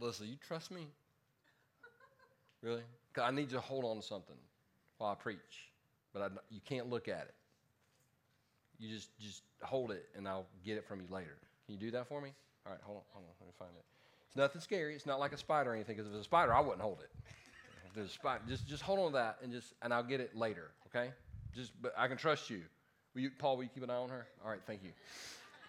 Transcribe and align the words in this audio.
Listen, 0.00 0.28
you 0.28 0.36
trust 0.46 0.70
me? 0.70 0.86
Really? 2.62 2.82
'Cause 3.12 3.24
I 3.24 3.30
need 3.30 3.50
you 3.50 3.56
to 3.56 3.60
hold 3.60 3.84
on 3.84 3.96
to 3.96 4.02
something 4.02 4.36
while 4.98 5.12
I 5.12 5.14
preach, 5.14 5.70
but 6.12 6.22
I, 6.22 6.28
you 6.50 6.60
can't 6.60 6.88
look 6.88 7.08
at 7.08 7.26
it. 7.26 7.34
You 8.78 8.88
just 8.88 9.16
just 9.18 9.42
hold 9.62 9.90
it, 9.90 10.08
and 10.14 10.28
I'll 10.28 10.46
get 10.64 10.76
it 10.76 10.84
from 10.84 11.00
you 11.00 11.08
later. 11.08 11.36
Can 11.66 11.74
you 11.74 11.80
do 11.80 11.90
that 11.92 12.06
for 12.06 12.20
me? 12.20 12.32
All 12.64 12.72
right, 12.72 12.80
hold 12.82 12.98
on, 12.98 13.04
hold 13.12 13.24
on. 13.26 13.32
Let 13.40 13.46
me 13.46 13.52
find 13.58 13.70
it. 13.76 13.84
It's 14.26 14.36
nothing 14.36 14.60
scary. 14.60 14.94
It's 14.94 15.06
not 15.06 15.18
like 15.18 15.32
a 15.32 15.36
spider 15.38 15.72
or 15.72 15.74
anything. 15.74 15.96
Because 15.96 16.08
if 16.08 16.14
it's 16.14 16.20
a 16.22 16.24
spider, 16.24 16.54
I 16.54 16.60
wouldn't 16.60 16.82
hold 16.82 17.00
it. 17.00 17.10
If 17.88 17.94
there's 17.94 18.10
a 18.10 18.12
spider, 18.12 18.44
just 18.48 18.66
just 18.66 18.82
hold 18.82 19.00
on 19.00 19.06
to 19.06 19.12
that, 19.14 19.38
and 19.42 19.52
just 19.52 19.74
and 19.82 19.92
I'll 19.92 20.02
get 20.04 20.20
it 20.20 20.36
later. 20.36 20.70
Okay? 20.88 21.10
Just 21.54 21.72
but 21.82 21.92
I 21.96 22.06
can 22.08 22.16
trust 22.16 22.50
you. 22.50 22.62
Will 23.14 23.22
you, 23.22 23.30
Paul? 23.36 23.56
Will 23.56 23.64
you 23.64 23.70
keep 23.70 23.82
an 23.82 23.90
eye 23.90 23.96
on 23.96 24.10
her? 24.10 24.26
All 24.44 24.50
right, 24.50 24.60
thank 24.66 24.80
you. 24.84 24.92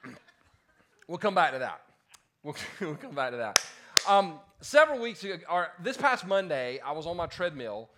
we'll 1.08 1.18
come 1.18 1.34
back 1.36 1.54
to 1.54 1.60
that. 1.60 1.82
We'll, 2.44 2.56
we'll 2.82 2.96
come 2.96 3.16
back 3.16 3.32
to 3.32 3.38
that. 3.38 3.60
Um, 4.08 4.40
several 4.62 5.00
weeks 5.00 5.24
ago, 5.24 5.38
or 5.50 5.70
this 5.82 5.98
past 5.98 6.26
Monday, 6.26 6.80
I 6.80 6.92
was 6.92 7.06
on 7.06 7.18
my 7.18 7.28
treadmill 7.28 7.90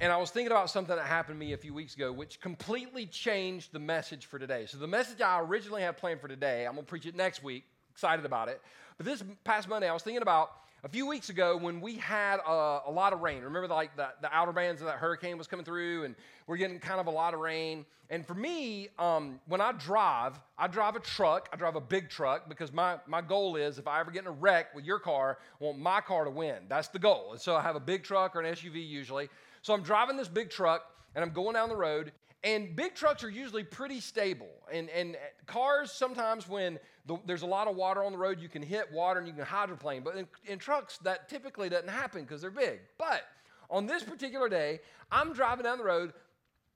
and 0.00 0.12
I 0.12 0.16
was 0.16 0.30
thinking 0.30 0.50
about 0.50 0.70
something 0.70 0.96
that 0.96 1.06
happened 1.06 1.38
to 1.38 1.46
me 1.46 1.52
a 1.52 1.58
few 1.58 1.74
weeks 1.74 1.94
ago, 1.94 2.10
which 2.10 2.40
completely 2.40 3.06
changed 3.06 3.72
the 3.72 3.78
message 3.78 4.26
for 4.26 4.38
today. 4.38 4.66
So, 4.66 4.78
the 4.78 4.86
message 4.86 5.20
I 5.20 5.40
originally 5.40 5.82
had 5.82 5.96
planned 5.98 6.20
for 6.20 6.28
today, 6.28 6.66
I'm 6.66 6.74
going 6.74 6.86
to 6.86 6.88
preach 6.88 7.06
it 7.06 7.14
next 7.14 7.42
week. 7.42 7.64
Excited 7.90 8.24
about 8.24 8.48
it. 8.48 8.62
But 8.96 9.06
this 9.06 9.22
past 9.44 9.68
Monday, 9.68 9.88
I 9.88 9.92
was 9.92 10.02
thinking 10.02 10.22
about 10.22 10.52
a 10.82 10.88
few 10.88 11.06
weeks 11.06 11.28
ago 11.28 11.56
when 11.56 11.80
we 11.80 11.96
had 11.96 12.40
a, 12.46 12.80
a 12.86 12.90
lot 12.90 13.12
of 13.12 13.20
rain. 13.20 13.42
Remember, 13.42 13.68
like 13.68 13.96
the, 13.96 14.08
the 14.22 14.34
outer 14.34 14.52
bands 14.52 14.80
of 14.80 14.86
that 14.86 14.96
hurricane 14.96 15.36
was 15.36 15.46
coming 15.46 15.64
through, 15.64 16.04
and 16.04 16.14
we're 16.46 16.56
getting 16.56 16.78
kind 16.78 17.00
of 17.00 17.06
a 17.06 17.10
lot 17.10 17.34
of 17.34 17.40
rain. 17.40 17.84
And 18.08 18.26
for 18.26 18.34
me, 18.34 18.88
um, 18.98 19.38
when 19.46 19.60
I 19.60 19.72
drive, 19.72 20.40
I 20.58 20.66
drive 20.66 20.96
a 20.96 21.00
truck. 21.00 21.48
I 21.52 21.56
drive 21.56 21.76
a 21.76 21.80
big 21.80 22.08
truck 22.08 22.48
because 22.48 22.72
my, 22.72 22.96
my 23.06 23.20
goal 23.20 23.56
is 23.56 23.78
if 23.78 23.86
I 23.86 24.00
ever 24.00 24.10
get 24.10 24.22
in 24.22 24.28
a 24.28 24.32
wreck 24.32 24.74
with 24.74 24.84
your 24.84 24.98
car, 24.98 25.38
I 25.60 25.64
want 25.64 25.78
my 25.78 26.00
car 26.00 26.24
to 26.24 26.30
win. 26.30 26.56
That's 26.68 26.88
the 26.88 26.98
goal. 26.98 27.32
And 27.32 27.40
so 27.40 27.54
I 27.54 27.62
have 27.62 27.76
a 27.76 27.80
big 27.80 28.02
truck 28.02 28.34
or 28.34 28.40
an 28.40 28.52
SUV 28.52 28.86
usually. 28.86 29.28
So 29.62 29.74
I'm 29.74 29.82
driving 29.82 30.16
this 30.16 30.28
big 30.28 30.50
truck 30.50 30.82
and 31.14 31.24
I'm 31.24 31.30
going 31.30 31.54
down 31.54 31.68
the 31.68 31.76
road. 31.76 32.12
And 32.42 32.74
big 32.74 32.94
trucks 32.94 33.22
are 33.22 33.28
usually 33.28 33.64
pretty 33.64 34.00
stable. 34.00 34.48
And, 34.72 34.88
and 34.90 35.16
cars, 35.46 35.92
sometimes 35.92 36.48
when 36.48 36.78
the, 37.04 37.18
there's 37.26 37.42
a 37.42 37.46
lot 37.46 37.68
of 37.68 37.76
water 37.76 38.02
on 38.02 38.12
the 38.12 38.18
road, 38.18 38.40
you 38.40 38.48
can 38.48 38.62
hit 38.62 38.90
water 38.90 39.18
and 39.18 39.28
you 39.28 39.34
can 39.34 39.44
hydroplane. 39.44 40.02
But 40.02 40.16
in, 40.16 40.26
in 40.46 40.58
trucks, 40.58 40.98
that 40.98 41.28
typically 41.28 41.68
doesn't 41.68 41.90
happen 41.90 42.22
because 42.22 42.40
they're 42.40 42.50
big. 42.50 42.80
But 42.96 43.22
on 43.68 43.86
this 43.86 44.02
particular 44.02 44.48
day, 44.48 44.80
I'm 45.12 45.34
driving 45.34 45.64
down 45.64 45.76
the 45.76 45.84
road, 45.84 46.14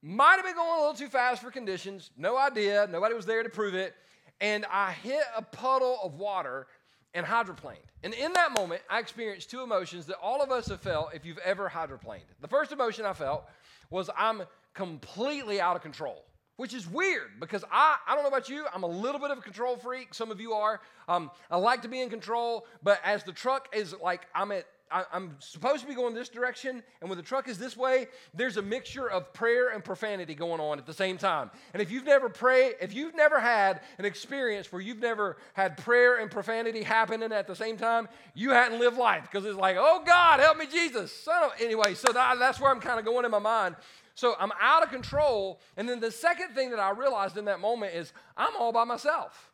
might 0.03 0.37
have 0.37 0.45
been 0.45 0.55
going 0.55 0.79
a 0.79 0.81
little 0.81 0.95
too 0.95 1.09
fast 1.09 1.41
for 1.43 1.51
conditions, 1.51 2.11
no 2.17 2.37
idea, 2.37 2.87
nobody 2.91 3.15
was 3.15 3.25
there 3.25 3.43
to 3.43 3.49
prove 3.49 3.75
it. 3.75 3.95
And 4.41 4.67
I 4.71 4.93
hit 4.93 5.23
a 5.35 5.41
puddle 5.41 5.99
of 6.03 6.15
water 6.15 6.67
and 7.15 7.25
hydroplaned. 7.25 7.79
And 8.03 8.13
in 8.13 8.33
that 8.35 8.53
moment, 8.53 8.83
I 8.91 8.99
experienced 8.99 9.51
two 9.51 9.63
emotions 9.63 10.05
that 10.07 10.17
all 10.21 10.43
of 10.43 10.51
us 10.51 10.67
have 10.67 10.81
felt 10.81 11.15
if 11.15 11.25
you've 11.25 11.39
ever 11.39 11.71
hydroplaned. 11.71 12.25
The 12.41 12.49
first 12.49 12.71
emotion 12.73 13.07
I 13.07 13.15
felt 13.15 13.45
was 13.89 14.11
I'm 14.17 14.43
completely 14.75 15.61
out 15.61 15.77
of 15.77 15.83
control, 15.83 16.25
which 16.57 16.75
is 16.75 16.89
weird 16.89 17.41
because 17.41 17.65
I, 17.71 17.97
I 18.07 18.15
don't 18.15 18.25
know 18.25 18.29
about 18.29 18.49
you, 18.49 18.67
I'm 18.75 18.83
a 18.83 18.89
little 18.89 19.21
bit 19.21 19.31
of 19.31 19.39
a 19.39 19.43
control 19.43 19.77
freak. 19.77 20.15
Some 20.15 20.31
of 20.31 20.41
you 20.41 20.53
are. 20.53 20.81
Um, 21.09 21.31
I 21.51 21.57
like 21.57 21.83
to 21.83 21.89
be 21.89 22.01
in 22.01 22.11
control, 22.11 22.67
but 22.83 23.01
as 23.05 23.25
the 23.25 23.33
truck 23.33 23.69
is 23.75 23.95
like, 24.03 24.27
I'm 24.35 24.53
at 24.53 24.67
I, 24.95 25.05
am 25.13 25.37
supposed 25.41 25.83
to 25.83 25.89
be 25.89 25.95
going 25.95 26.15
this 26.15 26.29
direction, 26.29 26.83
and 27.01 27.11
when 27.11 27.17
the 27.17 27.25
truck 27.25 27.49
is 27.49 27.59
this 27.59 27.77
way, 27.77 28.07
there's 28.33 28.59
a 28.59 28.63
mixture 28.63 29.11
of 29.11 29.33
prayer 29.33 29.71
and 29.71 29.83
profanity 29.83 30.35
going 30.37 30.61
on 30.61 30.79
at 30.79 30.87
the 30.87 30.93
same 30.93 31.19
time. 31.19 31.51
And 31.73 31.83
if 31.83 31.91
you've 31.91 32.05
never 32.05 32.29
prayed, 32.29 32.75
if 32.81 32.95
you've 32.95 33.17
never 33.17 33.41
had 33.41 33.81
an 33.99 34.05
experience 34.05 34.71
where 34.71 34.81
you've 34.81 35.01
never 35.01 35.37
had 35.55 35.77
prayer 35.79 36.19
and 36.19 36.31
profanity 36.31 36.85
happening 36.85 37.33
at 37.33 37.49
the 37.49 37.57
same 37.57 37.77
time, 37.77 38.09
you 38.35 38.51
hadn't 38.51 38.79
lived 38.79 38.97
life 38.97 39.23
because 39.23 39.45
it's 39.45 39.59
like, 39.59 39.77
oh 39.79 40.03
God, 40.07 40.39
help 40.39 40.59
me, 40.59 40.67
Jesus. 40.67 41.13
So 41.13 41.51
anyway, 41.59 41.95
so 41.95 42.13
that, 42.13 42.39
that's 42.39 42.61
where 42.61 42.71
I'm 42.71 42.81
kind 42.81 43.01
of 43.01 43.05
going 43.05 43.25
in 43.25 43.33
my 43.33 43.41
mind. 43.41 43.75
So 44.15 44.35
I'm 44.39 44.53
out 44.61 44.83
of 44.83 44.91
control. 44.91 45.61
And 45.77 45.89
then 45.89 46.01
the 46.01 46.11
second 46.11 46.55
thing 46.55 46.71
that 46.71 46.79
I 46.79 46.91
realized 46.91 47.37
in 47.37 47.47
that 47.47 47.61
moment 47.61 47.95
is 47.95 48.13
I'm 48.37 48.55
all 48.59 48.73
by 48.73 48.85
myself. 48.85 49.53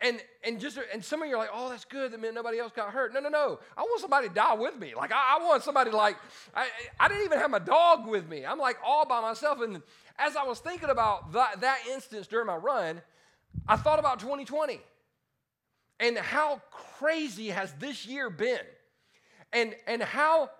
And 0.00 0.20
and 0.42 0.60
just 0.60 0.78
and 0.92 1.04
some 1.04 1.22
of 1.22 1.28
you 1.28 1.36
are 1.36 1.38
like, 1.38 1.50
oh, 1.52 1.70
that's 1.70 1.84
good. 1.84 2.12
That 2.12 2.20
meant 2.20 2.34
nobody 2.34 2.58
else 2.58 2.72
got 2.74 2.90
hurt. 2.90 3.14
No, 3.14 3.20
no, 3.20 3.28
no. 3.28 3.60
I 3.76 3.82
want 3.82 4.00
somebody 4.00 4.28
to 4.28 4.34
die 4.34 4.54
with 4.54 4.76
me. 4.76 4.92
Like 4.94 5.12
I, 5.12 5.38
I 5.38 5.44
want 5.44 5.62
somebody 5.62 5.92
like 5.92 6.16
I, 6.54 6.66
I 6.98 7.08
didn't 7.08 7.24
even 7.24 7.38
have 7.38 7.50
my 7.50 7.60
dog 7.60 8.06
with 8.06 8.28
me. 8.28 8.44
I'm 8.44 8.58
like 8.58 8.76
all 8.84 9.06
by 9.06 9.20
myself. 9.20 9.60
And 9.60 9.80
as 10.18 10.36
I 10.36 10.42
was 10.42 10.58
thinking 10.58 10.90
about 10.90 11.32
that, 11.32 11.60
that 11.60 11.78
instance 11.90 12.26
during 12.26 12.48
my 12.48 12.56
run, 12.56 13.00
I 13.68 13.76
thought 13.76 14.00
about 14.00 14.18
2020 14.18 14.80
and 16.00 16.18
how 16.18 16.60
crazy 16.98 17.48
has 17.48 17.72
this 17.74 18.04
year 18.04 18.30
been, 18.30 18.58
and 19.52 19.74
and 19.86 20.02
how 20.02 20.50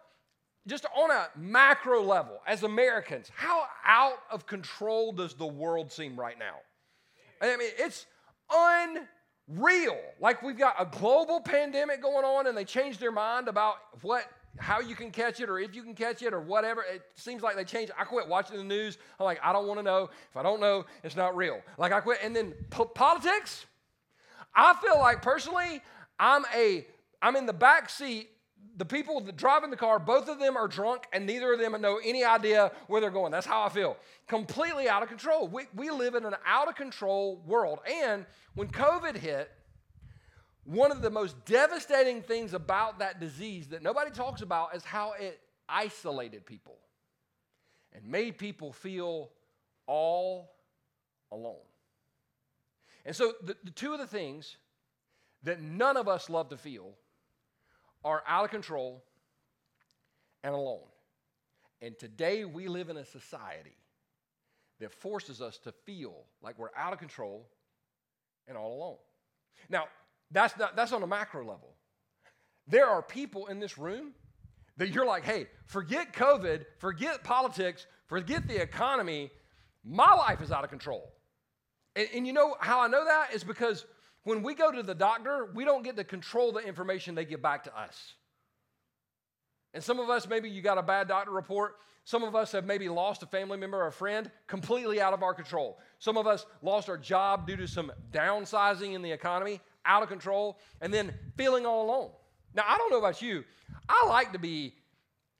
just 0.66 0.86
on 0.97 1.10
a 1.10 1.28
macro 1.36 2.02
level, 2.02 2.41
as 2.47 2.62
Americans, 2.62 3.30
how 3.34 3.64
out 3.84 4.19
of 4.30 4.47
control 4.47 5.12
does 5.12 5.34
the 5.34 5.47
world 5.47 5.92
seem 5.92 6.19
right 6.19 6.38
now? 6.38 6.56
I 7.42 7.56
mean, 7.56 7.69
it's 7.78 8.06
unreal. 8.50 9.98
Like 10.20 10.42
we've 10.42 10.56
got 10.56 10.76
a 10.78 10.86
global 10.86 11.41
pandemic 11.41 12.00
going 12.00 12.25
on, 12.25 12.47
and 12.47 12.56
they 12.56 12.64
changed 12.64 13.00
their 13.00 13.12
mind 13.12 13.48
about 13.48 13.76
what, 14.00 14.25
how 14.58 14.80
you 14.80 14.94
can 14.94 15.10
catch 15.10 15.41
it, 15.41 15.50
or 15.50 15.58
if 15.58 15.75
you 15.75 15.82
can 15.82 15.94
catch 15.94 16.22
it, 16.22 16.32
or 16.32 16.41
whatever. 16.41 16.82
It 16.82 17.02
seems 17.14 17.42
like 17.42 17.56
they 17.56 17.64
changed. 17.64 17.92
I 17.98 18.04
quit 18.04 18.26
watching 18.26 18.56
the 18.56 18.64
news. 18.64 18.96
I'm 19.20 19.25
like, 19.25 19.41
I 19.42 19.52
don't 19.52 19.66
want 19.66 19.81
to 19.81 19.84
know. 19.84 20.08
If 20.31 20.36
I 20.36 20.42
don't 20.42 20.60
know, 20.60 20.86
it's 21.02 21.16
not 21.16 21.36
real. 21.36 21.60
Like 21.76 21.92
I 21.92 22.00
quit. 22.00 22.20
And 22.22 22.34
then 22.34 22.54
po- 22.70 22.86
politics. 22.86 23.66
I 24.54 24.75
feel 24.75 24.98
like 24.98 25.20
personally, 25.20 25.82
I'm 26.19 26.44
a, 26.54 26.86
I'm 27.20 27.34
in 27.34 27.44
the 27.44 27.52
back 27.52 27.91
seat 27.91 28.31
the 28.76 28.84
people 28.84 29.20
driving 29.20 29.70
the 29.70 29.76
car, 29.76 29.98
both 29.98 30.28
of 30.28 30.38
them 30.38 30.56
are 30.56 30.66
drunk, 30.66 31.04
and 31.12 31.26
neither 31.26 31.52
of 31.52 31.60
them 31.60 31.80
know 31.80 32.00
any 32.04 32.24
idea 32.24 32.72
where 32.88 33.00
they're 33.00 33.10
going. 33.10 33.30
That's 33.30 33.46
how 33.46 33.62
I 33.62 33.68
feel. 33.68 33.96
Completely 34.26 34.88
out 34.88 35.02
of 35.02 35.08
control. 35.08 35.46
We, 35.48 35.66
we 35.74 35.90
live 35.90 36.14
in 36.14 36.24
an 36.24 36.34
out 36.46 36.68
of 36.68 36.74
control 36.74 37.42
world. 37.46 37.78
And 38.02 38.26
when 38.54 38.68
COVID 38.68 39.16
hit, 39.16 39.50
one 40.64 40.90
of 40.90 41.02
the 41.02 41.10
most 41.10 41.44
devastating 41.44 42.22
things 42.22 42.54
about 42.54 42.98
that 42.98 43.20
disease 43.20 43.68
that 43.68 43.82
nobody 43.82 44.10
talks 44.10 44.42
about 44.42 44.74
is 44.74 44.82
how 44.82 45.12
it 45.20 45.38
isolated 45.68 46.44
people 46.46 46.78
and 47.92 48.04
made 48.06 48.38
people 48.38 48.72
feel 48.72 49.30
all 49.86 50.52
alone. 51.30 51.56
And 53.04 53.14
so, 53.14 53.34
the, 53.42 53.56
the 53.62 53.70
two 53.70 53.92
of 53.92 53.98
the 53.98 54.06
things 54.06 54.56
that 55.42 55.60
none 55.60 55.96
of 55.96 56.08
us 56.08 56.30
love 56.30 56.48
to 56.48 56.56
feel 56.56 56.94
are 58.04 58.22
out 58.26 58.44
of 58.44 58.50
control 58.50 59.03
and 60.42 60.54
alone. 60.54 60.87
And 61.81 61.98
today 61.98 62.44
we 62.44 62.69
live 62.69 62.88
in 62.88 62.97
a 62.97 63.04
society 63.04 63.76
that 64.81 64.92
forces 64.92 65.41
us 65.41 65.59
to 65.59 65.72
feel 65.84 66.14
like 66.43 66.59
we're 66.59 66.75
out 66.76 66.93
of 66.93 66.98
control 66.98 67.48
and 68.47 68.56
all 68.56 68.76
alone. 68.76 68.97
Now, 69.69 69.84
that's, 70.31 70.56
not, 70.59 70.76
that's 70.76 70.93
on 70.93 71.03
a 71.03 71.06
macro 71.06 71.44
level. 71.44 71.75
There 72.66 72.87
are 72.87 73.03
people 73.03 73.47
in 73.47 73.60
this 73.60 73.78
room 73.78 74.12
that 74.76 74.91
you're 74.91 75.06
like, 75.06 75.25
hey, 75.25 75.47
forget 75.66 76.12
COVID, 76.12 76.64
forget 76.78 77.22
politics, 77.22 77.87
forget 78.06 78.48
the 78.48 78.60
economy. 78.60 79.31
My 79.84 80.12
life 80.14 80.41
is 80.43 80.50
out 80.50 80.64
of 80.64 80.70
control. 80.70 81.12
And, 81.94 82.09
and 82.14 82.26
you 82.26 82.32
know 82.32 82.56
how 82.59 82.81
I 82.81 82.88
know 82.88 83.04
that 83.04 83.34
is 83.34 83.44
because 83.44 83.84
when 84.24 84.42
we 84.42 84.54
go 84.54 84.72
to 84.72 84.82
the 84.82 84.94
doctor, 84.94 85.50
we 85.54 85.64
don't 85.64 85.82
get 85.82 85.96
to 85.96 86.04
control 86.04 86.52
the 86.52 86.60
information 86.60 87.14
they 87.14 87.24
give 87.24 87.42
back 87.42 87.64
to 87.64 87.78
us. 87.78 88.14
And 89.74 89.82
some 89.82 89.98
of 90.00 90.08
us, 90.08 90.26
maybe 90.28 90.48
you 90.48 90.62
got 90.62 90.78
a 90.78 90.82
bad 90.82 91.08
doctor 91.08 91.30
report. 91.30 91.76
Some 92.04 92.22
of 92.22 92.34
us 92.34 92.52
have 92.52 92.64
maybe 92.64 92.88
lost 92.88 93.22
a 93.22 93.26
family 93.26 93.56
member 93.56 93.78
or 93.78 93.86
a 93.86 93.92
friend 93.92 94.30
completely 94.46 95.00
out 95.00 95.12
of 95.12 95.22
our 95.22 95.34
control. 95.34 95.78
Some 95.98 96.16
of 96.16 96.26
us 96.26 96.46
lost 96.62 96.88
our 96.88 96.98
job 96.98 97.46
due 97.46 97.56
to 97.56 97.66
some 97.66 97.90
downsizing 98.12 98.94
in 98.94 99.02
the 99.02 99.10
economy, 99.10 99.60
out 99.87 100.02
of 100.02 100.08
control, 100.08 100.58
and 100.81 100.93
then 100.93 101.14
feeling 101.37 101.66
all 101.66 101.84
alone. 101.87 102.10
Now, 102.54 102.64
I 102.66 102.78
don't 102.78 102.90
know 102.90 102.99
about 102.99 103.20
you. 103.20 103.44
I 103.88 104.06
like 104.06 104.32
to 104.32 104.38
be, 104.38 104.75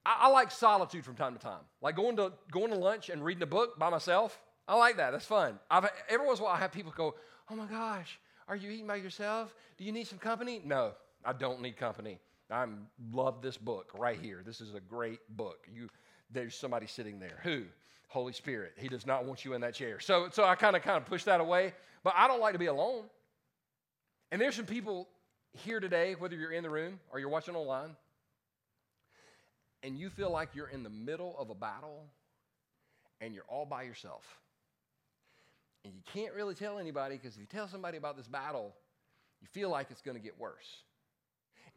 I, 0.05 0.17
I 0.23 0.29
like 0.29 0.51
solitude 0.51 1.05
from 1.05 1.17
time 1.17 1.35
to 1.35 1.39
time. 1.39 1.61
Like 1.81 1.97
going 1.97 2.17
to 2.17 2.33
going 2.51 2.71
to 2.71 2.77
lunch 2.77 3.09
and 3.09 3.25
reading 3.25 3.43
a 3.43 3.47
book 3.47 3.79
by 3.79 3.89
myself. 3.91 4.41
I 4.67 4.77
like 4.77 4.97
that. 4.97 5.13
That's 5.13 5.27
fun. 5.27 5.59
I've, 5.71 5.89
every 6.09 6.27
once 6.27 6.39
in 6.39 6.45
a 6.45 6.47
while, 6.47 6.57
I 6.57 6.59
have 6.59 6.73
people 6.73 6.93
go, 6.97 7.15
"Oh 7.51 7.55
my 7.55 7.67
gosh, 7.67 8.19
are 8.49 8.57
you 8.57 8.71
eating 8.71 8.87
by 8.87 8.97
yourself? 8.97 9.55
Do 9.79 9.85
you 9.85 9.93
need 9.93 10.07
some 10.07 10.19
company? 10.19 10.61
No, 10.65 10.93
I 11.25 11.33
don't 11.33 11.61
need 11.61 11.77
company. 11.77 12.19
I 12.51 12.67
love 13.13 13.41
this 13.41 13.57
book 13.57 13.91
right 13.95 14.19
here. 14.21 14.43
This 14.45 14.61
is 14.61 14.75
a 14.75 14.81
great 14.81 15.21
book. 15.37 15.67
You, 15.73 15.89
there's 16.31 16.55
somebody 16.55 16.87
sitting 16.87 17.19
there. 17.19 17.41
Who? 17.43 17.63
Holy 18.09 18.33
Spirit. 18.33 18.75
He 18.77 18.89
does 18.89 19.07
not 19.07 19.25
want 19.25 19.45
you 19.45 19.55
in 19.55 19.61
that 19.63 19.75
chair. 19.75 19.99
So, 19.99 20.29
so 20.31 20.45
I 20.45 20.55
kind 20.55 20.77
of 20.77 20.83
kind 20.83 20.99
of 20.99 21.07
push 21.07 21.25
that 21.25 21.41
away. 21.41 21.73
But 22.03 22.15
I 22.17 22.29
don't 22.29 22.41
like 22.41 22.53
to 22.53 22.59
be 22.59 22.67
alone. 22.67 23.05
And 24.31 24.41
there's 24.41 24.55
some 24.55 24.67
people 24.67 25.09
here 25.53 25.81
today, 25.81 26.15
whether 26.19 26.37
you're 26.37 26.53
in 26.53 26.63
the 26.63 26.71
room 26.71 27.01
or 27.11 27.19
you're 27.19 27.29
watching 27.29 27.57
online, 27.57 27.97
and 29.83 29.99
you 29.99 30.11
feel 30.11 30.31
like 30.31 30.51
you're 30.55 30.69
in 30.69 30.83
the 30.83 30.91
middle 30.91 31.35
of 31.39 31.51
a 31.51 31.55
battle 31.55 32.05
and 33.21 33.35
you're 33.35 33.45
all 33.49 33.67
by 33.67 33.83
yourself. 33.83 34.25
And 35.85 35.93
you 35.95 36.03
can't 36.13 36.33
really 36.35 36.55
tell 36.55 36.79
anybody 36.79 37.17
because 37.17 37.35
if 37.35 37.41
you 37.41 37.47
tell 37.47 37.69
somebody 37.69 37.99
about 37.99 38.17
this 38.17 38.27
battle, 38.27 38.75
you 39.41 39.49
feel 39.49 39.69
like 39.69 39.89
it's 39.91 40.01
going 40.01 40.17
to 40.17 40.23
get 40.23 40.39
worse. 40.39 40.83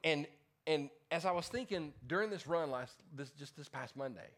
And 0.03 0.27
and 0.65 0.89
as 1.11 1.25
I 1.25 1.31
was 1.31 1.47
thinking 1.47 1.93
during 2.07 2.29
this 2.29 2.45
run 2.45 2.71
last, 2.71 2.93
this 3.15 3.29
just 3.31 3.55
this 3.55 3.69
past 3.69 3.95
Monday, 3.95 4.29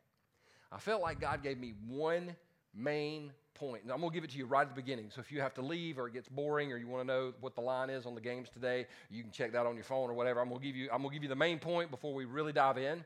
I 0.71 0.77
felt 0.77 1.01
like 1.01 1.19
God 1.19 1.41
gave 1.41 1.59
me 1.59 1.73
one 1.87 2.35
main 2.75 3.31
point. 3.55 3.83
And 3.83 3.91
I'm 3.91 3.99
going 3.99 4.11
to 4.11 4.13
give 4.13 4.23
it 4.23 4.29
to 4.31 4.37
you 4.37 4.45
right 4.45 4.61
at 4.61 4.69
the 4.69 4.79
beginning. 4.79 5.09
So 5.13 5.21
if 5.21 5.31
you 5.31 5.41
have 5.41 5.53
to 5.55 5.61
leave 5.61 5.97
or 5.97 6.07
it 6.07 6.13
gets 6.13 6.29
boring 6.29 6.71
or 6.71 6.77
you 6.77 6.87
want 6.87 7.01
to 7.01 7.07
know 7.07 7.33
what 7.41 7.55
the 7.55 7.61
line 7.61 7.89
is 7.89 8.05
on 8.05 8.13
the 8.13 8.21
games 8.21 8.47
today, 8.49 8.85
you 9.09 9.23
can 9.23 9.31
check 9.31 9.51
that 9.53 9.65
on 9.65 9.75
your 9.75 9.83
phone 9.83 10.09
or 10.09 10.13
whatever. 10.13 10.39
I'm 10.39 10.49
going 10.49 10.61
to 10.61 10.65
give 10.65 10.75
you 10.75 10.89
I'm 10.91 11.01
going 11.01 11.09
to 11.09 11.15
give 11.15 11.23
you 11.23 11.29
the 11.29 11.35
main 11.35 11.59
point 11.59 11.91
before 11.91 12.13
we 12.13 12.25
really 12.25 12.53
dive 12.53 12.77
in. 12.77 13.03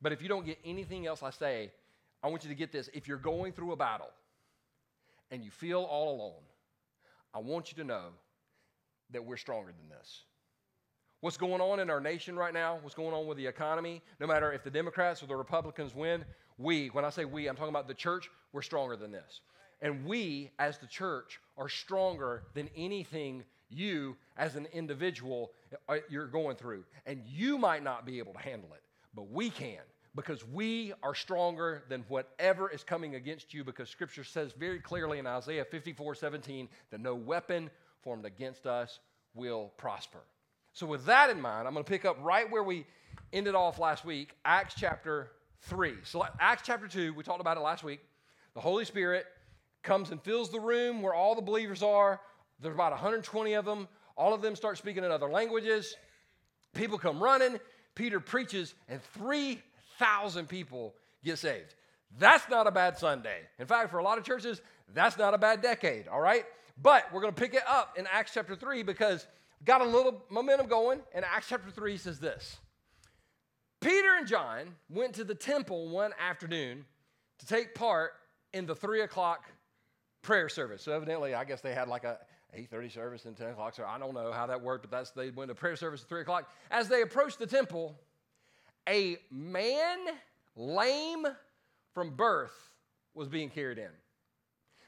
But 0.00 0.12
if 0.12 0.22
you 0.22 0.28
don't 0.28 0.46
get 0.46 0.58
anything 0.64 1.06
else 1.06 1.22
I 1.22 1.30
say, 1.30 1.72
I 2.22 2.28
want 2.28 2.44
you 2.44 2.50
to 2.50 2.56
get 2.56 2.72
this. 2.72 2.88
If 2.94 3.08
you're 3.08 3.18
going 3.18 3.52
through 3.52 3.72
a 3.72 3.76
battle 3.76 4.10
and 5.30 5.44
you 5.44 5.50
feel 5.50 5.82
all 5.82 6.14
alone, 6.16 6.42
I 7.34 7.38
want 7.38 7.70
you 7.70 7.76
to 7.78 7.84
know 7.84 8.06
that 9.12 9.24
we're 9.24 9.36
stronger 9.36 9.72
than 9.72 9.88
this. 9.88 10.22
What's 11.20 11.36
going 11.36 11.60
on 11.60 11.80
in 11.80 11.90
our 11.90 12.00
nation 12.00 12.36
right 12.36 12.54
now, 12.54 12.78
what's 12.82 12.94
going 12.94 13.14
on 13.14 13.26
with 13.26 13.36
the 13.36 13.46
economy, 13.46 14.02
no 14.20 14.26
matter 14.26 14.52
if 14.52 14.64
the 14.64 14.70
Democrats 14.70 15.22
or 15.22 15.26
the 15.26 15.36
Republicans 15.36 15.94
win, 15.94 16.24
we, 16.56 16.88
when 16.88 17.04
I 17.04 17.10
say 17.10 17.24
we, 17.24 17.48
I'm 17.48 17.56
talking 17.56 17.70
about 17.70 17.88
the 17.88 17.94
church, 17.94 18.30
we're 18.52 18.62
stronger 18.62 18.96
than 18.96 19.12
this. 19.12 19.40
And 19.82 20.04
we, 20.04 20.50
as 20.58 20.78
the 20.78 20.86
church, 20.86 21.40
are 21.56 21.68
stronger 21.68 22.44
than 22.54 22.68
anything 22.76 23.44
you, 23.68 24.16
as 24.36 24.56
an 24.56 24.66
individual, 24.72 25.52
uh, 25.88 25.96
you're 26.08 26.26
going 26.26 26.56
through. 26.56 26.84
And 27.06 27.22
you 27.26 27.56
might 27.56 27.84
not 27.84 28.04
be 28.04 28.18
able 28.18 28.32
to 28.32 28.40
handle 28.40 28.70
it, 28.74 28.82
but 29.14 29.30
we 29.30 29.50
can 29.50 29.78
because 30.14 30.46
we 30.46 30.92
are 31.02 31.14
stronger 31.14 31.84
than 31.88 32.04
whatever 32.08 32.68
is 32.70 32.82
coming 32.82 33.14
against 33.14 33.54
you 33.54 33.62
because 33.62 33.88
scripture 33.88 34.24
says 34.24 34.52
very 34.52 34.80
clearly 34.80 35.18
in 35.18 35.26
Isaiah 35.26 35.64
54 35.64 36.14
17 36.14 36.68
that 36.90 37.00
no 37.00 37.14
weapon 37.14 37.70
formed 38.02 38.24
against 38.24 38.66
us 38.66 38.98
will 39.34 39.72
prosper. 39.76 40.20
So, 40.72 40.86
with 40.86 41.04
that 41.06 41.30
in 41.30 41.40
mind, 41.40 41.66
I'm 41.66 41.74
going 41.74 41.84
to 41.84 41.90
pick 41.90 42.04
up 42.04 42.16
right 42.22 42.50
where 42.50 42.62
we 42.62 42.86
ended 43.32 43.54
off 43.54 43.78
last 43.78 44.04
week, 44.04 44.34
Acts 44.44 44.74
chapter 44.76 45.32
3. 45.62 45.94
So, 46.04 46.24
Acts 46.38 46.62
chapter 46.64 46.88
2, 46.88 47.12
we 47.14 47.22
talked 47.22 47.40
about 47.40 47.56
it 47.56 47.60
last 47.60 47.82
week. 47.82 48.00
The 48.54 48.60
Holy 48.60 48.84
Spirit 48.84 49.26
comes 49.82 50.10
and 50.10 50.22
fills 50.22 50.50
the 50.50 50.60
room 50.60 51.02
where 51.02 51.14
all 51.14 51.34
the 51.34 51.42
believers 51.42 51.82
are. 51.82 52.20
There's 52.60 52.74
about 52.74 52.92
120 52.92 53.54
of 53.54 53.64
them. 53.64 53.88
All 54.16 54.34
of 54.34 54.42
them 54.42 54.54
start 54.54 54.78
speaking 54.78 55.04
in 55.04 55.10
other 55.10 55.30
languages. 55.30 55.96
People 56.74 56.98
come 56.98 57.22
running. 57.22 57.58
Peter 57.94 58.20
preaches, 58.20 58.74
and 58.88 59.02
3,000 60.00 60.48
people 60.48 60.94
get 61.22 61.38
saved. 61.38 61.74
That's 62.18 62.48
not 62.48 62.66
a 62.66 62.70
bad 62.70 62.98
Sunday. 62.98 63.40
In 63.58 63.66
fact, 63.66 63.90
for 63.90 63.98
a 63.98 64.02
lot 64.02 64.18
of 64.18 64.24
churches, 64.24 64.60
that's 64.94 65.18
not 65.18 65.34
a 65.34 65.38
bad 65.38 65.62
decade, 65.62 66.08
all 66.08 66.20
right? 66.20 66.44
But 66.80 67.04
we're 67.12 67.20
going 67.20 67.34
to 67.34 67.40
pick 67.40 67.54
it 67.54 67.62
up 67.68 67.96
in 67.98 68.06
Acts 68.10 68.32
chapter 68.34 68.56
3 68.56 68.82
because 68.82 69.26
got 69.64 69.82
a 69.82 69.84
little 69.84 70.24
momentum 70.30 70.66
going, 70.66 71.00
and 71.14 71.24
Acts 71.24 71.48
chapter 71.48 71.70
3 71.70 71.98
says 71.98 72.18
this 72.18 72.58
Peter 73.80 74.14
and 74.16 74.26
John 74.26 74.74
went 74.88 75.14
to 75.16 75.24
the 75.24 75.34
temple 75.34 75.88
one 75.90 76.12
afternoon 76.18 76.84
to 77.38 77.46
take 77.46 77.74
part 77.74 78.12
in 78.52 78.66
the 78.66 78.74
3 78.74 79.02
o'clock 79.02 79.44
prayer 80.22 80.48
service. 80.48 80.82
So 80.82 80.92
evidently, 80.92 81.34
I 81.34 81.44
guess 81.44 81.60
they 81.60 81.74
had 81.74 81.88
like 81.88 82.04
a 82.04 82.18
8.30 82.56 82.92
service 82.92 83.24
and 83.26 83.36
10 83.36 83.50
o'clock 83.50 83.74
So 83.74 83.84
I 83.84 83.98
don't 83.98 84.12
know 84.12 84.32
how 84.32 84.46
that 84.46 84.60
worked, 84.60 84.82
but 84.82 84.90
that's 84.90 85.12
they 85.12 85.30
went 85.30 85.50
to 85.50 85.54
prayer 85.54 85.76
service 85.76 86.02
at 86.02 86.08
3 86.08 86.22
o'clock. 86.22 86.50
As 86.70 86.88
they 86.88 87.02
approached 87.02 87.38
the 87.38 87.46
temple, 87.46 87.96
a 88.88 89.18
man 89.30 89.98
lame 90.56 91.26
from 91.94 92.16
birth 92.16 92.70
was 93.14 93.28
being 93.28 93.50
carried 93.50 93.78
in. 93.78 93.90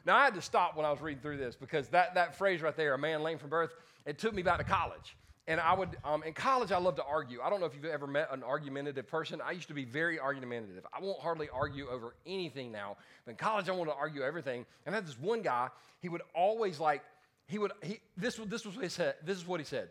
Now, 0.04 0.16
I 0.16 0.24
had 0.24 0.34
to 0.34 0.42
stop 0.42 0.76
when 0.76 0.84
I 0.84 0.90
was 0.90 1.00
reading 1.00 1.22
through 1.22 1.36
this 1.36 1.54
because 1.54 1.88
that, 1.88 2.14
that 2.14 2.36
phrase 2.36 2.60
right 2.60 2.76
there, 2.76 2.94
a 2.94 2.98
man 2.98 3.22
lame 3.22 3.38
from 3.38 3.50
birth, 3.50 3.72
it 4.04 4.18
took 4.18 4.34
me 4.34 4.42
back 4.42 4.58
to 4.58 4.64
college. 4.64 5.16
And 5.48 5.60
I 5.60 5.74
would, 5.74 5.96
um, 6.04 6.22
in 6.22 6.34
college, 6.34 6.70
I 6.70 6.78
love 6.78 6.96
to 6.96 7.04
argue. 7.04 7.40
I 7.42 7.50
don't 7.50 7.58
know 7.58 7.66
if 7.66 7.74
you've 7.74 7.84
ever 7.84 8.06
met 8.06 8.28
an 8.30 8.44
argumentative 8.44 9.08
person. 9.08 9.40
I 9.44 9.50
used 9.52 9.68
to 9.68 9.74
be 9.74 9.84
very 9.84 10.20
argumentative. 10.20 10.86
I 10.92 11.00
won't 11.00 11.20
hardly 11.20 11.48
argue 11.52 11.88
over 11.88 12.14
anything 12.26 12.70
now. 12.70 12.96
But 13.24 13.32
in 13.32 13.36
college, 13.36 13.68
I 13.68 13.72
wanted 13.72 13.90
to 13.90 13.96
argue 13.96 14.22
everything. 14.22 14.64
And 14.86 14.94
I 14.94 14.98
had 14.98 15.06
this 15.06 15.18
one 15.18 15.42
guy, 15.42 15.68
he 16.00 16.08
would 16.08 16.22
always 16.34 16.78
like, 16.78 17.02
he 17.46 17.58
would, 17.58 17.72
he, 17.82 17.98
this, 18.16 18.36
this 18.46 18.64
was 18.64 18.76
what 18.76 18.84
he 18.84 18.88
said. 18.88 19.14
This 19.24 19.36
is 19.36 19.46
what 19.46 19.58
he 19.58 19.66
said. 19.66 19.88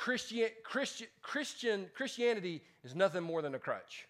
Christian, 0.00 0.48
Christian, 0.62 1.08
Christian, 1.20 1.86
Christianity 1.94 2.62
is 2.82 2.94
nothing 2.94 3.22
more 3.22 3.42
than 3.42 3.54
a 3.54 3.58
crutch. 3.58 4.08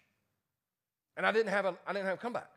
And 1.17 1.25
I 1.25 1.33
didn't 1.33 1.49
have 1.49 1.65
a, 1.65 1.75
I 1.85 1.91
didn't 1.91 2.05
have 2.05 2.17
a 2.17 2.21
comeback. 2.21 2.49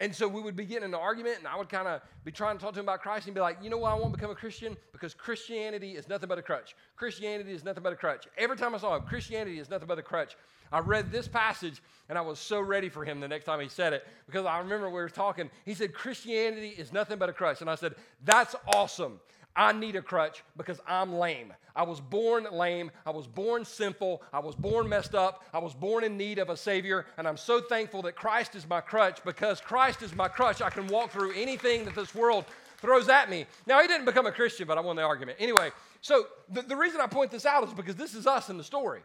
And 0.00 0.14
so 0.14 0.28
we 0.28 0.42
would 0.42 0.54
be 0.54 0.66
getting 0.66 0.84
an 0.84 0.92
argument, 0.92 1.38
and 1.38 1.48
I 1.48 1.56
would 1.56 1.70
kind 1.70 1.88
of 1.88 2.02
be 2.24 2.30
trying 2.30 2.58
to 2.58 2.62
talk 2.62 2.74
to 2.74 2.80
him 2.80 2.84
about 2.84 3.00
Christ 3.00 3.24
and 3.24 3.34
be 3.34 3.40
like, 3.40 3.56
you 3.62 3.70
know 3.70 3.78
why 3.78 3.92
I 3.92 3.94
won't 3.94 4.12
become 4.12 4.30
a 4.30 4.34
Christian? 4.34 4.76
Because 4.92 5.14
Christianity 5.14 5.92
is 5.92 6.10
nothing 6.10 6.28
but 6.28 6.36
a 6.36 6.42
crutch. 6.42 6.76
Christianity 6.94 7.52
is 7.52 7.64
nothing 7.64 7.82
but 7.82 7.94
a 7.94 7.96
crutch. 7.96 8.28
Every 8.36 8.58
time 8.58 8.74
I 8.74 8.78
saw 8.78 8.94
him, 8.94 9.04
Christianity 9.04 9.58
is 9.58 9.70
nothing 9.70 9.88
but 9.88 9.98
a 9.98 10.02
crutch. 10.02 10.36
I 10.70 10.80
read 10.80 11.10
this 11.10 11.26
passage, 11.28 11.80
and 12.10 12.18
I 12.18 12.20
was 12.20 12.38
so 12.38 12.60
ready 12.60 12.90
for 12.90 13.02
him 13.02 13.18
the 13.18 13.28
next 13.28 13.46
time 13.46 13.60
he 13.60 13.68
said 13.70 13.94
it 13.94 14.06
because 14.26 14.44
I 14.44 14.58
remember 14.58 14.88
we 14.88 14.96
were 14.96 15.08
talking. 15.08 15.48
He 15.64 15.72
said, 15.72 15.94
Christianity 15.94 16.74
is 16.76 16.92
nothing 16.92 17.16
but 17.16 17.30
a 17.30 17.32
crutch. 17.32 17.62
And 17.62 17.70
I 17.70 17.76
said, 17.76 17.94
that's 18.22 18.54
awesome. 18.74 19.20
I 19.56 19.72
need 19.72 19.96
a 19.96 20.02
crutch 20.02 20.44
because 20.56 20.80
I'm 20.86 21.14
lame. 21.14 21.52
I 21.74 21.82
was 21.82 22.00
born 22.00 22.46
lame. 22.52 22.90
I 23.06 23.10
was 23.10 23.26
born 23.26 23.64
sinful. 23.64 24.22
I 24.32 24.38
was 24.38 24.54
born 24.54 24.88
messed 24.88 25.14
up. 25.14 25.44
I 25.52 25.58
was 25.58 25.74
born 25.74 26.04
in 26.04 26.16
need 26.16 26.38
of 26.38 26.50
a 26.50 26.56
Savior. 26.56 27.06
And 27.16 27.26
I'm 27.26 27.36
so 27.36 27.60
thankful 27.60 28.02
that 28.02 28.16
Christ 28.16 28.54
is 28.54 28.68
my 28.68 28.80
crutch 28.80 29.24
because 29.24 29.60
Christ 29.60 30.02
is 30.02 30.14
my 30.14 30.28
crutch. 30.28 30.60
I 30.60 30.70
can 30.70 30.86
walk 30.88 31.10
through 31.10 31.32
anything 31.32 31.84
that 31.86 31.94
this 31.94 32.14
world 32.14 32.44
throws 32.78 33.08
at 33.08 33.30
me. 33.30 33.46
Now, 33.66 33.80
he 33.80 33.88
didn't 33.88 34.04
become 34.04 34.26
a 34.26 34.32
Christian, 34.32 34.66
but 34.66 34.76
I 34.76 34.82
won 34.82 34.96
the 34.96 35.02
argument. 35.02 35.38
Anyway, 35.40 35.70
so 36.02 36.26
the, 36.50 36.62
the 36.62 36.76
reason 36.76 37.00
I 37.00 37.06
point 37.06 37.30
this 37.30 37.46
out 37.46 37.66
is 37.66 37.72
because 37.72 37.96
this 37.96 38.14
is 38.14 38.26
us 38.26 38.50
in 38.50 38.58
the 38.58 38.64
story. 38.64 39.00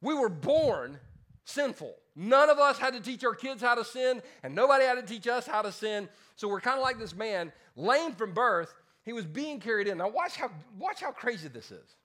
We 0.00 0.14
were 0.14 0.30
born 0.30 0.98
sinful. 1.44 1.94
None 2.16 2.50
of 2.50 2.58
us 2.58 2.78
had 2.78 2.94
to 2.94 3.00
teach 3.00 3.24
our 3.24 3.34
kids 3.34 3.62
how 3.62 3.74
to 3.74 3.84
sin, 3.84 4.22
and 4.42 4.54
nobody 4.54 4.84
had 4.84 4.94
to 4.94 5.02
teach 5.02 5.26
us 5.26 5.46
how 5.46 5.62
to 5.62 5.72
sin. 5.72 6.08
So 6.36 6.48
we're 6.48 6.60
kind 6.60 6.76
of 6.76 6.82
like 6.82 6.98
this 6.98 7.14
man, 7.14 7.52
lame 7.76 8.12
from 8.12 8.32
birth 8.32 8.74
he 9.08 9.14
was 9.14 9.24
being 9.24 9.58
carried 9.58 9.88
in. 9.88 9.98
Now, 9.98 10.08
watch 10.08 10.36
how, 10.36 10.50
watch 10.78 11.00
how 11.00 11.12
crazy 11.12 11.48
this 11.48 11.70
is. 11.70 11.96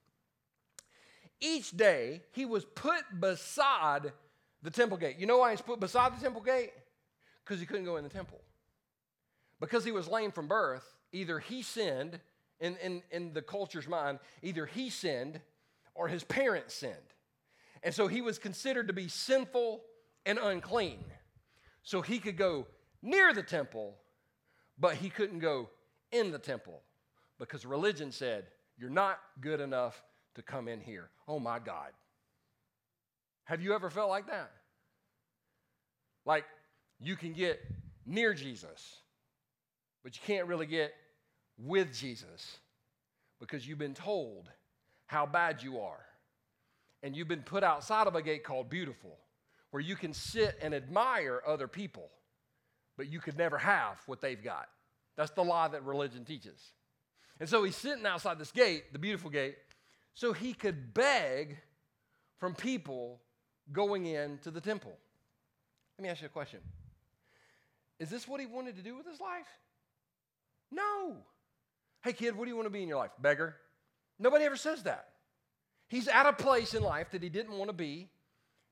Each 1.41 1.71
day, 1.71 2.21
he 2.31 2.45
was 2.45 2.63
put 2.63 3.03
beside 3.19 4.13
the 4.61 4.71
temple 4.71 4.97
gate. 4.97 5.17
You 5.19 5.25
know 5.25 5.39
why 5.39 5.51
he's 5.51 5.61
put 5.61 5.81
beside 5.81 6.17
the 6.17 6.21
temple 6.21 6.41
gate? 6.41 6.71
Because 7.43 7.59
he 7.59 7.65
couldn't 7.65 7.83
go 7.83 7.97
in 7.97 8.05
the 8.05 8.09
temple. 8.09 8.39
Because 9.59 9.83
he 9.83 9.91
was 9.91 10.07
lame 10.07 10.31
from 10.31 10.47
birth, 10.47 10.85
either 11.11 11.39
he 11.39 11.61
sinned, 11.61 12.21
in, 12.61 12.77
in, 12.77 13.01
in 13.11 13.33
the 13.33 13.41
culture's 13.41 13.87
mind, 13.87 14.19
either 14.41 14.65
he 14.65 14.89
sinned 14.89 15.41
or 15.95 16.07
his 16.07 16.23
parents 16.23 16.73
sinned. 16.73 16.95
And 17.83 17.93
so 17.93 18.07
he 18.07 18.21
was 18.21 18.39
considered 18.39 18.87
to 18.87 18.93
be 18.93 19.09
sinful 19.09 19.81
and 20.25 20.39
unclean. 20.41 21.03
So 21.81 22.01
he 22.01 22.19
could 22.19 22.37
go 22.37 22.67
near 23.01 23.33
the 23.33 23.43
temple, 23.43 23.95
but 24.79 24.95
he 24.95 25.09
couldn't 25.09 25.39
go 25.39 25.69
in 26.13 26.31
the 26.31 26.39
temple 26.39 26.81
because 27.47 27.65
religion 27.65 28.11
said, 28.11 28.45
You're 28.77 28.89
not 28.89 29.19
good 29.41 29.59
enough 29.59 30.01
to 30.35 30.41
come 30.41 30.67
in 30.67 30.79
here. 30.79 31.09
Oh 31.27 31.39
my 31.39 31.59
God. 31.59 31.91
Have 33.45 33.61
you 33.61 33.73
ever 33.73 33.89
felt 33.89 34.09
like 34.09 34.27
that? 34.27 34.51
Like 36.25 36.45
you 36.99 37.15
can 37.15 37.33
get 37.33 37.59
near 38.05 38.33
Jesus, 38.33 38.95
but 40.03 40.15
you 40.15 40.21
can't 40.25 40.47
really 40.47 40.65
get 40.65 40.93
with 41.57 41.93
Jesus 41.93 42.57
because 43.39 43.67
you've 43.67 43.77
been 43.77 43.93
told 43.93 44.49
how 45.07 45.25
bad 45.25 45.61
you 45.61 45.79
are. 45.79 46.05
And 47.03 47.13
you've 47.13 47.27
been 47.27 47.43
put 47.43 47.63
outside 47.65 48.07
of 48.07 48.15
a 48.15 48.21
gate 48.21 48.45
called 48.45 48.69
beautiful, 48.69 49.17
where 49.71 49.81
you 49.81 49.97
can 49.97 50.13
sit 50.13 50.57
and 50.61 50.73
admire 50.73 51.41
other 51.45 51.67
people, 51.67 52.09
but 52.95 53.09
you 53.09 53.19
could 53.19 53.37
never 53.37 53.57
have 53.57 54.01
what 54.05 54.21
they've 54.21 54.41
got. 54.41 54.67
That's 55.17 55.31
the 55.31 55.43
lie 55.43 55.67
that 55.67 55.83
religion 55.83 56.23
teaches. 56.23 56.71
And 57.39 57.49
so 57.49 57.63
he's 57.63 57.75
sitting 57.75 58.05
outside 58.05 58.39
this 58.39 58.51
gate, 58.51 58.93
the 58.93 58.99
beautiful 58.99 59.29
gate, 59.29 59.55
so 60.13 60.33
he 60.33 60.53
could 60.53 60.93
beg 60.93 61.57
from 62.37 62.53
people 62.53 63.19
going 63.71 64.05
into 64.05 64.51
the 64.51 64.61
temple. 64.61 64.93
Let 65.97 66.03
me 66.03 66.09
ask 66.09 66.21
you 66.21 66.27
a 66.27 66.29
question 66.29 66.59
Is 67.99 68.09
this 68.09 68.27
what 68.27 68.39
he 68.39 68.45
wanted 68.45 68.75
to 68.77 68.81
do 68.81 68.95
with 68.95 69.07
his 69.07 69.19
life? 69.19 69.47
No. 70.71 71.17
Hey, 72.03 72.13
kid, 72.13 72.35
what 72.35 72.45
do 72.45 72.49
you 72.49 72.55
want 72.55 72.65
to 72.65 72.71
be 72.71 72.83
in 72.83 72.89
your 72.89 72.97
life? 72.97 73.11
Beggar? 73.19 73.55
Nobody 74.19 74.45
ever 74.45 74.57
says 74.57 74.83
that. 74.83 75.09
He's 75.87 76.07
at 76.07 76.25
a 76.25 76.33
place 76.33 76.73
in 76.73 76.83
life 76.83 77.11
that 77.11 77.21
he 77.21 77.29
didn't 77.29 77.57
want 77.57 77.69
to 77.69 77.73
be. 77.73 78.09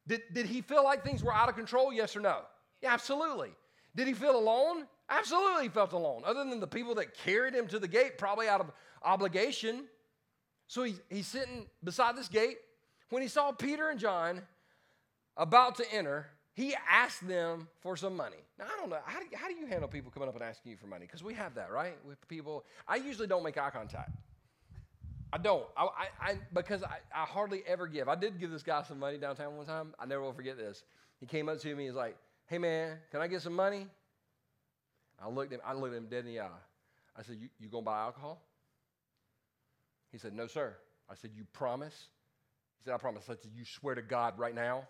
Did, 0.08 0.22
did 0.34 0.46
he 0.48 0.62
feel 0.62 0.84
like 0.84 1.04
things 1.04 1.24
were 1.24 1.34
out 1.34 1.50
of 1.50 1.56
control? 1.56 1.94
Yes 1.94 2.16
or 2.16 2.20
no? 2.20 2.40
Yeah, 2.82 2.94
absolutely. 2.94 3.52
Did 3.96 4.08
he 4.08 4.14
feel 4.14 4.36
alone? 4.36 4.88
Absolutely 5.12 5.68
felt 5.68 5.92
alone, 5.92 6.22
other 6.26 6.46
than 6.46 6.62
the 6.62 6.68
people 6.68 6.96
that 6.96 7.14
carried 7.14 7.54
him 7.54 7.68
to 7.68 7.80
the 7.80 7.88
gate, 7.88 8.18
probably 8.18 8.48
out 8.48 8.62
of 8.62 8.72
obligation. 9.04 9.84
So 10.68 10.84
he, 10.84 10.96
he's 11.10 11.28
sitting 11.28 11.68
beside 11.84 12.16
this 12.16 12.30
gate. 12.30 12.58
When 13.10 13.22
he 13.22 13.28
saw 13.28 13.52
Peter 13.52 13.90
and 13.90 14.00
John 14.00 14.42
about 15.36 15.76
to 15.76 15.94
enter, 15.94 16.28
he 16.54 16.74
asked 16.90 17.28
them 17.28 17.68
for 17.82 17.98
some 17.98 18.16
money. 18.16 18.38
Now, 18.58 18.66
I 18.66 18.80
don't 18.80 18.90
know. 18.90 19.00
How 19.04 19.20
do, 19.20 19.26
how 19.34 19.50
do 19.50 19.54
you 19.54 19.66
handle 19.66 19.90
people 19.90 20.12
coming 20.12 20.30
up 20.30 20.36
and 20.36 20.44
asking 20.44 20.72
you 20.72 20.78
for 20.78 20.88
money? 20.88 21.08
Because 21.08 21.24
we 21.24 21.34
have 21.34 21.56
that, 21.56 21.72
right? 21.72 21.98
With 22.08 22.26
people, 22.30 22.64
I 22.88 22.96
usually 22.96 23.28
don't 23.28 23.44
make 23.44 23.58
eye 23.58 23.70
contact. 23.70 24.12
I 25.34 25.38
don't. 25.40 25.66
I, 25.76 25.84
I, 25.84 26.08
I 26.22 26.38
because 26.54 26.84
I, 26.84 27.00
I 27.14 27.26
hardly 27.26 27.64
ever 27.68 27.88
give. 27.88 28.08
I 28.08 28.16
did 28.16 28.40
give 28.40 28.52
this 28.52 28.64
guy 28.64 28.84
some 28.84 29.00
money 29.00 29.18
downtown 29.18 29.58
one 29.58 29.66
time. 29.66 29.94
I 30.00 30.06
never 30.06 30.22
will 30.22 30.34
forget 30.34 30.58
this. 30.58 30.84
He 31.20 31.26
came 31.26 31.50
up 31.50 31.60
to 31.60 31.76
me. 31.76 31.86
He's 31.86 31.96
like, 31.96 32.18
"Hey 32.48 32.58
man, 32.58 32.98
can 33.12 33.22
I 33.22 33.28
get 33.28 33.42
some 33.42 33.54
money?" 33.54 33.88
I 35.22 35.30
looked 35.30 35.54
him. 35.54 35.62
I 35.66 35.74
looked 35.74 35.96
him 35.96 36.08
dead 36.10 36.26
in 36.26 36.34
the 36.34 36.40
eye. 36.42 36.50
I 37.16 37.24
said, 37.24 37.38
"You, 37.40 37.50
you 37.60 37.70
gonna 37.70 37.84
buy 37.84 38.02
alcohol?" 38.02 38.42
He 40.12 40.18
said, 40.18 40.34
"No, 40.34 40.48
sir." 40.48 40.76
I 41.10 41.16
said, 41.16 41.32
"You 41.36 41.46
promise?" 41.54 42.08
He 42.78 42.84
said, 42.84 42.94
"I 42.94 42.98
promise." 42.98 43.24
I 43.30 43.36
said, 43.36 43.52
"You 43.56 43.66
swear 43.66 43.96
to 43.96 44.02
God 44.02 44.40
right 44.40 44.56
now?" 44.56 44.88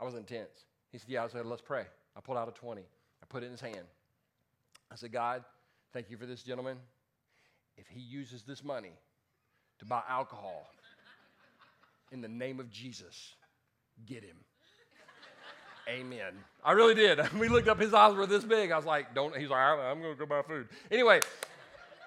I 0.00 0.04
was 0.04 0.14
intense. 0.14 0.64
He 0.90 0.98
said, 0.98 1.08
"Yeah." 1.08 1.24
I 1.24 1.28
said, 1.28 1.46
"Let's 1.46 1.62
pray." 1.62 1.86
I 2.16 2.20
pulled 2.20 2.38
out 2.38 2.48
a 2.48 2.52
twenty. 2.52 2.84
I 3.22 3.26
put 3.26 3.42
it 3.42 3.46
in 3.46 3.52
his 3.52 3.60
hand. 3.60 3.86
I 4.90 4.96
said, 4.96 5.12
"God, 5.12 5.44
thank 5.92 6.10
you 6.10 6.16
for 6.16 6.26
this 6.26 6.42
gentleman. 6.42 6.78
If 7.76 7.86
he 7.88 8.00
uses 8.00 8.42
this 8.42 8.64
money 8.64 8.92
to 9.78 9.84
buy 9.84 10.02
alcohol. 10.08 10.66
In 12.12 12.20
the 12.20 12.28
name 12.28 12.60
of 12.60 12.70
Jesus, 12.70 13.34
get 14.06 14.22
him. 14.22 14.36
Amen. 15.88 16.32
I 16.64 16.72
really 16.72 16.94
did. 16.94 17.20
We 17.38 17.48
looked 17.48 17.68
up, 17.68 17.80
his 17.80 17.94
eyes 17.94 18.14
were 18.14 18.26
this 18.26 18.44
big. 18.44 18.70
I 18.72 18.76
was 18.76 18.86
like, 18.86 19.14
don't, 19.14 19.36
he's 19.36 19.50
like, 19.50 19.60
I'm 19.60 20.00
going 20.00 20.14
to 20.14 20.18
go 20.18 20.26
buy 20.26 20.42
food. 20.42 20.68
Anyway, 20.90 21.20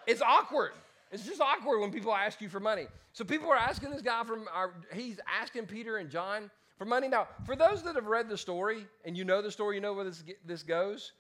it's 0.06 0.22
awkward. 0.22 0.72
It's 1.12 1.26
just 1.26 1.42
awkward 1.42 1.80
when 1.80 1.92
people 1.92 2.14
ask 2.14 2.42
you 2.42 2.50
for 2.50 2.60
money. 2.60 2.88
So 3.14 3.24
people 3.24 3.50
are 3.50 3.58
asking 3.58 3.92
this 3.92 4.02
guy 4.02 4.24
from 4.24 4.46
our, 4.54 4.74
he's 4.94 5.20
asking 5.42 5.68
Peter 5.68 5.98
and 5.98 6.10
John 6.10 6.52
for 6.78 6.86
money. 6.86 7.08
Now, 7.08 7.28
for 7.46 7.56
those 7.56 7.82
that 7.84 7.96
have 7.96 8.06
read 8.06 8.30
the 8.30 8.38
story 8.38 8.86
and 9.06 9.18
you 9.18 9.24
know 9.24 9.42
the 9.42 9.52
story, 9.52 9.76
you 9.76 9.82
know 9.82 9.94
where 9.94 10.06
this, 10.06 10.24
this 10.46 10.64
goes. 10.64 11.14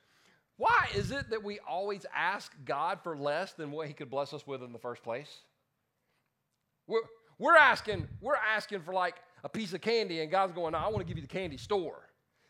Why 0.57 0.87
is 0.93 1.11
it 1.11 1.29
that 1.29 1.41
we 1.41 1.59
always 1.67 2.05
ask 2.13 2.51
God 2.65 2.99
for 3.01 3.17
less 3.17 3.53
than 3.53 3.71
what 3.71 3.87
he 3.87 3.93
could 3.93 4.09
bless 4.09 4.33
us 4.33 4.45
with 4.45 4.61
in 4.61 4.73
the 4.73 4.79
first 4.79 5.03
place? 5.03 5.29
We're, 6.85 7.01
we're 7.37 7.55
asking, 7.55 8.07
we're 8.19 8.35
asking 8.35 8.81
for 8.81 8.93
like 8.93 9.15
a 9.43 9.49
piece 9.49 9.73
of 9.73 9.79
candy, 9.79 10.19
and 10.19 10.29
God's 10.29 10.51
going, 10.51 10.73
no, 10.73 10.79
I 10.79 10.87
want 10.87 10.99
to 10.99 11.05
give 11.05 11.15
you 11.15 11.21
the 11.21 11.33
candy 11.33 11.55
store. 11.55 12.08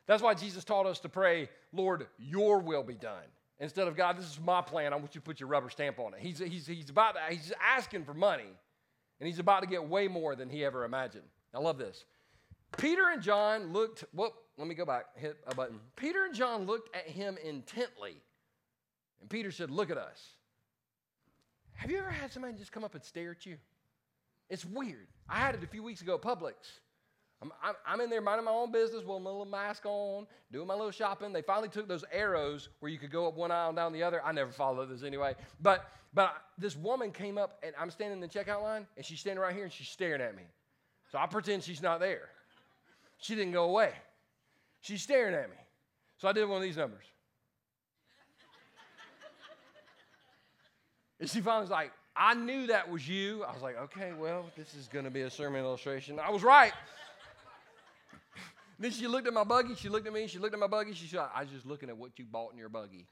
That's 0.09 0.23
why 0.23 0.33
Jesus 0.33 0.63
taught 0.63 0.87
us 0.87 0.99
to 1.01 1.09
pray, 1.09 1.49
Lord, 1.71 2.07
your 2.17 2.57
will 2.61 2.81
be 2.81 2.95
done. 2.95 3.27
Instead 3.59 3.87
of 3.87 3.95
God, 3.95 4.17
this 4.17 4.25
is 4.25 4.39
my 4.43 4.59
plan. 4.59 4.91
I 4.91 4.95
want 4.95 5.13
you 5.13 5.21
to 5.21 5.25
put 5.25 5.39
your 5.39 5.47
rubber 5.47 5.69
stamp 5.69 5.99
on 5.99 6.15
it. 6.15 6.19
He's, 6.19 6.39
he's, 6.39 6.65
he's 6.65 6.89
about 6.89 7.13
to, 7.13 7.21
he's 7.29 7.53
asking 7.63 8.05
for 8.05 8.15
money, 8.15 8.49
and 9.19 9.27
he's 9.27 9.37
about 9.37 9.61
to 9.61 9.67
get 9.67 9.87
way 9.87 10.07
more 10.07 10.35
than 10.35 10.49
he 10.49 10.65
ever 10.65 10.83
imagined. 10.83 11.25
I 11.53 11.59
love 11.59 11.77
this. 11.77 12.05
Peter 12.75 13.09
and 13.13 13.21
John 13.21 13.71
looked, 13.71 14.03
whoop, 14.11 14.33
let 14.57 14.67
me 14.67 14.73
go 14.73 14.83
back, 14.83 15.15
hit 15.15 15.37
a 15.45 15.53
button. 15.53 15.79
Peter 15.95 16.25
and 16.25 16.33
John 16.33 16.65
looked 16.65 16.95
at 16.95 17.05
him 17.05 17.37
intently. 17.45 18.15
And 19.21 19.29
Peter 19.29 19.51
said, 19.51 19.69
Look 19.69 19.91
at 19.91 19.97
us. 19.99 20.19
Have 21.73 21.91
you 21.91 21.99
ever 21.99 22.09
had 22.09 22.33
somebody 22.33 22.55
just 22.55 22.71
come 22.71 22.83
up 22.83 22.95
and 22.95 23.03
stare 23.03 23.29
at 23.29 23.45
you? 23.45 23.57
It's 24.49 24.65
weird. 24.65 25.05
I 25.29 25.35
had 25.35 25.53
it 25.53 25.63
a 25.63 25.67
few 25.67 25.83
weeks 25.83 26.01
ago 26.01 26.15
at 26.15 26.21
Publix. 26.23 26.79
I'm, 27.41 27.51
I'm, 27.63 27.75
I'm, 27.85 28.01
in 28.01 28.09
there 28.09 28.21
minding 28.21 28.45
my 28.45 28.51
own 28.51 28.71
business 28.71 29.03
with 29.05 29.21
my 29.21 29.29
little 29.29 29.45
mask 29.45 29.85
on, 29.85 30.27
doing 30.51 30.67
my 30.67 30.73
little 30.73 30.91
shopping. 30.91 31.31
They 31.31 31.41
finally 31.41 31.69
took 31.69 31.87
those 31.87 32.03
arrows 32.11 32.67
where 32.81 32.91
you 32.91 32.97
could 32.97 33.11
go 33.11 33.27
up 33.27 33.35
one 33.35 33.49
aisle 33.49 33.69
and 33.69 33.77
down 33.77 33.93
the 33.93 34.03
other. 34.03 34.21
I 34.25 34.33
never 34.33 34.51
followed 34.51 34.89
those 34.89 35.05
anyway. 35.05 35.35
But, 35.61 35.89
but 36.13 36.35
this 36.57 36.75
woman 36.75 37.11
came 37.11 37.37
up, 37.37 37.57
and 37.63 37.73
I'm 37.79 37.91
standing 37.91 38.21
in 38.21 38.21
the 38.21 38.27
checkout 38.27 38.61
line, 38.61 38.85
and 38.97 39.05
she's 39.05 39.21
standing 39.21 39.39
right 39.41 39.55
here, 39.55 39.63
and 39.63 39.71
she's 39.71 39.87
staring 39.87 40.21
at 40.21 40.35
me. 40.35 40.43
So 41.11 41.17
I 41.17 41.27
pretend 41.27 41.63
she's 41.63 41.81
not 41.81 42.01
there. 42.01 42.29
She 43.19 43.35
didn't 43.35 43.53
go 43.53 43.63
away. 43.65 43.93
She's 44.81 45.01
staring 45.01 45.33
at 45.33 45.49
me. 45.49 45.55
So 46.17 46.27
I 46.27 46.33
did 46.33 46.45
one 46.45 46.57
of 46.57 46.63
these 46.63 46.77
numbers. 46.77 47.05
and 51.21 51.29
she 51.29 51.39
finally 51.39 51.63
was 51.63 51.71
like, 51.71 51.91
I 52.17 52.33
knew 52.33 52.67
that 52.67 52.91
was 52.91 53.07
you. 53.07 53.45
I 53.45 53.53
was 53.53 53.61
like, 53.61 53.77
okay, 53.77 54.11
well, 54.11 54.45
this 54.57 54.75
is 54.75 54.87
going 54.87 55.05
to 55.05 55.11
be 55.11 55.21
a 55.21 55.29
sermon 55.29 55.63
illustration. 55.63 56.19
I 56.19 56.29
was 56.29 56.43
right. 56.43 56.73
Then 58.79 58.91
she 58.91 59.07
looked 59.07 59.27
at 59.27 59.33
my 59.33 59.43
buggy. 59.43 59.75
She 59.75 59.89
looked 59.89 60.07
at 60.07 60.13
me. 60.13 60.27
She 60.27 60.39
looked 60.39 60.53
at 60.53 60.59
my 60.59 60.67
buggy. 60.67 60.93
She 60.93 61.07
said, 61.07 61.21
I 61.33 61.41
was 61.41 61.49
just 61.49 61.65
looking 61.65 61.89
at 61.89 61.97
what 61.97 62.17
you 62.17 62.25
bought 62.25 62.53
in 62.53 62.57
your 62.57 62.69
buggy. 62.69 63.07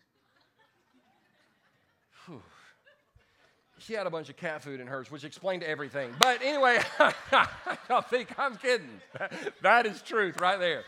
Whew. 2.25 2.41
She 3.79 3.93
had 3.93 4.07
a 4.07 4.09
bunch 4.09 4.29
of 4.29 4.37
cat 4.37 4.63
food 4.63 4.79
in 4.79 4.87
hers, 4.87 5.11
which 5.11 5.23
explained 5.23 5.63
everything. 5.63 6.11
But 6.19 6.41
anyway, 6.41 6.79
I 6.99 8.01
think 8.09 8.37
I'm 8.39 8.55
kidding. 8.55 9.01
that 9.61 9.85
is 9.85 10.01
truth 10.01 10.41
right 10.41 10.59
there. 10.59 10.83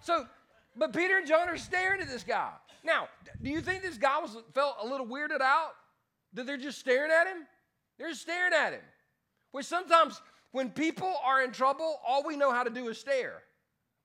So, 0.00 0.26
but 0.74 0.94
Peter 0.94 1.18
and 1.18 1.26
John 1.26 1.48
are 1.48 1.58
staring 1.58 2.00
at 2.00 2.08
this 2.08 2.22
guy. 2.22 2.50
Now, 2.82 3.08
do 3.42 3.50
you 3.50 3.60
think 3.60 3.82
this 3.82 3.98
guy 3.98 4.20
was 4.20 4.36
felt 4.54 4.76
a 4.82 4.86
little 4.86 5.06
weirded 5.06 5.42
out? 5.42 5.72
that 6.34 6.46
they're 6.46 6.56
just 6.56 6.78
staring 6.78 7.10
at 7.10 7.26
him? 7.26 7.46
They're 7.98 8.14
staring 8.14 8.52
at 8.52 8.72
him. 8.72 8.82
Which 9.52 9.66
sometimes 9.66 10.20
when 10.52 10.70
people 10.70 11.12
are 11.24 11.42
in 11.42 11.52
trouble, 11.52 12.00
all 12.06 12.22
we 12.24 12.36
know 12.36 12.52
how 12.52 12.62
to 12.62 12.70
do 12.70 12.88
is 12.88 12.98
stare. 12.98 13.42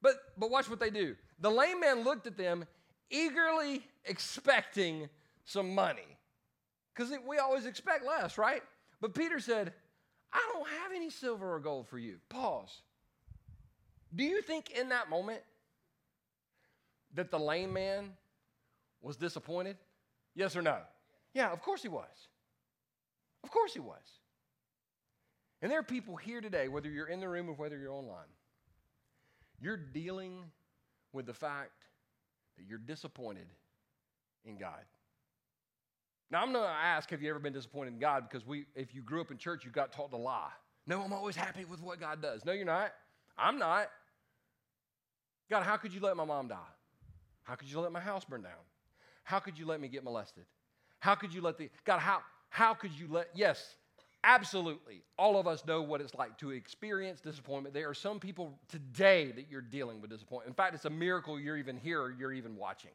But 0.03 0.15
but 0.37 0.51
watch 0.51 0.69
what 0.69 0.79
they 0.79 0.91
do. 0.91 1.15
The 1.39 1.49
lame 1.49 1.79
man 1.79 2.03
looked 2.03 2.27
at 2.27 2.37
them, 2.37 2.65
eagerly 3.09 3.83
expecting 4.05 5.09
some 5.45 5.73
money. 5.73 6.17
Because 6.93 7.11
we 7.27 7.39
always 7.39 7.65
expect 7.65 8.05
less, 8.05 8.37
right? 8.37 8.61
But 9.01 9.15
Peter 9.15 9.39
said, 9.39 9.73
I 10.31 10.39
don't 10.53 10.67
have 10.67 10.91
any 10.95 11.09
silver 11.09 11.55
or 11.55 11.59
gold 11.59 11.87
for 11.87 11.97
you. 11.97 12.17
Pause. 12.29 12.81
Do 14.13 14.23
you 14.23 14.43
think 14.43 14.69
in 14.69 14.89
that 14.89 15.09
moment 15.09 15.41
that 17.15 17.31
the 17.31 17.39
lame 17.39 17.73
man 17.73 18.11
was 19.01 19.17
disappointed? 19.17 19.77
Yes 20.35 20.55
or 20.55 20.61
no? 20.61 20.77
Yeah, 21.33 21.51
of 21.51 21.61
course 21.61 21.81
he 21.81 21.87
was. 21.87 22.27
Of 23.43 23.49
course 23.49 23.73
he 23.73 23.79
was. 23.79 24.03
And 25.61 25.71
there 25.71 25.79
are 25.79 25.83
people 25.83 26.15
here 26.15 26.41
today, 26.41 26.67
whether 26.67 26.89
you're 26.89 27.07
in 27.07 27.19
the 27.19 27.29
room 27.29 27.49
or 27.49 27.53
whether 27.53 27.77
you're 27.77 27.93
online, 27.93 28.27
you're 29.63 29.77
dealing 29.77 30.43
with 31.11 31.25
the 31.25 31.33
fact 31.33 31.83
that 32.57 32.65
you're 32.67 32.79
disappointed 32.79 33.47
in 34.45 34.57
God. 34.57 34.83
Now, 36.29 36.41
I'm 36.41 36.51
going 36.51 36.65
to 36.65 36.69
ask, 36.69 37.09
have 37.11 37.21
you 37.21 37.29
ever 37.29 37.39
been 37.39 37.53
disappointed 37.53 37.93
in 37.93 37.99
God? 37.99 38.27
Because 38.27 38.45
we, 38.45 38.65
if 38.75 38.93
you 38.93 39.01
grew 39.01 39.21
up 39.21 39.31
in 39.31 39.37
church, 39.37 39.63
you 39.63 39.71
got 39.71 39.91
taught 39.91 40.09
to 40.11 40.17
lie. 40.17 40.49
No, 40.87 41.01
I'm 41.01 41.13
always 41.13 41.35
happy 41.35 41.63
with 41.65 41.81
what 41.81 41.99
God 41.99 42.21
does. 42.21 42.43
No, 42.43 42.51
you're 42.51 42.65
not. 42.65 42.91
I'm 43.37 43.57
not. 43.57 43.87
God, 45.49 45.63
how 45.63 45.77
could 45.77 45.93
you 45.93 46.01
let 46.01 46.17
my 46.17 46.25
mom 46.25 46.47
die? 46.47 46.57
How 47.43 47.55
could 47.55 47.69
you 47.69 47.79
let 47.79 47.91
my 47.91 47.99
house 47.99 48.25
burn 48.25 48.41
down? 48.41 48.51
How 49.23 49.39
could 49.39 49.57
you 49.57 49.65
let 49.65 49.79
me 49.79 49.87
get 49.87 50.03
molested? 50.03 50.45
How 50.99 51.15
could 51.15 51.33
you 51.33 51.41
let 51.41 51.57
the, 51.57 51.69
God, 51.85 51.99
how, 51.99 52.21
how 52.49 52.73
could 52.73 52.91
you 52.91 53.07
let, 53.09 53.29
yes, 53.35 53.75
absolutely. 54.23 55.03
All 55.17 55.39
of 55.39 55.47
us 55.47 55.65
know 55.65 55.81
what 55.81 56.01
it's 56.01 56.13
like 56.15 56.37
to 56.39 56.51
experience 56.51 57.21
disappointment. 57.21 57.73
There 57.73 57.89
are 57.89 57.93
some 57.93 58.19
people 58.19 58.57
today 58.67 59.31
that 59.31 59.49
you're 59.49 59.61
dealing 59.61 60.01
with 60.01 60.09
disappointment. 60.09 60.49
In 60.49 60.55
fact, 60.55 60.75
it's 60.75 60.85
a 60.85 60.89
miracle 60.89 61.39
you're 61.39 61.57
even 61.57 61.77
here 61.77 62.01
or 62.01 62.11
you're 62.11 62.33
even 62.33 62.55
watching. 62.55 62.91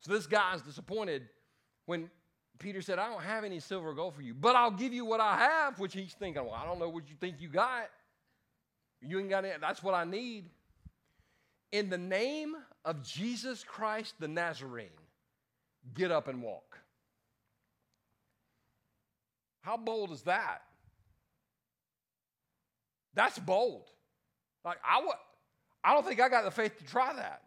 So 0.00 0.12
this 0.12 0.26
guy's 0.26 0.62
disappointed 0.62 1.28
when 1.86 2.10
Peter 2.58 2.82
said, 2.82 2.98
I 2.98 3.08
don't 3.08 3.22
have 3.22 3.44
any 3.44 3.60
silver 3.60 3.90
or 3.90 3.94
gold 3.94 4.14
for 4.14 4.22
you, 4.22 4.34
but 4.34 4.56
I'll 4.56 4.70
give 4.70 4.92
you 4.92 5.04
what 5.04 5.20
I 5.20 5.36
have, 5.36 5.78
which 5.78 5.94
he's 5.94 6.14
thinking, 6.14 6.44
well, 6.44 6.54
I 6.54 6.64
don't 6.64 6.78
know 6.78 6.88
what 6.88 7.08
you 7.08 7.14
think 7.20 7.36
you 7.40 7.48
got. 7.48 7.88
You 9.00 9.18
ain't 9.20 9.30
got 9.30 9.44
any, 9.44 9.54
that's 9.60 9.82
what 9.82 9.94
I 9.94 10.04
need. 10.04 10.50
In 11.70 11.88
the 11.88 11.98
name 11.98 12.56
of 12.84 13.02
Jesus 13.02 13.62
Christ 13.62 14.14
the 14.18 14.28
Nazarene, 14.28 14.88
get 15.94 16.10
up 16.10 16.28
and 16.28 16.42
walk. 16.42 16.78
How 19.60 19.76
bold 19.76 20.12
is 20.12 20.22
that? 20.22 20.62
That's 23.14 23.38
bold. 23.38 23.88
Like 24.64 24.78
I 24.84 25.00
would, 25.00 25.16
I 25.82 25.94
don't 25.94 26.06
think 26.06 26.20
I 26.20 26.28
got 26.28 26.44
the 26.44 26.50
faith 26.50 26.78
to 26.78 26.84
try 26.84 27.12
that. 27.14 27.42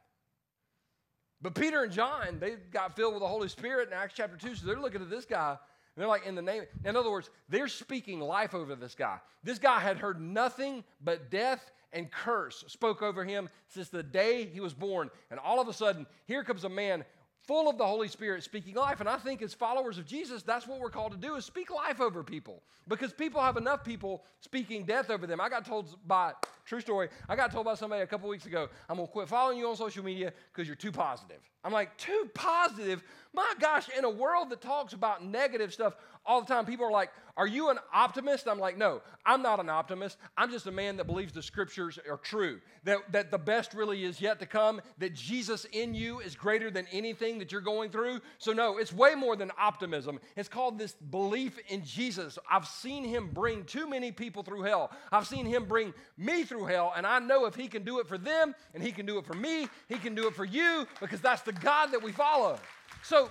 But 1.42 1.56
Peter 1.56 1.84
and 1.84 1.92
John, 1.92 2.40
they 2.40 2.56
got 2.72 2.96
filled 2.96 3.14
with 3.14 3.22
the 3.22 3.28
Holy 3.28 3.50
Spirit 3.50 3.88
in 3.88 3.94
Acts 3.94 4.14
chapter 4.16 4.38
2, 4.38 4.56
so 4.56 4.66
they're 4.66 4.80
looking 4.80 5.02
at 5.02 5.10
this 5.10 5.26
guy 5.26 5.58
and 5.96 6.02
they're 6.02 6.08
like, 6.08 6.26
in 6.26 6.36
the 6.36 6.42
name, 6.42 6.64
in 6.86 6.96
other 6.96 7.12
words, 7.12 7.30
they're 7.50 7.68
speaking 7.68 8.22
life 8.22 8.56
over 8.56 8.76
this 8.76 8.96
guy. 8.96 9.18
This 9.44 9.60
guy 9.60 9.80
had 9.80 9.98
heard 9.98 10.22
nothing 10.22 10.86
but 11.04 11.30
death 11.30 11.72
and 11.92 12.10
curse 12.10 12.64
spoke 12.68 13.02
over 13.02 13.26
him 13.26 13.50
since 13.68 13.90
the 13.90 14.04
day 14.04 14.46
he 14.46 14.62
was 14.62 14.74
born. 14.74 15.10
And 15.30 15.40
all 15.40 15.60
of 15.60 15.68
a 15.68 15.74
sudden, 15.74 16.06
here 16.26 16.46
comes 16.46 16.64
a 16.64 16.70
man 16.70 17.04
full 17.52 17.70
of 17.70 17.78
the 17.78 17.86
Holy 17.86 18.08
Spirit 18.08 18.42
speaking 18.42 18.76
life. 18.76 19.02
And 19.02 19.10
I 19.10 19.18
think 19.18 19.42
as 19.42 19.54
followers 19.54 19.98
of 19.98 20.06
Jesus, 20.06 20.42
that's 20.42 20.66
what 20.66 20.80
we're 20.80 20.90
called 20.90 21.12
to 21.12 21.18
do 21.18 21.36
is 21.36 21.44
speak 21.44 21.70
life 21.70 22.00
over 22.00 22.24
people. 22.24 22.64
Because 22.88 23.12
people 23.12 23.42
have 23.42 23.58
enough 23.58 23.84
people 23.84 24.24
speaking 24.40 24.86
death 24.86 25.10
over 25.10 25.28
them. 25.28 25.42
I 25.42 25.50
got 25.50 25.66
told 25.66 25.98
by, 26.08 26.32
true 26.64 26.80
story, 26.80 27.10
I 27.28 27.36
got 27.36 27.52
told 27.52 27.66
by 27.66 27.76
somebody 27.76 28.04
a 28.04 28.08
couple 28.08 28.30
weeks 28.30 28.46
ago, 28.46 28.70
I'm 28.88 28.96
gonna 28.96 29.10
quit 29.10 29.28
following 29.28 29.58
you 29.58 29.68
on 29.68 29.76
social 29.76 30.02
media 30.02 30.32
because 30.54 30.66
you're 30.66 30.78
too 30.78 30.94
positive. 30.94 31.42
I'm 31.64 31.72
like, 31.72 31.96
too 31.98 32.30
positive? 32.34 33.04
My 33.34 33.54
gosh, 33.60 33.88
in 33.98 34.04
a 34.04 34.10
world 34.10 34.50
that 34.50 34.62
talks 34.62 34.94
about 34.94 35.24
negative 35.24 35.74
stuff 35.74 35.96
all 36.26 36.42
the 36.42 36.48
time, 36.48 36.66
people 36.66 36.86
are 36.86 36.92
like, 36.92 37.10
Are 37.38 37.48
you 37.48 37.70
an 37.70 37.78
optimist? 37.94 38.48
I'm 38.48 38.60
like, 38.60 38.78
No, 38.78 39.02
I'm 39.26 39.42
not 39.42 39.60
an 39.60 39.70
optimist. 39.70 40.18
I'm 40.38 40.52
just 40.52 40.68
a 40.68 40.72
man 40.72 40.98
that 40.98 41.06
believes 41.06 41.32
the 41.32 41.42
scriptures 41.42 41.98
are 42.10 42.18
true, 42.18 42.60
that, 42.84 43.00
that 43.14 43.32
the 43.32 43.38
best 43.38 43.74
really 43.74 44.04
is 44.04 44.20
yet 44.20 44.40
to 44.40 44.46
come, 44.46 44.82
that 44.98 45.14
Jesus 45.14 45.66
in 45.72 45.94
you 45.94 46.20
is 46.20 46.36
greater 46.36 46.70
than 46.70 46.88
anything 46.92 47.40
that 47.40 47.52
you're 47.52 47.62
going 47.62 47.90
through. 47.90 48.20
So, 48.38 48.52
no, 48.52 48.78
it's 48.78 48.92
way 48.92 49.16
more 49.16 49.36
than 49.38 49.52
optimism. 49.58 50.20
It's 50.36 50.50
called 50.50 50.78
this 50.78 50.94
belief 50.94 51.58
in 51.70 51.86
Jesus. 51.86 52.38
I've 52.50 52.68
seen 52.68 53.06
him 53.06 53.30
bring 53.34 53.64
too 53.64 53.88
many 53.88 54.12
people 54.12 54.44
through 54.44 54.64
hell. 54.64 54.92
I've 55.12 55.28
seen 55.28 55.46
him 55.46 55.66
bring 55.66 55.94
me 56.18 56.44
through 56.44 56.66
hell, 56.66 56.94
and 56.96 57.08
I 57.08 57.20
know 57.20 57.46
if 57.46 57.56
he 57.56 57.68
can 57.68 57.84
do 57.84 58.00
it 58.00 58.08
for 58.08 58.18
them 58.18 58.54
and 58.74 58.84
he 58.84 58.92
can 58.92 59.06
do 59.06 59.18
it 59.20 59.26
for 59.26 59.36
me, 59.36 59.68
he 59.88 59.96
can 59.96 60.16
do 60.16 60.28
it 60.28 60.36
for 60.36 60.46
you 60.46 60.86
because 61.00 61.22
that's 61.22 61.42
the 61.52 61.62
God 61.62 61.92
that 61.92 62.02
we 62.02 62.12
follow. 62.12 62.60
So, 63.04 63.30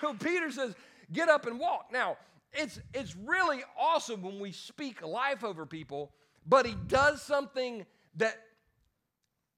so 0.00 0.14
Peter 0.14 0.50
says, 0.50 0.74
get 1.12 1.28
up 1.28 1.46
and 1.46 1.58
walk. 1.58 1.86
Now, 1.92 2.16
it's, 2.52 2.80
it's 2.92 3.16
really 3.16 3.62
awesome 3.78 4.22
when 4.22 4.38
we 4.38 4.52
speak 4.52 5.04
life 5.04 5.42
over 5.42 5.66
people, 5.66 6.12
but 6.46 6.66
he 6.66 6.74
does 6.86 7.22
something 7.22 7.84
that, 8.16 8.36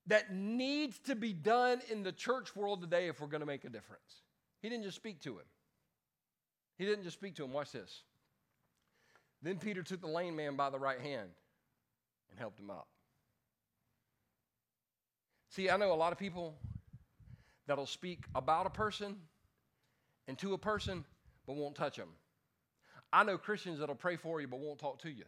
that 0.07 0.33
needs 0.33 0.99
to 1.01 1.15
be 1.15 1.33
done 1.33 1.81
in 1.91 2.03
the 2.03 2.13
church 2.13 2.55
world 2.57 2.81
today 2.81 3.09
if 3.09 3.21
we're 3.21 3.27
going 3.27 3.41
to 3.41 3.47
make 3.47 3.65
a 3.65 3.69
difference. 3.69 4.23
He 4.63 4.69
didn't 4.69 4.85
just 4.85 4.97
speak 4.97 5.21
to 5.23 5.33
him. 5.33 5.45
He 6.79 6.85
didn't 6.85 7.05
just 7.05 7.17
speak 7.17 7.37
to 7.37 7.45
him. 7.45 7.53
Watch 7.53 7.73
this. 7.73 8.03
Then 9.43 9.59
Peter 9.59 9.83
took 9.83 10.01
the 10.01 10.07
lame 10.07 10.37
man 10.37 10.57
by 10.57 10.71
the 10.71 10.79
right 10.79 11.01
hand 11.01 11.29
and 12.31 12.39
helped 12.39 12.59
him 12.59 12.71
up. 12.71 12.89
See, 15.51 15.71
I 15.71 15.77
know 15.77 15.93
a 15.93 15.95
lot 15.95 16.13
of 16.13 16.19
people 16.19 16.55
that'll 17.67 17.87
speak 17.87 18.25
about 18.35 18.67
a 18.67 18.71
person 18.71 19.17
and 20.29 20.39
to 20.39 20.55
a 20.55 20.59
person, 20.59 21.05
but 21.47 21.57
won't 21.57 21.75
touch 21.75 21.97
them. 21.97 22.09
I 23.13 23.25
know 23.25 23.39
Christians 23.39 23.81
that'll 23.81 23.95
pray 23.95 24.17
for 24.17 24.41
you, 24.41 24.49
but 24.49 24.61
won't 24.61 24.79
talk 24.79 25.01
to 25.03 25.11
you. 25.11 25.25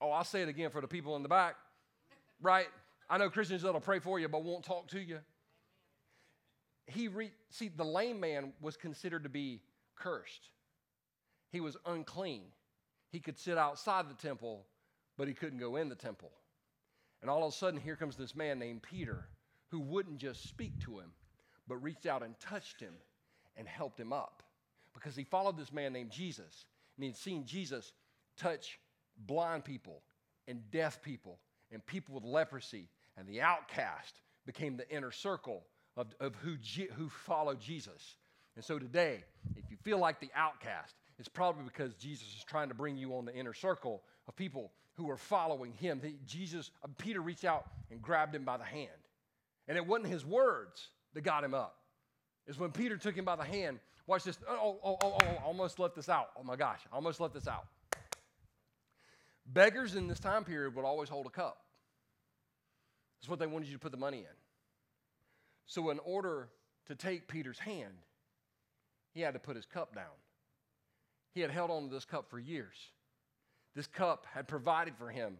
Oh, 0.00 0.10
I'll 0.10 0.24
say 0.24 0.42
it 0.42 0.48
again 0.48 0.70
for 0.70 0.80
the 0.80 0.88
people 0.88 1.16
in 1.16 1.22
the 1.22 1.28
back, 1.28 1.56
right? 2.42 2.66
I 3.08 3.18
know 3.18 3.30
Christians 3.30 3.62
that'll 3.62 3.80
pray 3.80 4.00
for 4.00 4.18
you, 4.18 4.28
but 4.28 4.42
won't 4.42 4.64
talk 4.64 4.88
to 4.88 5.00
you. 5.00 5.18
He 6.86 7.08
re- 7.08 7.32
see 7.50 7.68
the 7.68 7.84
lame 7.84 8.20
man 8.20 8.52
was 8.60 8.76
considered 8.76 9.22
to 9.22 9.28
be 9.28 9.62
cursed. 9.96 10.50
He 11.50 11.60
was 11.60 11.76
unclean. 11.86 12.42
He 13.10 13.20
could 13.20 13.38
sit 13.38 13.56
outside 13.56 14.10
the 14.10 14.14
temple, 14.14 14.66
but 15.16 15.28
he 15.28 15.34
couldn't 15.34 15.60
go 15.60 15.76
in 15.76 15.88
the 15.88 15.94
temple. 15.94 16.32
And 17.22 17.30
all 17.30 17.46
of 17.46 17.54
a 17.54 17.56
sudden, 17.56 17.80
here 17.80 17.96
comes 17.96 18.16
this 18.16 18.34
man 18.34 18.58
named 18.58 18.82
Peter 18.82 19.28
who 19.74 19.80
wouldn't 19.80 20.18
just 20.18 20.48
speak 20.48 20.78
to 20.78 21.00
him, 21.00 21.10
but 21.66 21.82
reached 21.82 22.06
out 22.06 22.22
and 22.22 22.38
touched 22.38 22.78
him 22.78 22.94
and 23.56 23.66
helped 23.66 23.98
him 23.98 24.12
up 24.12 24.44
because 24.92 25.16
he 25.16 25.24
followed 25.24 25.58
this 25.58 25.72
man 25.72 25.92
named 25.92 26.12
Jesus 26.12 26.66
and 26.96 27.04
he'd 27.04 27.16
seen 27.16 27.44
Jesus 27.44 27.92
touch 28.36 28.78
blind 29.26 29.64
people 29.64 30.02
and 30.46 30.60
deaf 30.70 31.02
people 31.02 31.40
and 31.72 31.84
people 31.86 32.14
with 32.14 32.22
leprosy 32.22 32.88
and 33.16 33.26
the 33.26 33.40
outcast 33.40 34.20
became 34.46 34.76
the 34.76 34.88
inner 34.88 35.10
circle 35.10 35.64
of, 35.96 36.06
of 36.20 36.36
who, 36.36 36.54
who 36.92 37.08
followed 37.08 37.58
Jesus. 37.60 38.14
And 38.54 38.64
so 38.64 38.78
today, 38.78 39.24
if 39.56 39.72
you 39.72 39.76
feel 39.82 39.98
like 39.98 40.20
the 40.20 40.30
outcast, 40.36 40.94
it's 41.18 41.28
probably 41.28 41.64
because 41.64 41.96
Jesus 41.96 42.28
is 42.28 42.44
trying 42.46 42.68
to 42.68 42.76
bring 42.76 42.96
you 42.96 43.16
on 43.16 43.24
the 43.24 43.34
inner 43.34 43.54
circle 43.54 44.02
of 44.28 44.36
people 44.36 44.70
who 44.92 45.10
are 45.10 45.16
following 45.16 45.72
him. 45.72 46.00
Jesus, 46.24 46.70
uh, 46.84 46.88
Peter 46.96 47.20
reached 47.20 47.44
out 47.44 47.66
and 47.90 48.00
grabbed 48.00 48.36
him 48.36 48.44
by 48.44 48.56
the 48.56 48.62
hand. 48.62 48.90
And 49.68 49.76
it 49.76 49.86
wasn't 49.86 50.08
his 50.08 50.24
words 50.24 50.88
that 51.14 51.22
got 51.22 51.44
him 51.44 51.54
up. 51.54 51.76
It's 52.46 52.58
when 52.58 52.70
Peter 52.70 52.96
took 52.96 53.16
him 53.16 53.24
by 53.24 53.36
the 53.36 53.44
hand. 53.44 53.80
Watch 54.06 54.24
this. 54.24 54.38
Oh, 54.48 54.78
oh, 54.84 54.98
oh, 55.02 55.16
oh, 55.22 55.26
I 55.26 55.42
almost 55.44 55.78
left 55.78 55.94
this 55.94 56.08
out. 56.08 56.28
Oh 56.38 56.42
my 56.42 56.56
gosh, 56.56 56.80
almost 56.92 57.20
left 57.20 57.32
this 57.32 57.48
out. 57.48 57.64
Beggars 59.46 59.94
in 59.94 60.08
this 60.08 60.20
time 60.20 60.44
period 60.44 60.74
would 60.74 60.84
always 60.84 61.08
hold 61.08 61.26
a 61.26 61.30
cup. 61.30 61.58
That's 63.20 63.28
what 63.28 63.38
they 63.38 63.46
wanted 63.46 63.68
you 63.68 63.74
to 63.74 63.78
put 63.78 63.92
the 63.92 63.98
money 63.98 64.18
in. 64.18 64.36
So, 65.66 65.88
in 65.90 65.98
order 66.00 66.50
to 66.86 66.94
take 66.94 67.28
Peter's 67.28 67.58
hand, 67.58 67.94
he 69.12 69.20
had 69.20 69.32
to 69.32 69.40
put 69.40 69.56
his 69.56 69.64
cup 69.64 69.94
down. 69.94 70.04
He 71.34 71.40
had 71.40 71.50
held 71.50 71.70
on 71.70 71.88
to 71.88 71.94
this 71.94 72.04
cup 72.04 72.28
for 72.28 72.38
years. 72.38 72.76
This 73.74 73.86
cup 73.86 74.26
had 74.32 74.46
provided 74.46 74.94
for 74.96 75.08
him 75.08 75.38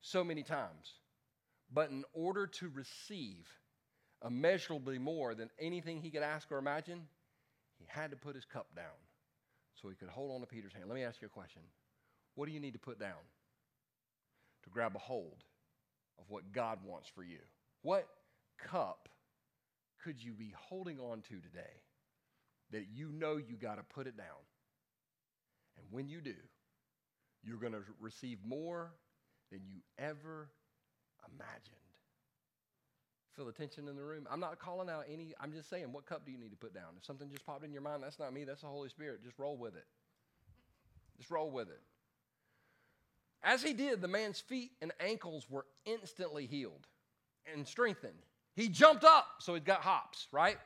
so 0.00 0.22
many 0.22 0.42
times. 0.42 0.92
But 1.72 1.90
in 1.90 2.04
order 2.12 2.46
to 2.46 2.68
receive 2.68 3.48
immeasurably 4.24 4.98
more 4.98 5.34
than 5.34 5.50
anything 5.58 6.00
he 6.00 6.10
could 6.10 6.22
ask 6.22 6.50
or 6.50 6.58
imagine, 6.58 7.02
he 7.78 7.84
had 7.88 8.10
to 8.10 8.16
put 8.16 8.34
his 8.34 8.44
cup 8.44 8.66
down 8.74 8.86
so 9.74 9.88
he 9.88 9.94
could 9.94 10.08
hold 10.08 10.32
on 10.32 10.40
to 10.40 10.46
Peter's 10.46 10.72
hand. 10.72 10.86
Let 10.88 10.94
me 10.94 11.04
ask 11.04 11.20
you 11.20 11.26
a 11.26 11.30
question. 11.30 11.62
What 12.34 12.46
do 12.46 12.52
you 12.52 12.60
need 12.60 12.72
to 12.72 12.78
put 12.78 12.98
down 12.98 13.22
to 14.62 14.70
grab 14.70 14.94
a 14.96 14.98
hold 14.98 15.44
of 16.18 16.24
what 16.28 16.52
God 16.52 16.78
wants 16.84 17.08
for 17.08 17.22
you? 17.22 17.38
What 17.82 18.08
cup 18.58 19.08
could 20.02 20.22
you 20.22 20.32
be 20.32 20.52
holding 20.56 20.98
on 20.98 21.22
to 21.22 21.34
today 21.36 21.82
that 22.70 22.86
you 22.92 23.10
know 23.10 23.36
you 23.36 23.56
got 23.56 23.76
to 23.76 23.82
put 23.82 24.06
it 24.06 24.16
down? 24.16 24.26
And 25.76 25.86
when 25.90 26.08
you 26.08 26.20
do, 26.20 26.34
you're 27.42 27.58
going 27.58 27.72
to 27.72 27.82
receive 28.00 28.38
more 28.46 28.92
than 29.50 29.60
you 29.66 29.80
ever 29.98 30.48
imagined. 31.28 31.83
Feel 33.36 33.46
the 33.46 33.52
tension 33.52 33.88
in 33.88 33.96
the 33.96 34.02
room? 34.02 34.28
I'm 34.30 34.38
not 34.38 34.58
calling 34.58 34.88
out 34.88 35.06
any, 35.12 35.34
I'm 35.40 35.52
just 35.52 35.68
saying, 35.68 35.92
what 35.92 36.06
cup 36.06 36.24
do 36.24 36.30
you 36.30 36.38
need 36.38 36.50
to 36.50 36.56
put 36.56 36.72
down? 36.72 36.94
If 36.96 37.04
something 37.04 37.28
just 37.28 37.44
popped 37.44 37.64
in 37.64 37.72
your 37.72 37.82
mind, 37.82 38.02
that's 38.02 38.18
not 38.18 38.32
me, 38.32 38.44
that's 38.44 38.60
the 38.60 38.68
Holy 38.68 38.88
Spirit. 38.88 39.24
Just 39.24 39.38
roll 39.38 39.56
with 39.56 39.74
it. 39.74 39.86
Just 41.16 41.30
roll 41.30 41.50
with 41.50 41.68
it. 41.68 41.80
As 43.42 43.62
he 43.62 43.72
did, 43.72 44.00
the 44.00 44.08
man's 44.08 44.40
feet 44.40 44.70
and 44.80 44.92
ankles 45.00 45.50
were 45.50 45.66
instantly 45.84 46.46
healed 46.46 46.86
and 47.52 47.66
strengthened. 47.66 48.14
He 48.54 48.68
jumped 48.68 49.04
up, 49.04 49.26
so 49.40 49.54
he 49.54 49.60
got 49.60 49.80
hops, 49.80 50.28
right? 50.30 50.56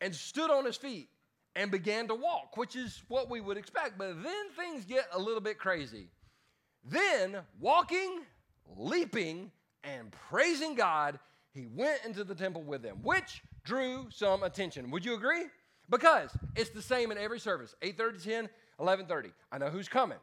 And 0.00 0.14
stood 0.14 0.50
on 0.50 0.64
his 0.64 0.76
feet 0.76 1.08
and 1.54 1.70
began 1.70 2.08
to 2.08 2.14
walk, 2.14 2.56
which 2.56 2.76
is 2.76 3.02
what 3.08 3.30
we 3.30 3.40
would 3.40 3.56
expect. 3.56 3.96
But 3.98 4.22
then 4.22 4.50
things 4.56 4.84
get 4.84 5.06
a 5.12 5.18
little 5.18 5.40
bit 5.40 5.58
crazy. 5.58 6.08
Then, 6.84 7.38
walking, 7.60 8.20
leaping, 8.76 9.50
and 9.82 10.12
praising 10.28 10.74
God, 10.74 11.18
he 11.56 11.66
went 11.66 12.04
into 12.04 12.22
the 12.22 12.34
temple 12.34 12.62
with 12.62 12.82
them, 12.82 12.98
which 13.02 13.42
drew 13.64 14.06
some 14.10 14.42
attention. 14.42 14.90
Would 14.90 15.04
you 15.04 15.14
agree? 15.14 15.44
Because 15.88 16.30
it's 16.54 16.70
the 16.70 16.82
same 16.82 17.10
in 17.10 17.18
every 17.18 17.40
service 17.40 17.74
8:30, 17.82 18.22
10, 18.22 18.48
11:30. 18.78 19.32
I 19.50 19.58
know 19.58 19.70
who's 19.70 19.88
coming. 19.88 20.18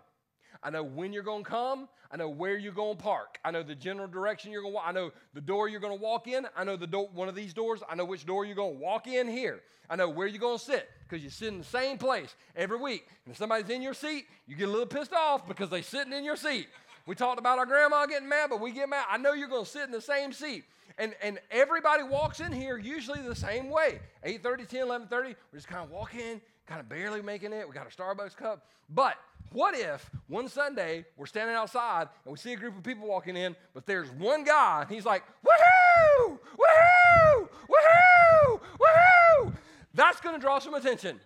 I 0.62 0.69
know 0.69 0.84
when 0.84 1.12
you're 1.12 1.24
going 1.24 1.43
to 1.43 1.50
come. 1.50 1.89
I 2.12 2.15
know 2.15 2.30
where 2.30 2.58
you're 2.58 2.74
going 2.74 2.96
to 2.96 3.04
park. 3.04 3.39
I 3.43 3.50
know 3.50 3.63
the 3.63 3.76
general 3.76 4.08
direction 4.08 4.52
you're 4.52 4.62
going 4.62 4.74
to 4.74 4.76
walk. 4.76 4.86
I 4.88 4.91
know 4.91 5.12
the 5.34 5.41
door 5.41 5.67
you're 5.67 5.80
going 5.80 5.98
to 5.98 6.02
walk 6.02 6.28
in. 6.28 6.46
I 6.56 6.63
know 6.63 6.78
the 6.78 6.88
door, 6.88 7.10
one 7.12 7.28
of 7.28 7.34
these 7.34 7.54
doors. 7.54 7.82
I 7.89 7.96
know 7.96 8.06
which 8.06 8.26
door 8.26 8.46
you're 8.46 8.56
going 8.56 8.76
to 8.76 8.80
walk 8.80 9.08
in 9.08 9.28
here. 9.28 9.62
I 9.89 9.96
know 9.96 10.08
where 10.08 10.28
you're 10.28 10.39
going 10.39 10.60
to 10.60 10.63
sit 10.63 10.88
because 11.10 11.24
you 11.24 11.32
sit 11.32 11.50
in 11.50 11.58
the 11.58 11.65
same 11.65 11.98
place 11.98 12.36
every 12.56 12.78
week. 12.78 13.08
And 13.26 13.32
if 13.32 13.38
somebody's 13.38 13.69
in 13.69 13.82
your 13.82 13.96
seat, 13.96 14.26
you 14.46 14.56
get 14.56 14.67
a 14.67 14.72
little 14.72 14.86
pissed 14.86 15.12
off 15.12 15.48
because 15.48 15.69
they're 15.69 15.82
sitting 15.82 16.13
in 16.13 16.24
your 16.24 16.38
seat. 16.38 16.67
We 17.05 17.15
talked 17.15 17.39
about 17.39 17.59
our 17.59 17.65
grandma 17.65 18.05
getting 18.05 18.29
mad, 18.29 18.49
but 18.49 18.61
we 18.61 18.71
get 18.71 18.89
mad. 18.89 19.05
I 19.09 19.17
know 19.17 19.33
you're 19.33 19.49
going 19.49 19.65
to 19.65 19.69
sit 19.69 19.83
in 19.83 19.91
the 19.91 20.01
same 20.01 20.31
seat. 20.31 20.63
And, 20.97 21.13
and 21.21 21.39
everybody 21.51 22.03
walks 22.03 22.39
in 22.39 22.51
here 22.51 22.77
usually 22.77 23.21
the 23.21 23.35
same 23.35 23.69
way. 23.69 23.99
8.30 24.25 24.67
10 24.67 24.87
11.30 24.87 25.09
we're 25.11 25.35
just 25.53 25.67
kind 25.67 25.83
of 25.83 25.89
walking 25.89 26.39
kind 26.67 26.79
of 26.79 26.87
barely 26.87 27.21
making 27.21 27.51
it. 27.51 27.67
We 27.67 27.73
got 27.73 27.87
a 27.87 27.95
starbucks 27.95 28.37
cup. 28.37 28.65
But 28.89 29.15
what 29.51 29.75
if 29.77 30.09
one 30.27 30.47
sunday 30.47 31.05
we're 31.15 31.27
standing 31.27 31.55
outside 31.55 32.07
and 32.25 32.31
we 32.31 32.37
see 32.37 32.53
a 32.53 32.55
group 32.55 32.75
of 32.75 32.83
people 32.83 33.07
walking 33.07 33.37
in 33.37 33.55
but 33.73 33.85
there's 33.85 34.09
one 34.11 34.43
guy 34.43 34.81
and 34.81 34.89
he's 34.89 35.05
like 35.05 35.23
woohoo! 35.45 36.39
Woohoo! 36.57 37.49
Woohoo! 37.69 38.59
Woohoo! 38.79 39.53
That's 39.93 40.19
going 40.21 40.35
to 40.35 40.41
draw 40.41 40.57
some 40.57 40.73
attention. 40.73 41.19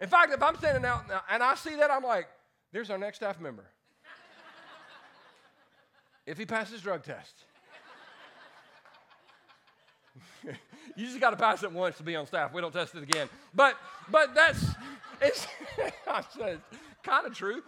In 0.00 0.08
fact 0.08 0.32
if 0.32 0.42
i'm 0.42 0.56
standing 0.56 0.84
out 0.84 1.04
and 1.30 1.42
i 1.42 1.54
see 1.54 1.76
that 1.76 1.90
i'm 1.90 2.02
like 2.02 2.26
there's 2.72 2.90
our 2.90 2.98
next 2.98 3.18
staff 3.18 3.38
member 3.40 3.64
if 6.28 6.36
he 6.36 6.44
passes 6.44 6.82
drug 6.82 7.02
test. 7.02 7.34
you 10.44 11.06
just 11.06 11.18
got 11.20 11.30
to 11.30 11.36
pass 11.36 11.62
it 11.62 11.72
once 11.72 11.96
to 11.96 12.02
be 12.02 12.14
on 12.16 12.26
staff. 12.26 12.52
We 12.52 12.60
don't 12.60 12.72
test 12.72 12.94
it 12.94 13.02
again. 13.02 13.28
But 13.54 13.76
but 14.10 14.34
that's 14.34 14.62
it's, 15.22 15.46
it's 15.78 16.62
kind 17.02 17.26
of 17.26 17.34
true. 17.34 17.62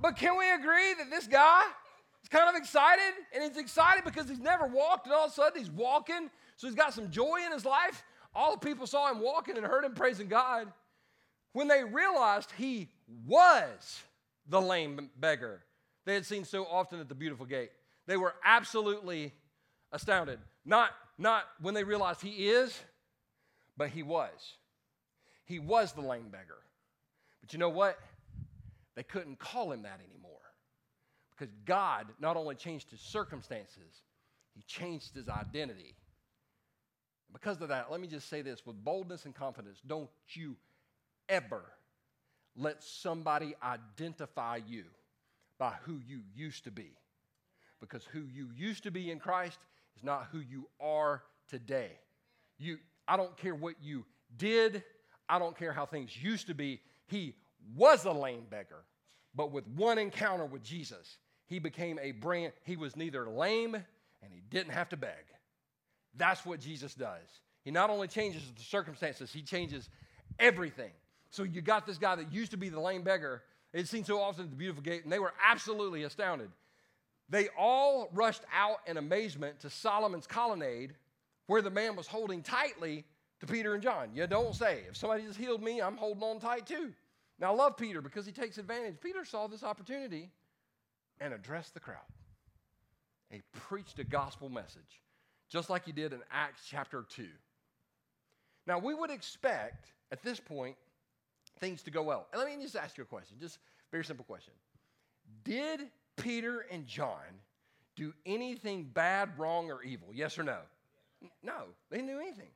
But 0.00 0.16
can 0.16 0.36
we 0.38 0.50
agree 0.52 0.94
that 0.94 1.10
this 1.10 1.26
guy 1.26 1.62
is 2.22 2.28
kind 2.28 2.48
of 2.48 2.54
excited? 2.54 3.14
And 3.34 3.42
he's 3.42 3.56
excited 3.56 4.04
because 4.04 4.28
he's 4.28 4.38
never 4.38 4.66
walked, 4.66 5.06
and 5.06 5.14
all 5.14 5.26
of 5.26 5.32
a 5.32 5.34
sudden 5.34 5.58
he's 5.58 5.70
walking. 5.70 6.30
So 6.56 6.68
he's 6.68 6.76
got 6.76 6.94
some 6.94 7.10
joy 7.10 7.40
in 7.44 7.52
his 7.52 7.64
life. 7.64 8.04
All 8.34 8.52
the 8.52 8.64
people 8.64 8.86
saw 8.86 9.10
him 9.10 9.20
walking 9.20 9.56
and 9.56 9.66
heard 9.66 9.84
him 9.84 9.94
praising 9.94 10.28
God. 10.28 10.70
When 11.54 11.66
they 11.66 11.82
realized 11.82 12.52
he 12.56 12.88
was 13.26 14.02
the 14.48 14.60
lame 14.60 15.10
beggar 15.18 15.62
they 16.06 16.14
had 16.14 16.24
seen 16.24 16.44
so 16.44 16.64
often 16.64 17.00
at 17.00 17.08
the 17.08 17.14
beautiful 17.14 17.44
gate. 17.44 17.70
They 18.06 18.16
were 18.16 18.34
absolutely 18.44 19.34
astounded. 19.92 20.38
Not, 20.64 20.90
not 21.18 21.42
when 21.60 21.74
they 21.74 21.84
realized 21.84 22.22
he 22.22 22.48
is, 22.48 22.78
but 23.76 23.90
he 23.90 24.04
was. 24.04 24.54
He 25.44 25.58
was 25.58 25.92
the 25.92 26.00
lame 26.00 26.28
beggar. 26.30 26.58
But 27.40 27.52
you 27.52 27.58
know 27.58 27.68
what? 27.68 27.98
They 28.94 29.02
couldn't 29.02 29.38
call 29.40 29.72
him 29.72 29.82
that 29.82 30.00
anymore. 30.08 30.32
Because 31.36 31.52
God 31.66 32.06
not 32.20 32.36
only 32.36 32.54
changed 32.54 32.90
his 32.90 33.00
circumstances, 33.00 34.02
he 34.54 34.62
changed 34.62 35.14
his 35.14 35.28
identity. 35.28 35.96
Because 37.32 37.60
of 37.60 37.68
that, 37.68 37.90
let 37.90 38.00
me 38.00 38.06
just 38.06 38.30
say 38.30 38.42
this 38.42 38.64
with 38.64 38.82
boldness 38.82 39.24
and 39.24 39.34
confidence 39.34 39.80
don't 39.84 40.08
you 40.28 40.56
ever 41.28 41.64
let 42.56 42.82
somebody 42.82 43.54
identify 43.62 44.60
you 44.66 44.84
by 45.58 45.74
who 45.84 46.00
you 46.06 46.20
used 46.34 46.64
to 46.64 46.70
be. 46.70 46.90
Because 47.80 48.04
who 48.04 48.20
you 48.20 48.48
used 48.56 48.84
to 48.84 48.90
be 48.90 49.10
in 49.10 49.18
Christ 49.18 49.58
is 49.96 50.02
not 50.02 50.28
who 50.32 50.38
you 50.38 50.68
are 50.80 51.22
today. 51.48 51.90
You, 52.58 52.78
I 53.06 53.16
don't 53.16 53.36
care 53.36 53.54
what 53.54 53.74
you 53.82 54.04
did, 54.36 54.82
I 55.28 55.38
don't 55.38 55.56
care 55.56 55.72
how 55.72 55.86
things 55.86 56.16
used 56.16 56.46
to 56.46 56.54
be. 56.54 56.80
He 57.06 57.34
was 57.76 58.04
a 58.04 58.12
lame 58.12 58.46
beggar, 58.50 58.84
but 59.34 59.52
with 59.52 59.66
one 59.68 59.98
encounter 59.98 60.46
with 60.46 60.62
Jesus, 60.62 61.18
he 61.46 61.58
became 61.58 61.98
a 62.00 62.12
brand, 62.12 62.52
he 62.64 62.76
was 62.76 62.96
neither 62.96 63.28
lame 63.28 63.74
and 63.74 64.32
he 64.32 64.40
didn't 64.50 64.72
have 64.72 64.88
to 64.90 64.96
beg. 64.96 65.24
That's 66.16 66.44
what 66.46 66.60
Jesus 66.60 66.94
does. 66.94 67.28
He 67.62 67.70
not 67.70 67.90
only 67.90 68.08
changes 68.08 68.42
the 68.56 68.62
circumstances, 68.62 69.32
he 69.32 69.42
changes 69.42 69.88
everything. 70.38 70.92
So 71.30 71.42
you 71.42 71.60
got 71.60 71.86
this 71.86 71.98
guy 71.98 72.14
that 72.16 72.32
used 72.32 72.52
to 72.52 72.56
be 72.56 72.68
the 72.68 72.80
lame 72.80 73.02
beggar. 73.02 73.42
It's 73.72 73.90
seen 73.90 74.04
so 74.04 74.20
often 74.20 74.44
at 74.44 74.50
the 74.50 74.56
beautiful 74.56 74.82
gate, 74.82 75.04
and 75.04 75.12
they 75.12 75.18
were 75.18 75.34
absolutely 75.44 76.04
astounded. 76.04 76.50
They 77.28 77.48
all 77.58 78.08
rushed 78.12 78.42
out 78.54 78.78
in 78.86 78.96
amazement 78.96 79.60
to 79.60 79.70
Solomon's 79.70 80.26
colonnade, 80.26 80.94
where 81.46 81.62
the 81.62 81.70
man 81.70 81.96
was 81.96 82.06
holding 82.06 82.42
tightly 82.42 83.04
to 83.40 83.46
Peter 83.46 83.74
and 83.74 83.82
John. 83.82 84.10
You 84.14 84.26
don't 84.26 84.54
say. 84.54 84.84
If 84.88 84.96
somebody 84.96 85.24
just 85.24 85.38
healed 85.38 85.62
me, 85.62 85.80
I'm 85.82 85.96
holding 85.96 86.22
on 86.22 86.38
tight 86.40 86.66
too. 86.66 86.92
Now, 87.38 87.52
I 87.52 87.54
love 87.54 87.76
Peter 87.76 88.00
because 88.00 88.24
he 88.24 88.32
takes 88.32 88.56
advantage. 88.58 88.96
Peter 89.02 89.24
saw 89.24 89.46
this 89.46 89.62
opportunity 89.62 90.30
and 91.20 91.34
addressed 91.34 91.74
the 91.74 91.80
crowd. 91.80 91.98
He 93.28 93.42
preached 93.52 93.98
a 93.98 94.04
gospel 94.04 94.48
message, 94.48 95.02
just 95.50 95.68
like 95.68 95.84
he 95.84 95.92
did 95.92 96.12
in 96.12 96.20
Acts 96.30 96.62
chapter 96.68 97.04
2. 97.10 97.26
Now, 98.66 98.78
we 98.78 98.94
would 98.94 99.10
expect 99.10 99.92
at 100.10 100.22
this 100.22 100.40
point 100.40 100.76
things 101.58 101.82
to 101.82 101.90
go 101.90 102.02
well. 102.02 102.26
And 102.32 102.40
let 102.40 102.56
me 102.56 102.62
just 102.62 102.76
ask 102.76 102.96
you 102.96 103.02
a 103.04 103.06
question, 103.06 103.36
just 103.40 103.58
very 103.90 104.04
simple 104.04 104.24
question. 104.24 104.52
Did 105.44 105.80
Peter 106.16 106.66
and 106.70 106.86
John 106.86 107.40
do 107.94 108.12
anything 108.24 108.84
bad, 108.84 109.38
wrong, 109.38 109.70
or 109.70 109.82
evil? 109.82 110.08
Yes 110.12 110.38
or 110.38 110.42
no? 110.42 110.58
No, 111.42 111.64
they 111.90 111.98
didn't 111.98 112.10
do 112.12 112.20
anything. 112.20 112.50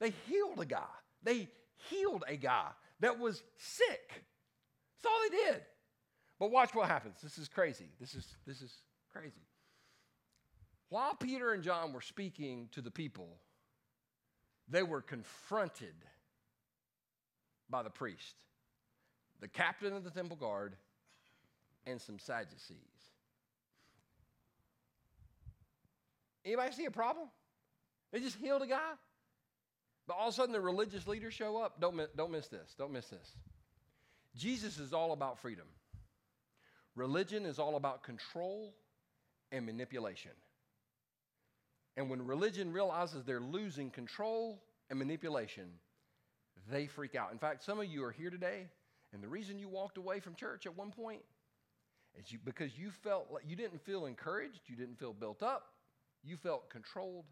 They 0.00 0.12
healed 0.28 0.60
a 0.60 0.66
guy. 0.66 0.82
They 1.22 1.48
healed 1.88 2.24
a 2.26 2.36
guy 2.36 2.68
that 3.00 3.18
was 3.18 3.42
sick. 3.56 4.24
That's 5.02 5.12
all 5.12 5.20
they 5.30 5.52
did. 5.52 5.62
But 6.38 6.50
watch 6.50 6.74
what 6.74 6.88
happens. 6.88 7.16
This 7.22 7.38
is 7.38 7.48
crazy. 7.48 7.86
This 8.00 8.14
is, 8.14 8.26
this 8.46 8.60
is 8.60 8.72
crazy. 9.12 9.46
While 10.88 11.14
Peter 11.14 11.52
and 11.52 11.62
John 11.62 11.92
were 11.92 12.00
speaking 12.00 12.68
to 12.72 12.80
the 12.80 12.90
people, 12.90 13.38
they 14.68 14.82
were 14.82 15.00
confronted 15.00 15.94
by 17.68 17.82
the 17.82 17.90
priest, 17.90 18.34
the 19.40 19.48
captain 19.48 19.92
of 19.92 20.04
the 20.04 20.10
temple 20.10 20.36
guard, 20.36 20.74
and 21.86 22.00
some 22.00 22.18
Sadducees. 22.18 22.76
Anybody 26.44 26.72
see 26.72 26.84
a 26.84 26.90
problem? 26.90 27.28
They 28.12 28.20
just 28.20 28.36
healed 28.36 28.62
a 28.62 28.66
guy. 28.66 28.92
But 30.06 30.14
all 30.14 30.28
of 30.28 30.34
a 30.34 30.36
sudden, 30.36 30.52
the 30.52 30.60
religious 30.60 31.06
leaders 31.08 31.34
show 31.34 31.58
up. 31.58 31.80
Don't, 31.80 31.98
don't 32.16 32.30
miss 32.30 32.46
this. 32.46 32.74
Don't 32.78 32.92
miss 32.92 33.08
this. 33.08 33.34
Jesus 34.36 34.78
is 34.78 34.92
all 34.92 35.12
about 35.12 35.40
freedom. 35.40 35.66
Religion 36.94 37.44
is 37.44 37.58
all 37.58 37.76
about 37.76 38.04
control 38.04 38.74
and 39.50 39.66
manipulation. 39.66 40.30
And 41.96 42.10
when 42.10 42.26
religion 42.26 42.72
realizes 42.72 43.24
they're 43.24 43.40
losing 43.40 43.90
control 43.90 44.62
and 44.90 44.98
manipulation, 44.98 45.64
they 46.70 46.86
freak 46.86 47.14
out. 47.14 47.32
In 47.32 47.38
fact, 47.38 47.64
some 47.64 47.78
of 47.80 47.86
you 47.86 48.04
are 48.04 48.12
here 48.12 48.30
today, 48.30 48.68
and 49.12 49.22
the 49.22 49.28
reason 49.28 49.58
you 49.58 49.68
walked 49.68 49.98
away 49.98 50.20
from 50.20 50.34
church 50.34 50.66
at 50.66 50.76
one 50.76 50.90
point 50.90 51.22
is 52.18 52.30
you, 52.32 52.38
because 52.44 52.76
you 52.78 52.90
felt 52.90 53.28
like 53.30 53.44
you 53.46 53.56
didn't 53.56 53.84
feel 53.84 54.06
encouraged, 54.06 54.60
you 54.66 54.76
didn't 54.76 54.98
feel 54.98 55.12
built 55.12 55.42
up, 55.42 55.66
you 56.24 56.36
felt 56.36 56.70
controlled 56.70 57.24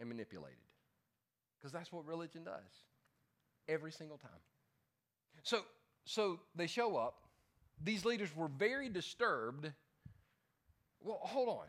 and 0.00 0.08
manipulated. 0.08 0.58
Because 1.58 1.72
that's 1.72 1.92
what 1.92 2.06
religion 2.06 2.44
does 2.44 2.84
every 3.68 3.92
single 3.92 4.18
time. 4.18 4.30
So, 5.42 5.60
so 6.04 6.40
they 6.54 6.66
show 6.66 6.96
up. 6.96 7.14
These 7.82 8.04
leaders 8.04 8.34
were 8.34 8.48
very 8.48 8.88
disturbed. 8.88 9.70
Well, 11.00 11.20
hold 11.22 11.48
on. 11.48 11.66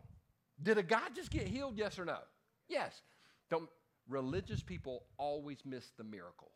Did 0.61 0.77
a 0.77 0.83
guy 0.83 1.01
just 1.15 1.31
get 1.31 1.47
healed? 1.47 1.77
Yes 1.77 1.99
or 1.99 2.05
no? 2.05 2.17
Yes. 2.67 3.01
Don't, 3.49 3.69
religious 4.09 4.61
people 4.61 5.03
always 5.17 5.57
miss 5.65 5.91
the 5.97 6.03
miracle. 6.03 6.51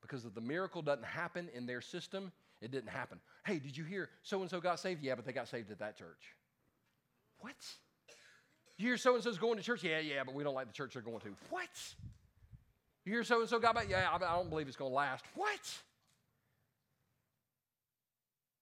Because 0.00 0.24
if 0.24 0.34
the 0.34 0.40
miracle 0.40 0.82
doesn't 0.82 1.04
happen 1.04 1.48
in 1.54 1.66
their 1.66 1.80
system, 1.80 2.32
it 2.60 2.70
didn't 2.70 2.90
happen. 2.90 3.18
Hey, 3.46 3.58
did 3.58 3.76
you 3.76 3.84
hear 3.84 4.08
so 4.22 4.40
and 4.40 4.50
so 4.50 4.60
got 4.60 4.80
saved? 4.80 5.02
Yeah, 5.02 5.14
but 5.14 5.24
they 5.24 5.32
got 5.32 5.48
saved 5.48 5.70
at 5.70 5.78
that 5.78 5.96
church. 5.96 6.36
What? 7.38 7.54
You 8.78 8.88
hear 8.88 8.96
so 8.96 9.14
and 9.14 9.22
so's 9.22 9.38
going 9.38 9.56
to 9.56 9.62
church? 9.62 9.84
Yeah, 9.84 10.00
yeah, 10.00 10.24
but 10.24 10.34
we 10.34 10.44
don't 10.44 10.54
like 10.54 10.66
the 10.66 10.72
church 10.72 10.94
they're 10.94 11.02
going 11.02 11.20
to. 11.20 11.34
What? 11.50 11.68
You 13.04 13.12
hear 13.12 13.24
so 13.24 13.40
and 13.40 13.48
so 13.48 13.58
got 13.58 13.74
back? 13.74 13.86
Yeah, 13.88 14.08
I 14.12 14.18
don't 14.18 14.50
believe 14.50 14.68
it's 14.68 14.76
going 14.76 14.90
to 14.90 14.94
last. 14.94 15.24
What? 15.34 15.60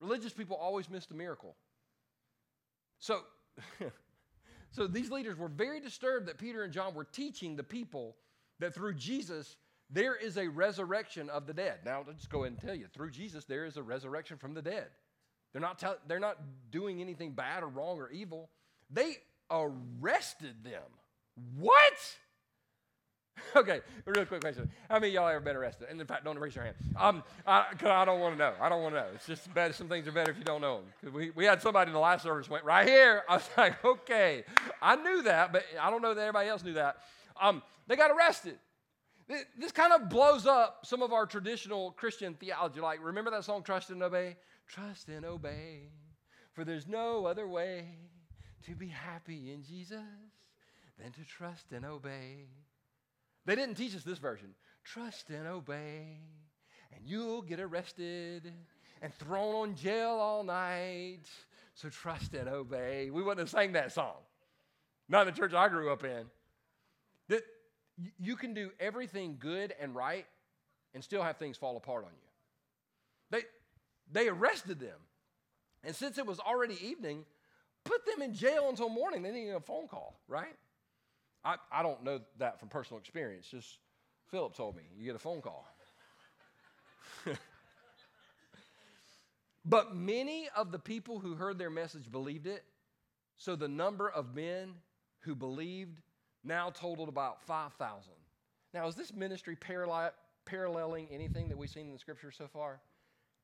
Religious 0.01 0.33
people 0.33 0.57
always 0.57 0.89
miss 0.89 1.07
the 1.07 1.15
miracle. 1.15 1.55
So, 2.99 3.21
so 4.71 4.87
these 4.87 5.11
leaders 5.11 5.37
were 5.37 5.49
very 5.49 5.81
disturbed 5.81 6.27
that 6.27 6.39
Peter 6.39 6.63
and 6.63 6.73
John 6.73 6.95
were 6.95 7.05
teaching 7.05 7.57
the 7.57 7.65
people 7.65 8.17
that 8.61 8.75
through 8.75 8.95
Jesus 8.95 9.57
there 9.91 10.15
is 10.15 10.37
a 10.37 10.49
resurrection 10.49 11.29
of 11.29 11.47
the 11.47 11.55
dead. 11.55 11.81
Now, 11.85 12.05
just 12.15 12.31
go 12.31 12.45
ahead 12.45 12.53
and 12.53 12.61
tell 12.61 12.75
you 12.75 12.87
through 12.93 13.11
Jesus 13.11 13.45
there 13.45 13.65
is 13.65 13.77
a 13.77 13.83
resurrection 13.83 14.37
from 14.37 14.55
the 14.55 14.63
dead. 14.63 14.87
They're 15.53 15.61
not, 15.61 15.79
tell, 15.79 15.97
they're 16.07 16.21
not 16.21 16.39
doing 16.71 17.01
anything 17.01 17.33
bad 17.33 17.65
or 17.65 17.69
wrong 17.69 17.99
or 17.99 18.09
evil. 18.11 18.51
They 18.89 19.17
arrested 19.51 20.63
them. 20.63 20.83
What? 21.59 22.17
okay, 23.57 23.81
real 24.07 24.25
quick 24.25 24.41
question. 24.41 24.71
How 24.89 24.99
many 24.99 25.13
y'all 25.13 25.29
ever 25.29 25.41
been 25.41 25.57
arrested? 25.57 25.89
And 25.91 26.01
in 26.01 26.07
fact, 26.07 26.25
don't 26.25 26.39
raise 26.39 26.55
your 26.55 26.65
hand. 26.65 26.77
Um, 26.97 27.23
I, 27.47 27.67
I 27.85 28.05
don't 28.05 28.21
want 28.21 28.35
to 28.35 28.39
know. 28.39 28.53
I 28.61 28.69
don't 28.69 28.83
want 28.83 28.95
to 28.95 29.01
know. 29.01 29.07
It's 29.15 29.27
just 29.27 29.53
better. 29.55 29.73
Some 29.73 29.89
things 29.89 30.07
are 30.09 30.13
better 30.13 30.31
if 30.31 30.39
you 30.39 30.45
don't 30.45 30.61
know 30.61 30.77
them. 30.77 30.85
Because 31.01 31.15
we, 31.15 31.31
we 31.31 31.45
had 31.45 31.61
somebody 31.63 31.89
in 31.89 31.95
the 31.95 32.01
last 32.01 32.23
service 32.23 32.49
went 32.49 32.65
right 32.65 32.87
here. 32.87 33.23
I 33.29 33.35
was 33.37 33.49
like, 33.57 33.85
okay, 33.85 34.45
I 34.81 34.97
knew 34.97 35.23
that, 35.23 35.53
but 35.53 35.65
I 35.81 35.91
don't 35.91 36.03
know 36.03 36.15
that 36.15 36.21
everybody 36.21 36.49
else 36.49 36.65
knew 36.65 36.75
that. 36.75 36.99
Um, 37.41 37.63
they 37.87 37.97
got 37.97 38.11
arrested. 38.11 38.59
This 39.57 39.71
kind 39.71 39.93
of 39.93 40.09
blows 40.09 40.47
up 40.47 40.85
some 40.85 41.03
of 41.03 41.13
our 41.13 41.25
traditional 41.25 41.93
Christian 41.93 42.35
theology. 42.35 42.81
Like, 42.81 42.99
remember 43.03 43.31
that 43.31 43.45
song, 43.45 43.63
Trust 43.63 43.91
and 43.91 44.03
Obey? 44.03 44.37
Trust 44.67 45.09
and 45.09 45.25
obey, 45.25 45.89
for 46.53 46.65
there's 46.65 46.87
no 46.87 47.27
other 47.27 47.49
way 47.49 47.87
to 48.67 48.77
be 48.77 48.87
happy 48.87 49.53
in 49.53 49.65
Jesus 49.65 49.99
than 50.97 51.11
to 51.13 51.25
trust 51.25 51.73
and 51.73 51.85
obey. 51.85 52.47
They 53.47 53.55
didn't 53.55 53.77
teach 53.77 53.95
us 53.95 54.03
this 54.03 54.19
version. 54.19 54.55
Trust 54.85 55.31
and 55.31 55.47
obey, 55.47 56.19
and 56.95 57.05
you'll 57.05 57.43
get 57.43 57.61
arrested 57.61 58.53
and 59.03 59.15
thrown 59.15 59.55
on 59.55 59.75
jail 59.77 60.11
all 60.11 60.45
night. 60.45 61.25
So 61.75 61.89
trust 61.89 62.35
and 62.35 62.49
obey. 62.49 63.11
We 63.11 63.23
wouldn't 63.23 63.41
have 63.41 63.51
sang 63.51 63.73
that 63.73 63.93
song. 63.93 64.17
Not 65.09 65.27
in 65.27 65.33
the 65.33 65.39
church 65.39 65.55
I 65.55 65.69
grew 65.69 65.93
up 65.93 66.05
in. 66.05 66.27
That 67.29 67.43
you 68.19 68.37
can 68.37 68.55
do 68.55 68.71
everything 68.79 69.37
good 69.39 69.75
and 69.81 69.95
right 69.95 70.27
and 70.95 71.03
still 71.03 71.23
have 71.23 71.37
things 71.37 71.57
fall 71.57 71.77
apart 71.77 72.05
on 72.05 72.11
you. 72.11 72.29
They, 73.31 73.43
they 74.13 74.29
arrested 74.29 74.81
them. 74.81 74.99
And 75.85 75.95
since 75.95 76.19
it 76.19 76.27
was 76.27 76.39
already 76.41 76.77
evening, 76.87 77.25
put 77.85 78.05
them 78.05 78.23
in 78.23 78.35
jail 78.35 78.69
until 78.69 78.89
morning. 78.89 79.23
They 79.23 79.31
needed 79.31 79.55
a 79.55 79.61
phone 79.61 79.89
call, 79.89 80.21
right? 80.29 80.57
I, 81.45 81.57
I 81.73 81.83
don't 81.83 82.05
know 82.05 82.21
that 82.39 82.61
from 82.61 82.69
personal 82.69 82.99
experience. 82.99 83.47
Just 83.51 83.79
Philip 84.31 84.55
told 84.55 84.77
me 84.77 84.83
you 84.97 85.05
get 85.05 85.17
a 85.17 85.19
phone 85.19 85.41
call. 85.41 85.67
but 89.65 89.95
many 89.95 90.49
of 90.57 90.73
the 90.73 90.79
people 90.79 91.19
who 91.19 91.35
heard 91.35 91.59
their 91.59 91.71
message 91.71 92.11
believed 92.11 92.47
it. 92.47 92.65
So 93.37 93.57
the 93.57 93.69
number 93.69 94.09
of 94.11 94.35
men 94.35 94.75
who 95.21 95.35
believed 95.35 96.01
now 96.45 96.71
totaled 96.71 97.09
about 97.09 97.43
5,000. 97.43 98.13
Now, 98.73 98.87
is 98.87 98.95
this 98.95 99.13
ministry 99.13 99.57
paralleling 99.57 101.09
anything 101.11 101.49
that 101.49 101.59
we've 101.59 101.71
seen 101.71 101.87
in 101.87 101.93
the 101.93 101.99
scripture 101.99 102.31
so 102.31 102.47
far? 102.47 102.81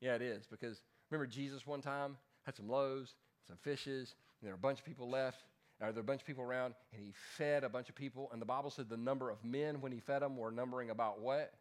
Yeah, 0.00 0.14
it 0.14 0.22
is. 0.22 0.46
Because 0.46 0.82
remember, 1.10 1.26
Jesus 1.26 1.66
one 1.66 1.80
time 1.80 2.16
had 2.44 2.54
some 2.56 2.68
loaves, 2.68 3.14
some 3.46 3.56
fishes, 3.56 4.14
and 4.40 4.46
there 4.46 4.52
were 4.52 4.58
a 4.58 4.58
bunch 4.58 4.78
of 4.78 4.84
people 4.84 5.08
left. 5.10 5.42
Are 5.80 5.92
there 5.92 6.00
a 6.00 6.04
bunch 6.04 6.22
of 6.22 6.26
people 6.26 6.44
around? 6.44 6.74
And 6.92 7.02
he 7.02 7.12
fed 7.36 7.64
a 7.64 7.68
bunch 7.68 7.88
of 7.88 7.94
people. 7.94 8.30
And 8.32 8.40
the 8.40 8.46
Bible 8.46 8.70
said 8.70 8.88
the 8.88 8.96
number 8.96 9.30
of 9.30 9.44
men 9.44 9.80
when 9.80 9.92
he 9.92 10.00
fed 10.00 10.22
them 10.22 10.36
were 10.36 10.50
numbering 10.50 10.90
about 10.90 11.20
what? 11.20 11.52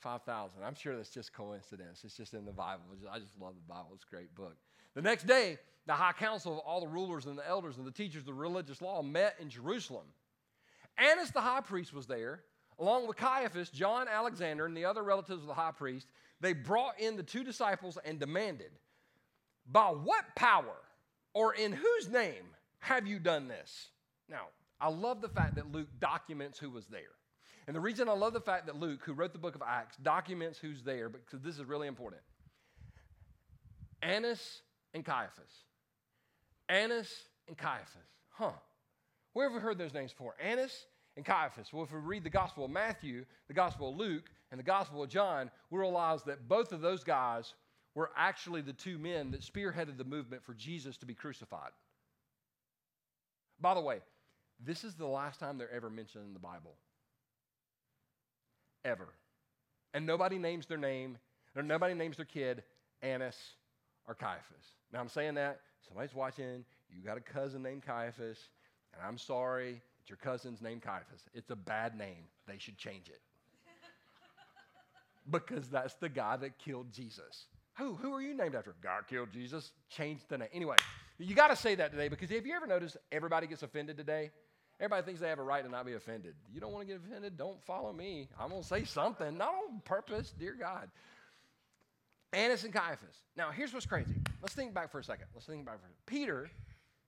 5,000. 0.00 0.62
I'm 0.62 0.74
sure 0.74 0.96
that's 0.96 1.10
just 1.10 1.32
coincidence. 1.32 2.02
It's 2.04 2.16
just 2.16 2.34
in 2.34 2.44
the 2.44 2.52
Bible. 2.52 2.82
I 3.10 3.18
just 3.18 3.40
love 3.40 3.54
the 3.54 3.72
Bible. 3.72 3.90
It's 3.94 4.04
a 4.04 4.14
great 4.14 4.34
book. 4.34 4.56
The 4.94 5.02
next 5.02 5.26
day, 5.26 5.58
the 5.86 5.94
high 5.94 6.12
council 6.12 6.52
of 6.54 6.58
all 6.60 6.80
the 6.80 6.88
rulers 6.88 7.26
and 7.26 7.38
the 7.38 7.48
elders 7.48 7.78
and 7.78 7.86
the 7.86 7.92
teachers 7.92 8.22
of 8.22 8.26
the 8.26 8.34
religious 8.34 8.82
law 8.82 9.02
met 9.02 9.36
in 9.40 9.48
Jerusalem. 9.48 10.04
Annas 10.98 11.30
the 11.30 11.40
high 11.40 11.60
priest 11.60 11.94
was 11.94 12.06
there, 12.06 12.42
along 12.78 13.06
with 13.06 13.16
Caiaphas, 13.16 13.70
John, 13.70 14.06
Alexander, 14.08 14.66
and 14.66 14.76
the 14.76 14.84
other 14.84 15.02
relatives 15.02 15.40
of 15.40 15.46
the 15.46 15.54
high 15.54 15.72
priest. 15.72 16.06
They 16.40 16.52
brought 16.52 17.00
in 17.00 17.16
the 17.16 17.22
two 17.22 17.44
disciples 17.44 17.96
and 18.04 18.18
demanded, 18.18 18.70
By 19.70 19.86
what 19.86 20.24
power 20.36 20.76
or 21.32 21.54
in 21.54 21.72
whose 21.72 22.08
name 22.08 22.44
have 22.82 23.06
you 23.06 23.20
done 23.20 23.46
this? 23.46 23.90
Now, 24.28 24.48
I 24.80 24.88
love 24.88 25.20
the 25.20 25.28
fact 25.28 25.54
that 25.54 25.70
Luke 25.70 25.86
documents 26.00 26.58
who 26.58 26.68
was 26.68 26.86
there. 26.86 27.14
And 27.68 27.76
the 27.76 27.80
reason 27.80 28.08
I 28.08 28.12
love 28.12 28.32
the 28.32 28.40
fact 28.40 28.66
that 28.66 28.80
Luke, 28.80 29.02
who 29.04 29.12
wrote 29.12 29.32
the 29.32 29.38
book 29.38 29.54
of 29.54 29.62
Acts, 29.62 29.96
documents 29.98 30.58
who's 30.58 30.82
there, 30.82 31.08
because 31.08 31.40
this 31.42 31.60
is 31.60 31.64
really 31.64 31.86
important. 31.86 32.22
Annas 34.02 34.62
and 34.94 35.04
Caiaphas. 35.04 35.52
Annas 36.68 37.08
and 37.46 37.56
Caiaphas. 37.56 38.08
Huh. 38.30 38.50
Where 39.32 39.48
have 39.48 39.54
we 39.54 39.60
heard 39.60 39.78
those 39.78 39.94
names 39.94 40.10
before? 40.10 40.34
Annas 40.42 40.86
and 41.16 41.24
Caiaphas. 41.24 41.72
Well, 41.72 41.84
if 41.84 41.92
we 41.92 42.00
read 42.00 42.24
the 42.24 42.30
Gospel 42.30 42.64
of 42.64 42.72
Matthew, 42.72 43.24
the 43.46 43.54
Gospel 43.54 43.90
of 43.90 43.96
Luke, 43.96 44.28
and 44.50 44.58
the 44.58 44.64
Gospel 44.64 45.04
of 45.04 45.08
John, 45.08 45.52
we 45.70 45.78
realize 45.78 46.24
that 46.24 46.48
both 46.48 46.72
of 46.72 46.80
those 46.80 47.04
guys 47.04 47.54
were 47.94 48.10
actually 48.16 48.60
the 48.60 48.72
two 48.72 48.98
men 48.98 49.30
that 49.30 49.42
spearheaded 49.42 49.98
the 49.98 50.04
movement 50.04 50.42
for 50.42 50.54
Jesus 50.54 50.96
to 50.96 51.06
be 51.06 51.14
crucified. 51.14 51.70
By 53.62 53.74
the 53.74 53.80
way, 53.80 54.00
this 54.58 54.82
is 54.82 54.94
the 54.94 55.06
last 55.06 55.38
time 55.38 55.56
they're 55.56 55.72
ever 55.72 55.88
mentioned 55.88 56.26
in 56.26 56.34
the 56.34 56.40
Bible. 56.40 56.74
Ever. 58.84 59.08
And 59.94 60.04
nobody 60.04 60.36
names 60.36 60.66
their 60.66 60.78
name, 60.78 61.16
or 61.54 61.62
nobody 61.62 61.94
names 61.94 62.16
their 62.16 62.26
kid 62.26 62.64
Annas 63.02 63.36
or 64.06 64.14
Caiaphas. 64.14 64.74
Now 64.92 65.00
I'm 65.00 65.08
saying 65.08 65.34
that, 65.34 65.60
somebody's 65.86 66.14
watching, 66.14 66.64
you 66.90 67.04
got 67.04 67.16
a 67.16 67.20
cousin 67.20 67.62
named 67.62 67.82
Caiaphas, 67.82 68.38
and 68.92 69.02
I'm 69.06 69.16
sorry 69.16 69.80
that 69.98 70.08
your 70.10 70.16
cousin's 70.16 70.60
named 70.60 70.82
Caiaphas. 70.82 71.22
It's 71.32 71.50
a 71.50 71.56
bad 71.56 71.96
name. 71.96 72.24
They 72.48 72.58
should 72.58 72.76
change 72.76 73.08
it. 73.08 73.20
because 75.30 75.68
that's 75.68 75.94
the 75.94 76.08
guy 76.08 76.36
that 76.38 76.58
killed 76.58 76.92
Jesus. 76.92 77.46
Who? 77.78 77.94
Who 77.94 78.12
are 78.12 78.20
you 78.20 78.34
named 78.34 78.54
after? 78.54 78.74
God 78.82 79.04
killed 79.08 79.32
Jesus. 79.32 79.72
Change 79.88 80.20
the 80.28 80.38
name. 80.38 80.48
Anyway, 80.52 80.78
you 81.18 81.34
got 81.34 81.48
to 81.48 81.56
say 81.56 81.74
that 81.74 81.90
today 81.90 82.08
because 82.08 82.30
have 82.30 82.46
you 82.46 82.54
ever 82.54 82.66
noticed 82.66 82.96
everybody 83.10 83.46
gets 83.46 83.62
offended 83.62 83.96
today? 83.96 84.30
Everybody 84.80 85.04
thinks 85.04 85.20
they 85.20 85.28
have 85.28 85.38
a 85.38 85.44
right 85.44 85.62
to 85.62 85.70
not 85.70 85.86
be 85.86 85.92
offended. 85.92 86.34
You 86.52 86.60
don't 86.60 86.72
want 86.72 86.86
to 86.86 86.92
get 86.92 87.00
offended? 87.04 87.36
Don't 87.36 87.62
follow 87.62 87.92
me. 87.92 88.28
I'm 88.38 88.50
going 88.50 88.62
to 88.62 88.68
say 88.68 88.84
something, 88.84 89.36
not 89.36 89.50
on 89.50 89.80
purpose, 89.84 90.34
dear 90.36 90.56
God. 90.58 90.90
Annas 92.32 92.64
and 92.64 92.72
Caiaphas. 92.72 93.16
Now, 93.36 93.50
here's 93.50 93.72
what's 93.72 93.86
crazy. 93.86 94.14
Let's 94.40 94.54
think 94.54 94.74
back 94.74 94.90
for 94.90 94.98
a 94.98 95.04
second. 95.04 95.26
Let's 95.34 95.46
think 95.46 95.64
back 95.66 95.74
for 95.74 95.86
a 95.86 95.88
second. 95.88 95.96
Peter, 96.06 96.50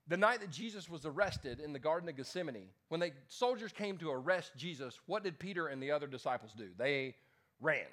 the 0.06 0.16
night 0.16 0.40
that 0.40 0.50
Jesus 0.50 0.88
was 0.88 1.06
arrested 1.06 1.60
in 1.60 1.72
the 1.72 1.78
Garden 1.78 2.08
of 2.08 2.16
Gethsemane, 2.16 2.68
when 2.88 3.00
the 3.00 3.10
soldiers 3.28 3.72
came 3.72 3.96
to 3.98 4.10
arrest 4.10 4.52
Jesus, 4.56 5.00
what 5.06 5.24
did 5.24 5.38
Peter 5.38 5.68
and 5.68 5.82
the 5.82 5.90
other 5.90 6.06
disciples 6.06 6.52
do? 6.56 6.68
They 6.76 7.14
ran, 7.60 7.86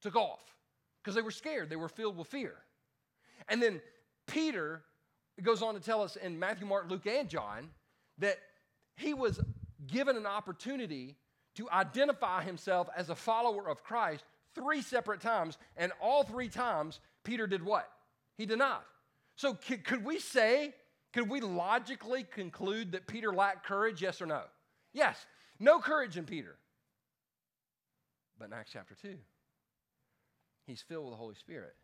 took 0.00 0.14
off, 0.14 0.40
because 1.02 1.16
they 1.16 1.22
were 1.22 1.32
scared. 1.32 1.68
They 1.68 1.76
were 1.76 1.88
filled 1.88 2.16
with 2.16 2.28
fear. 2.28 2.54
And 3.48 3.60
then 3.60 3.80
Peter 4.26 4.82
goes 5.42 5.62
on 5.62 5.74
to 5.74 5.80
tell 5.80 6.02
us 6.02 6.16
in 6.16 6.38
Matthew, 6.38 6.66
Mark, 6.66 6.90
Luke, 6.90 7.06
and 7.06 7.28
John 7.28 7.70
that 8.18 8.38
he 8.96 9.14
was 9.14 9.40
given 9.86 10.16
an 10.16 10.26
opportunity 10.26 11.16
to 11.56 11.68
identify 11.70 12.42
himself 12.42 12.88
as 12.96 13.10
a 13.10 13.14
follower 13.14 13.68
of 13.68 13.82
Christ 13.82 14.24
three 14.54 14.80
separate 14.80 15.20
times, 15.20 15.58
and 15.76 15.92
all 16.00 16.24
three 16.24 16.48
times, 16.48 17.00
Peter 17.24 17.46
did 17.46 17.62
what? 17.62 17.90
He 18.38 18.46
denied. 18.46 18.80
So, 19.36 19.54
could, 19.54 19.84
could 19.84 20.04
we 20.04 20.18
say, 20.18 20.74
could 21.12 21.28
we 21.28 21.40
logically 21.40 22.24
conclude 22.24 22.92
that 22.92 23.06
Peter 23.06 23.32
lacked 23.32 23.66
courage? 23.66 24.00
Yes 24.00 24.20
or 24.20 24.26
no? 24.26 24.42
Yes. 24.94 25.26
No 25.58 25.78
courage 25.78 26.16
in 26.16 26.24
Peter. 26.24 26.56
But 28.38 28.46
in 28.46 28.52
Acts 28.54 28.70
chapter 28.72 28.94
2, 28.94 29.14
he's 30.66 30.82
filled 30.82 31.04
with 31.04 31.12
the 31.12 31.18
Holy 31.18 31.34
Spirit. 31.34 31.74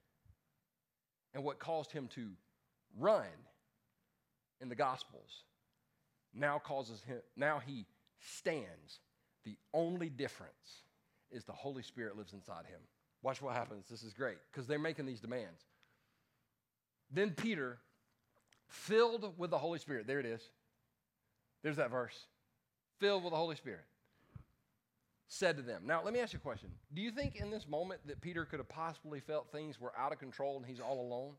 And 1.34 1.44
what 1.44 1.58
caused 1.58 1.92
him 1.92 2.08
to 2.14 2.30
run 2.98 3.26
in 4.60 4.68
the 4.68 4.74
Gospels 4.74 5.44
now 6.34 6.58
causes 6.58 7.02
him, 7.02 7.18
now 7.36 7.60
he 7.64 7.86
stands. 8.20 9.00
The 9.44 9.56
only 9.74 10.08
difference 10.08 10.82
is 11.30 11.44
the 11.44 11.52
Holy 11.52 11.82
Spirit 11.82 12.16
lives 12.16 12.32
inside 12.32 12.66
him. 12.66 12.80
Watch 13.22 13.42
what 13.42 13.54
happens. 13.54 13.86
This 13.88 14.02
is 14.02 14.12
great 14.12 14.38
because 14.50 14.66
they're 14.66 14.78
making 14.78 15.06
these 15.06 15.20
demands. 15.20 15.62
Then 17.10 17.30
Peter, 17.30 17.78
filled 18.68 19.38
with 19.38 19.50
the 19.50 19.58
Holy 19.58 19.78
Spirit, 19.78 20.06
there 20.06 20.20
it 20.20 20.26
is. 20.26 20.40
There's 21.62 21.76
that 21.76 21.90
verse. 21.90 22.26
Filled 22.98 23.24
with 23.24 23.32
the 23.32 23.36
Holy 23.36 23.56
Spirit, 23.56 23.84
said 25.28 25.56
to 25.56 25.62
them. 25.62 25.82
Now, 25.86 26.02
let 26.04 26.14
me 26.14 26.20
ask 26.20 26.32
you 26.32 26.38
a 26.38 26.40
question. 26.40 26.70
Do 26.94 27.02
you 27.02 27.10
think 27.10 27.36
in 27.36 27.50
this 27.50 27.66
moment 27.66 28.00
that 28.06 28.20
Peter 28.20 28.44
could 28.44 28.60
have 28.60 28.68
possibly 28.68 29.20
felt 29.20 29.50
things 29.50 29.80
were 29.80 29.92
out 29.98 30.12
of 30.12 30.18
control 30.18 30.56
and 30.56 30.64
he's 30.64 30.80
all 30.80 31.00
alone? 31.00 31.34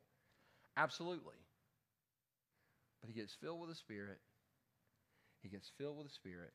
Absolutely. 0.77 1.35
But 3.03 3.13
he 3.13 3.19
gets 3.19 3.33
filled 3.33 3.59
with 3.59 3.69
the 3.69 3.75
Spirit. 3.75 4.19
He 5.41 5.49
gets 5.49 5.69
filled 5.77 5.97
with 5.97 6.07
the 6.07 6.13
Spirit. 6.13 6.53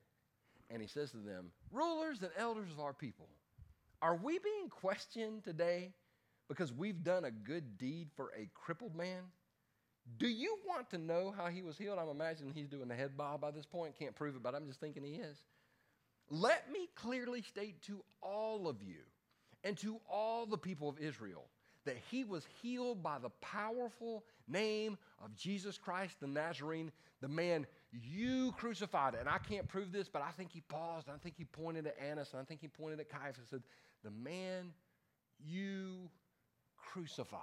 And 0.71 0.81
he 0.81 0.87
says 0.87 1.11
to 1.11 1.17
them, 1.17 1.51
Rulers 1.71 2.23
and 2.23 2.31
elders 2.35 2.71
of 2.71 2.79
our 2.79 2.93
people, 2.93 3.27
are 4.01 4.15
we 4.15 4.39
being 4.39 4.69
questioned 4.69 5.43
today 5.43 5.93
because 6.47 6.73
we've 6.73 7.03
done 7.03 7.23
a 7.23 7.31
good 7.31 7.77
deed 7.77 8.07
for 8.15 8.31
a 8.35 8.49
crippled 8.55 8.95
man? 8.95 9.21
Do 10.17 10.27
you 10.27 10.57
want 10.67 10.89
to 10.89 10.97
know 10.97 11.31
how 11.37 11.47
he 11.47 11.61
was 11.61 11.77
healed? 11.77 11.99
I'm 11.99 12.09
imagining 12.09 12.51
he's 12.53 12.67
doing 12.67 12.87
the 12.87 12.95
head 12.95 13.15
bob 13.15 13.41
by 13.41 13.51
this 13.51 13.67
point. 13.67 13.99
Can't 13.99 14.15
prove 14.15 14.35
it, 14.35 14.41
but 14.41 14.55
I'm 14.55 14.65
just 14.65 14.79
thinking 14.79 15.03
he 15.03 15.15
is. 15.15 15.37
Let 16.31 16.71
me 16.71 16.89
clearly 16.95 17.43
state 17.43 17.83
to 17.83 18.03
all 18.23 18.67
of 18.67 18.81
you 18.81 19.01
and 19.63 19.77
to 19.79 19.99
all 20.11 20.47
the 20.47 20.57
people 20.57 20.89
of 20.89 20.97
Israel 20.99 21.45
that 21.89 21.97
he 22.11 22.23
was 22.23 22.45
healed 22.61 23.01
by 23.01 23.17
the 23.17 23.31
powerful 23.41 24.23
name 24.47 24.95
of 25.25 25.35
Jesus 25.35 25.75
Christ 25.75 26.19
the 26.21 26.27
Nazarene, 26.27 26.91
the 27.19 27.27
man 27.27 27.65
you 27.91 28.51
crucified. 28.51 29.15
And 29.15 29.27
I 29.27 29.39
can't 29.39 29.67
prove 29.67 29.91
this, 29.91 30.07
but 30.07 30.21
I 30.21 30.29
think 30.37 30.51
he 30.51 30.61
paused. 30.61 31.09
I 31.09 31.17
think 31.17 31.35
he 31.35 31.45
pointed 31.45 31.87
at 31.87 31.97
Annas, 31.99 32.29
and 32.31 32.41
I 32.41 32.45
think 32.45 32.61
he 32.61 32.67
pointed 32.67 32.99
at 32.99 33.09
Caiaphas 33.09 33.39
and 33.39 33.47
said, 33.47 33.63
The 34.03 34.11
man 34.11 34.71
you 35.43 36.11
crucified. 36.77 37.41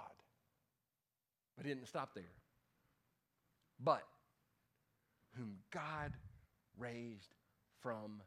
But 1.57 1.65
he 1.65 1.73
didn't 1.73 1.89
stop 1.89 2.15
there. 2.15 2.23
But 3.83 4.03
whom 5.35 5.57
God 5.71 6.13
raised 6.79 7.35
from 7.81 8.21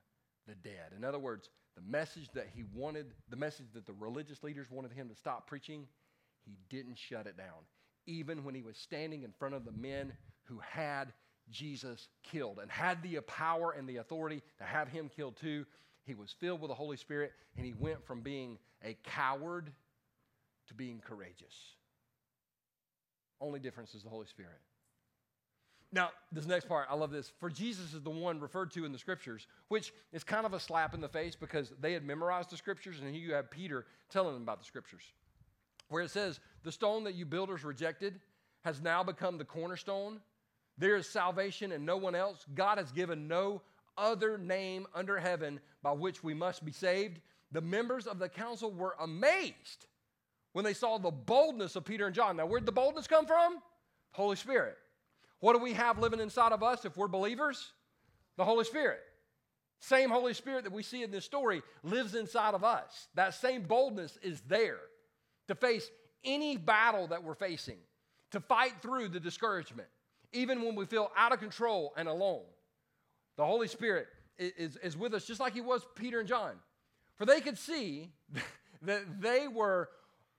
the 0.47 0.55
dead. 0.55 0.93
In 0.95 1.03
other 1.03 1.19
words, 1.19 1.49
the 1.77 1.83
message 1.91 2.29
that 2.35 2.49
he 2.55 2.65
wanted, 2.75 3.07
the 3.31 3.37
message 3.37 3.67
that 3.73 3.87
the 3.87 3.95
religious 3.95 4.43
leaders 4.43 4.67
wanted 4.71 4.93
him 4.93 5.09
to 5.09 5.15
stop 5.15 5.47
preaching, 5.47 5.87
he 6.51 6.77
didn't 6.77 6.99
shut 6.99 7.27
it 7.27 7.37
down. 7.37 7.65
Even 8.07 8.45
when 8.45 8.55
he 8.55 8.63
was 8.63 8.77
standing 8.77 9.23
in 9.23 9.33
front 9.39 9.55
of 9.55 9.65
the 9.65 9.73
men 9.73 10.13
who 10.45 10.59
had 10.59 11.13
Jesus 11.51 12.09
killed 12.23 12.59
and 12.61 12.71
had 12.71 13.03
the 13.03 13.21
power 13.21 13.75
and 13.77 13.89
the 13.89 13.97
authority 13.97 14.43
to 14.59 14.65
have 14.65 14.89
him 14.89 15.11
killed 15.15 15.37
too, 15.37 15.65
he 16.05 16.15
was 16.15 16.35
filled 16.41 16.61
with 16.61 16.71
the 16.71 16.75
Holy 16.75 16.97
Spirit 16.97 17.33
and 17.57 17.65
he 17.65 17.73
went 17.73 18.05
from 18.05 18.21
being 18.21 18.59
a 18.85 18.97
coward 19.05 19.71
to 20.69 20.75
being 20.75 21.01
courageous. 21.01 21.55
Only 23.41 23.61
difference 23.61 23.95
is 23.95 24.03
the 24.03 24.09
Holy 24.09 24.27
Spirit. 24.27 24.59
Now, 25.93 26.11
this 26.31 26.47
next 26.47 26.69
part, 26.69 26.87
I 26.89 26.95
love 26.95 27.11
this. 27.11 27.33
For 27.41 27.51
Jesus 27.51 27.95
is 27.95 28.03
the 28.03 28.11
one 28.11 28.39
referred 28.39 28.71
to 28.73 28.85
in 28.85 28.93
the 28.93 28.99
scriptures, 28.99 29.49
which 29.69 29.93
is 30.13 30.23
kind 30.23 30.47
of 30.47 30.55
a 30.55 30.61
slap 30.61 30.95
in 30.95 31.01
the 31.01 31.09
face 31.09 31.35
because 31.35 31.73
they 31.81 31.93
had 31.93 32.05
memorized 32.05 32.51
the 32.51 32.57
scriptures, 32.57 33.01
and 33.01 33.13
here 33.13 33.21
you 33.21 33.35
have 33.35 33.51
Peter 33.51 33.87
telling 34.09 34.35
them 34.35 34.43
about 34.43 34.61
the 34.61 34.65
scriptures 34.65 35.03
where 35.91 36.03
it 36.03 36.11
says, 36.11 36.41
The 36.63 36.73
stone 36.73 37.05
that 37.05 37.15
you 37.15 37.27
builders 37.27 37.63
rejected 37.63 38.19
has 38.65 38.81
now 38.81 39.03
become 39.03 39.37
the 39.37 39.45
cornerstone. 39.45 40.21
There 40.79 40.97
is 40.97 41.07
salvation 41.07 41.73
and 41.73 41.85
no 41.85 41.99
one 41.99 42.15
else. 42.15 42.47
God 42.55 42.79
has 42.79 42.91
given 42.91 43.29
no 43.29 43.61
other 43.99 44.39
name 44.39 44.87
under 44.95 45.19
heaven 45.19 45.61
by 45.83 45.93
which 45.93 46.25
we 46.25 46.33
must 46.33 46.65
be 46.65 46.73
saved. 46.73 47.21
The 47.53 47.61
members 47.61 48.07
of 48.07 48.19
the 48.19 48.29
council 48.29 48.73
were 48.73 48.95
amazed 48.99 49.87
when 50.53 50.65
they 50.65 50.73
saw 50.73 50.99
the 50.99 51.11
boldness 51.11 51.77
of 51.77 51.85
Peter 51.85 52.07
and 52.07 52.15
John. 52.15 52.37
Now, 52.37 52.47
where'd 52.47 52.67
the 52.67 52.73
boldness 52.73 53.07
come 53.07 53.27
from? 53.27 53.59
Holy 54.13 54.37
Spirit. 54.37 54.77
What 55.41 55.55
do 55.55 55.59
we 55.59 55.73
have 55.73 55.99
living 55.99 56.21
inside 56.21 56.53
of 56.53 56.63
us 56.63 56.85
if 56.85 56.97
we're 56.97 57.09
believers? 57.09 57.73
The 58.37 58.45
Holy 58.45 58.65
Spirit. 58.65 59.01
Same 59.81 60.11
Holy 60.11 60.35
Spirit 60.35 60.65
that 60.65 60.73
we 60.73 60.83
see 60.83 61.03
in 61.03 61.11
this 61.11 61.25
story 61.25 61.63
lives 61.83 62.15
inside 62.15 62.55
of 62.55 62.65
us. 62.65 63.09
That 63.15 63.35
same 63.35 63.63
boldness 63.63 64.19
is 64.23 64.41
there 64.43 64.79
to 65.51 65.57
face 65.57 65.91
any 66.25 66.57
battle 66.57 67.09
that 67.09 67.25
we're 67.25 67.35
facing, 67.35 67.79
to 68.31 68.41
fight 68.41 68.75
through 68.81 69.09
the 69.09 69.21
discouragement. 69.21 69.89
even 70.33 70.63
when 70.63 70.77
we 70.77 70.87
feel 70.87 71.11
out 71.17 71.33
of 71.33 71.41
control 71.41 71.93
and 71.97 72.09
alone. 72.09 72.45
The 73.37 73.45
Holy 73.45 73.67
Spirit 73.67 74.07
is, 74.39 74.77
is 74.77 74.97
with 74.97 75.13
us 75.13 75.25
just 75.25 75.41
like 75.41 75.55
He 75.55 75.61
was 75.61 75.85
Peter 75.97 76.21
and 76.21 76.29
John. 76.29 76.53
For 77.17 77.27
they 77.27 77.41
could 77.41 77.59
see 77.59 78.13
that 78.83 79.21
they 79.21 79.49
were 79.49 79.89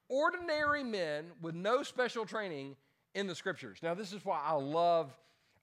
ordinary 0.08 0.82
men 0.82 1.26
with 1.42 1.56
no 1.56 1.84
special 1.84 2.26
training 2.26 2.78
in 3.14 3.28
the 3.28 3.36
scriptures. 3.36 3.80
Now, 3.84 3.94
this 3.94 4.14
is 4.14 4.24
why 4.24 4.40
I 4.42 4.54
love 4.54 5.12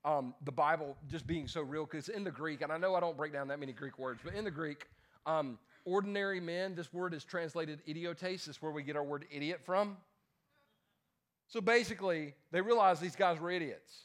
um, 0.05 0.35
the 0.45 0.53
Bible 0.53 0.95
just 1.11 1.27
being 1.27 1.49
so 1.49 1.63
real, 1.63 1.87
because 1.87 2.11
in 2.11 2.23
the 2.23 2.31
Greek, 2.31 2.61
and 2.61 2.71
I 2.71 2.77
know 2.77 2.95
I 2.95 3.01
don't 3.01 3.17
break 3.17 3.33
down 3.33 3.49
that 3.49 3.61
many 3.61 3.73
Greek 3.73 3.99
words, 3.99 4.21
but 4.23 4.35
in 4.35 4.45
the 4.45 4.51
Greek, 4.51 4.87
um, 5.25 5.59
ordinary 5.85 6.41
men, 6.41 6.75
this 6.75 6.93
word 6.93 7.15
is 7.15 7.25
translated 7.25 7.83
idiotes. 7.87 8.49
Is 8.49 8.61
where 8.63 8.73
we 8.73 8.83
get 8.83 8.97
our 8.97 9.05
word 9.05 9.27
idiot 9.31 9.61
from. 9.65 9.97
So 11.49 11.61
basically, 11.61 12.35
they 12.53 12.61
realized 12.61 13.01
these 13.01 13.17
guys 13.17 13.41
were 13.41 13.51
idiots. 13.51 14.05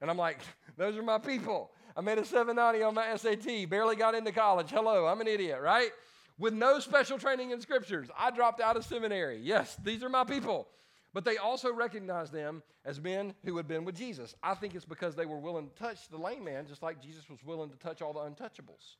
And 0.00 0.10
I'm 0.10 0.18
like, 0.18 0.40
those 0.76 0.96
are 0.96 1.02
my 1.02 1.18
people. 1.18 1.70
I 1.96 2.00
made 2.00 2.18
a 2.18 2.24
790 2.24 2.82
on 2.82 2.94
my 2.94 3.16
SAT, 3.16 3.68
barely 3.70 3.96
got 3.96 4.14
into 4.14 4.32
college. 4.32 4.70
Hello, 4.70 5.06
I'm 5.06 5.20
an 5.20 5.28
idiot, 5.28 5.60
right? 5.62 5.90
With 6.38 6.54
no 6.54 6.80
special 6.80 7.18
training 7.18 7.50
in 7.50 7.60
scriptures. 7.60 8.08
I 8.18 8.30
dropped 8.30 8.60
out 8.60 8.76
of 8.76 8.84
seminary. 8.84 9.38
Yes, 9.42 9.76
these 9.84 10.02
are 10.02 10.08
my 10.08 10.24
people. 10.24 10.66
But 11.14 11.24
they 11.24 11.36
also 11.36 11.72
recognized 11.72 12.32
them 12.32 12.62
as 12.84 13.00
men 13.00 13.34
who 13.44 13.56
had 13.58 13.68
been 13.68 13.84
with 13.84 13.94
Jesus. 13.94 14.34
I 14.42 14.54
think 14.54 14.74
it's 14.74 14.86
because 14.86 15.14
they 15.14 15.26
were 15.26 15.38
willing 15.38 15.68
to 15.68 15.74
touch 15.74 16.08
the 16.08 16.16
lame 16.16 16.44
man, 16.44 16.66
just 16.66 16.82
like 16.82 17.02
Jesus 17.02 17.28
was 17.28 17.44
willing 17.44 17.70
to 17.70 17.76
touch 17.76 18.00
all 18.00 18.14
the 18.14 18.20
untouchables. 18.20 18.96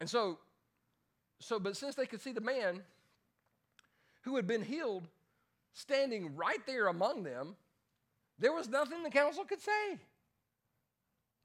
And 0.00 0.10
so, 0.10 0.38
so, 1.40 1.58
but 1.58 1.76
since 1.76 1.94
they 1.94 2.06
could 2.06 2.20
see 2.20 2.32
the 2.32 2.40
man 2.40 2.82
who 4.22 4.36
had 4.36 4.46
been 4.46 4.62
healed 4.62 5.06
standing 5.72 6.34
right 6.36 6.64
there 6.66 6.88
among 6.88 7.22
them, 7.22 7.56
there 8.38 8.52
was 8.52 8.68
nothing 8.68 9.02
the 9.02 9.10
council 9.10 9.44
could 9.44 9.60
say. 9.60 9.98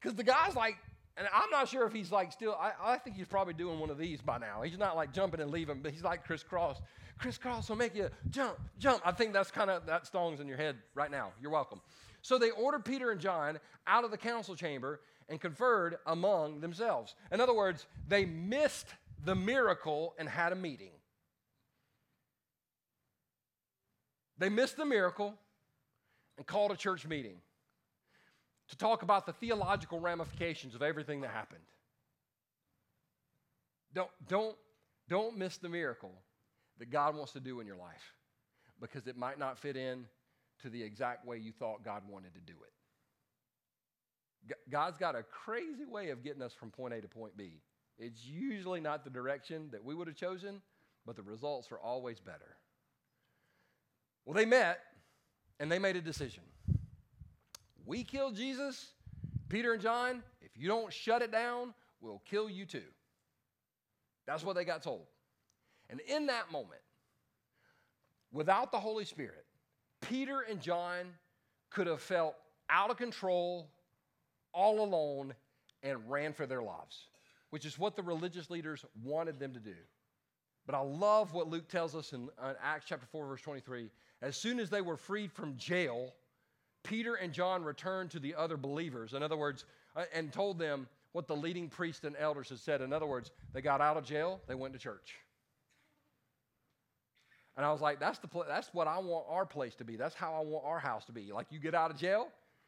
Because 0.00 0.16
the 0.16 0.24
guy's 0.24 0.54
like, 0.54 0.76
and 1.16 1.28
I'm 1.32 1.50
not 1.50 1.68
sure 1.68 1.86
if 1.86 1.92
he's 1.92 2.10
like 2.10 2.32
still, 2.32 2.56
I, 2.60 2.72
I, 2.82 2.98
think 2.98 3.16
he's 3.16 3.28
probably 3.28 3.54
doing 3.54 3.78
one 3.78 3.90
of 3.90 3.98
these 3.98 4.20
by 4.20 4.38
now. 4.38 4.62
He's 4.62 4.78
not 4.78 4.96
like 4.96 5.12
jumping 5.12 5.40
and 5.40 5.50
leaving, 5.50 5.80
but 5.80 5.92
he's 5.92 6.02
like. 6.02 6.26
Kris 6.26 7.38
Kross 7.38 7.68
will 7.68 7.76
make 7.76 7.94
you 7.94 8.08
jump, 8.30 8.58
jump. 8.78 9.00
I 9.04 9.12
think 9.12 9.32
that's 9.32 9.50
kind 9.50 9.70
of, 9.70 9.86
that 9.86 10.06
song's 10.06 10.40
in 10.40 10.48
your 10.48 10.56
head 10.56 10.76
right 10.94 11.10
now. 11.10 11.32
You're 11.40 11.52
welcome. 11.52 11.80
So 12.22 12.38
they 12.38 12.50
ordered 12.50 12.84
Peter 12.84 13.10
and 13.10 13.20
John 13.20 13.58
out 13.86 14.04
of 14.04 14.10
the 14.10 14.18
council 14.18 14.56
chamber 14.56 15.00
and 15.28 15.40
conferred 15.40 15.96
among 16.06 16.60
themselves. 16.60 17.14
In 17.30 17.40
other 17.40 17.54
words, 17.54 17.86
they 18.08 18.24
missed 18.24 18.88
the 19.24 19.34
miracle 19.34 20.14
and 20.18 20.28
had 20.28 20.52
a 20.52 20.56
meeting. 20.56 20.92
They 24.38 24.48
missed 24.48 24.76
the 24.76 24.84
miracle 24.84 25.34
and 26.36 26.46
called 26.46 26.72
a 26.72 26.76
church 26.76 27.06
meeting 27.06 27.36
to 28.68 28.76
talk 28.76 29.02
about 29.02 29.26
the 29.26 29.32
theological 29.32 30.00
ramifications 30.00 30.74
of 30.74 30.82
everything 30.82 31.20
that 31.20 31.30
happened. 31.30 31.62
Don't, 33.94 34.10
don't, 34.28 34.56
don't 35.08 35.36
miss 35.38 35.56
the 35.58 35.68
miracle 35.68 36.12
that 36.78 36.90
God 36.90 37.14
wants 37.14 37.32
to 37.32 37.40
do 37.40 37.60
in 37.60 37.66
your 37.66 37.76
life 37.76 38.12
because 38.80 39.06
it 39.06 39.16
might 39.16 39.38
not 39.38 39.58
fit 39.58 39.76
in 39.76 40.06
to 40.62 40.68
the 40.68 40.82
exact 40.82 41.26
way 41.26 41.38
you 41.38 41.52
thought 41.52 41.84
God 41.84 42.02
wanted 42.08 42.34
to 42.34 42.40
do 42.40 42.54
it. 42.64 42.72
God's 44.70 44.98
got 44.98 45.14
a 45.14 45.22
crazy 45.22 45.84
way 45.86 46.10
of 46.10 46.22
getting 46.22 46.42
us 46.42 46.52
from 46.52 46.70
point 46.70 46.92
A 46.92 47.00
to 47.00 47.08
point 47.08 47.36
B. 47.36 47.60
It's 47.98 48.24
usually 48.24 48.80
not 48.80 49.04
the 49.04 49.10
direction 49.10 49.68
that 49.72 49.84
we 49.84 49.94
would 49.94 50.08
have 50.08 50.16
chosen, 50.16 50.62
but 51.06 51.16
the 51.16 51.22
results 51.22 51.70
are 51.70 51.78
always 51.78 52.20
better. 52.20 52.56
Well, 54.24 54.34
they 54.34 54.46
met 54.46 54.80
and 55.60 55.70
they 55.70 55.78
made 55.78 55.96
a 55.96 56.00
decision. 56.00 56.42
We 57.86 58.02
kill 58.02 58.30
Jesus, 58.30 58.92
Peter 59.48 59.74
and 59.74 59.82
John. 59.82 60.22
If 60.40 60.56
you 60.56 60.68
don't 60.68 60.92
shut 60.92 61.22
it 61.22 61.30
down, 61.30 61.74
we'll 62.00 62.22
kill 62.24 62.48
you 62.48 62.64
too. 62.64 62.82
That's 64.26 64.42
what 64.42 64.56
they 64.56 64.64
got 64.64 64.82
told. 64.82 65.06
And 65.90 66.00
in 66.00 66.26
that 66.26 66.50
moment, 66.50 66.80
without 68.32 68.72
the 68.72 68.80
Holy 68.80 69.04
Spirit, 69.04 69.44
Peter 70.00 70.40
and 70.40 70.60
John 70.60 71.06
could 71.70 71.86
have 71.86 72.00
felt 72.00 72.34
out 72.70 72.90
of 72.90 72.96
control, 72.96 73.68
all 74.52 74.80
alone, 74.80 75.34
and 75.82 76.10
ran 76.10 76.32
for 76.32 76.46
their 76.46 76.62
lives, 76.62 77.08
which 77.54 77.64
is 77.64 77.78
what 77.78 77.94
the 77.94 78.02
religious 78.02 78.50
leaders 78.50 78.84
wanted 79.04 79.38
them 79.38 79.52
to 79.52 79.60
do. 79.60 79.76
But 80.66 80.74
I 80.74 80.80
love 80.80 81.34
what 81.34 81.48
Luke 81.48 81.68
tells 81.68 81.94
us 81.94 82.12
in, 82.12 82.22
in 82.22 82.54
Acts 82.60 82.86
chapter 82.88 83.06
4, 83.06 83.28
verse 83.28 83.42
23. 83.42 83.90
As 84.22 84.36
soon 84.36 84.58
as 84.58 84.70
they 84.70 84.80
were 84.80 84.96
freed 84.96 85.30
from 85.30 85.56
jail, 85.56 86.12
Peter 86.82 87.14
and 87.14 87.32
John 87.32 87.62
returned 87.62 88.10
to 88.10 88.18
the 88.18 88.34
other 88.34 88.56
believers. 88.56 89.14
In 89.14 89.22
other 89.22 89.36
words, 89.36 89.66
uh, 89.94 90.02
and 90.12 90.32
told 90.32 90.58
them 90.58 90.88
what 91.12 91.28
the 91.28 91.36
leading 91.36 91.68
priests 91.68 92.02
and 92.02 92.16
elders 92.18 92.48
had 92.48 92.58
said. 92.58 92.80
In 92.80 92.92
other 92.92 93.06
words, 93.06 93.30
they 93.52 93.60
got 93.60 93.80
out 93.80 93.96
of 93.96 94.04
jail, 94.04 94.40
they 94.48 94.56
went 94.56 94.74
to 94.74 94.80
church. 94.80 95.14
And 97.56 97.64
I 97.64 97.70
was 97.70 97.80
like, 97.80 98.00
that's, 98.00 98.18
the 98.18 98.26
pl- 98.26 98.46
that's 98.48 98.74
what 98.74 98.88
I 98.88 98.98
want 98.98 99.26
our 99.28 99.46
place 99.46 99.76
to 99.76 99.84
be. 99.84 99.94
That's 99.94 100.16
how 100.16 100.34
I 100.34 100.40
want 100.40 100.64
our 100.66 100.80
house 100.80 101.04
to 101.04 101.12
be. 101.12 101.30
Like, 101.30 101.46
you 101.50 101.60
get 101.60 101.72
out 101.72 101.92
of 101.92 101.98
jail, 101.98 102.26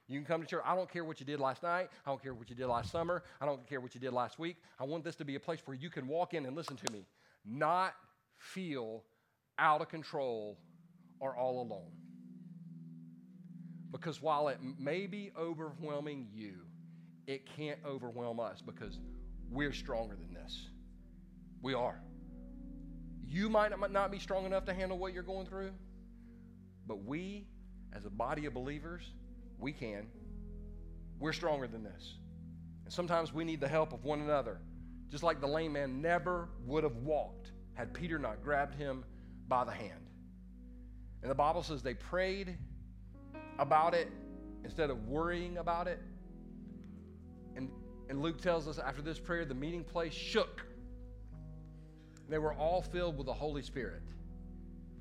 you 0.08 0.18
can 0.18 0.26
come 0.26 0.40
to 0.40 0.46
church. 0.46 0.62
I 0.64 0.76
don't 0.76 0.90
care 0.90 1.04
what 1.04 1.18
you 1.18 1.26
did 1.26 1.40
last 1.40 1.62
night. 1.62 1.88
I 2.04 2.10
don't 2.10 2.22
care 2.22 2.32
what 2.32 2.48
you 2.48 2.56
did 2.56 2.66
last 2.66 2.92
summer. 2.92 3.22
I 3.40 3.46
don't 3.46 3.66
care 3.68 3.80
what 3.80 3.94
you 3.94 4.00
did 4.00 4.12
last 4.12 4.38
week. 4.38 4.56
I 4.78 4.84
want 4.84 5.02
this 5.04 5.16
to 5.16 5.24
be 5.24 5.34
a 5.34 5.40
place 5.40 5.60
where 5.64 5.76
you 5.76 5.90
can 5.90 6.06
walk 6.06 6.34
in 6.34 6.46
and 6.46 6.54
listen 6.54 6.76
to 6.76 6.92
me, 6.92 7.06
not 7.44 7.94
feel 8.38 9.02
out 9.58 9.80
of 9.80 9.88
control 9.88 10.58
or 11.18 11.34
all 11.36 11.60
alone. 11.62 11.90
Because 13.90 14.20
while 14.22 14.48
it 14.48 14.58
may 14.78 15.06
be 15.06 15.32
overwhelming 15.38 16.28
you, 16.32 16.54
it 17.26 17.46
can't 17.56 17.78
overwhelm 17.84 18.38
us 18.38 18.62
because 18.62 18.98
we're 19.50 19.72
stronger 19.72 20.14
than 20.14 20.32
this. 20.34 20.68
We 21.62 21.74
are. 21.74 22.00
You 23.24 23.48
might 23.48 23.72
not 23.90 24.12
be 24.12 24.20
strong 24.20 24.46
enough 24.46 24.66
to 24.66 24.74
handle 24.74 24.98
what 24.98 25.12
you're 25.12 25.24
going 25.24 25.46
through, 25.46 25.72
but 26.86 27.04
we, 27.04 27.48
as 27.92 28.04
a 28.04 28.10
body 28.10 28.46
of 28.46 28.54
believers, 28.54 29.02
we 29.58 29.72
can. 29.72 30.06
We're 31.18 31.32
stronger 31.32 31.66
than 31.66 31.82
this. 31.82 32.14
And 32.84 32.92
sometimes 32.92 33.32
we 33.32 33.44
need 33.44 33.60
the 33.60 33.68
help 33.68 33.92
of 33.92 34.04
one 34.04 34.20
another. 34.20 34.58
Just 35.10 35.22
like 35.22 35.40
the 35.40 35.46
lame 35.46 35.72
man 35.72 36.02
never 36.02 36.48
would 36.66 36.84
have 36.84 36.96
walked 36.96 37.52
had 37.74 37.94
Peter 37.94 38.18
not 38.18 38.42
grabbed 38.42 38.74
him 38.74 39.04
by 39.48 39.64
the 39.64 39.72
hand. 39.72 40.06
And 41.22 41.30
the 41.30 41.34
Bible 41.34 41.62
says 41.62 41.82
they 41.82 41.94
prayed 41.94 42.56
about 43.58 43.94
it 43.94 44.10
instead 44.64 44.90
of 44.90 45.08
worrying 45.08 45.58
about 45.58 45.86
it. 45.86 46.00
And, 47.56 47.70
and 48.08 48.20
Luke 48.20 48.40
tells 48.40 48.68
us 48.68 48.78
after 48.78 49.02
this 49.02 49.18
prayer, 49.18 49.44
the 49.44 49.54
meeting 49.54 49.84
place 49.84 50.12
shook 50.12 50.66
they 52.28 52.38
were 52.38 52.54
all 52.54 52.82
filled 52.82 53.16
with 53.16 53.26
the 53.26 53.32
Holy 53.32 53.62
Spirit. 53.62 54.02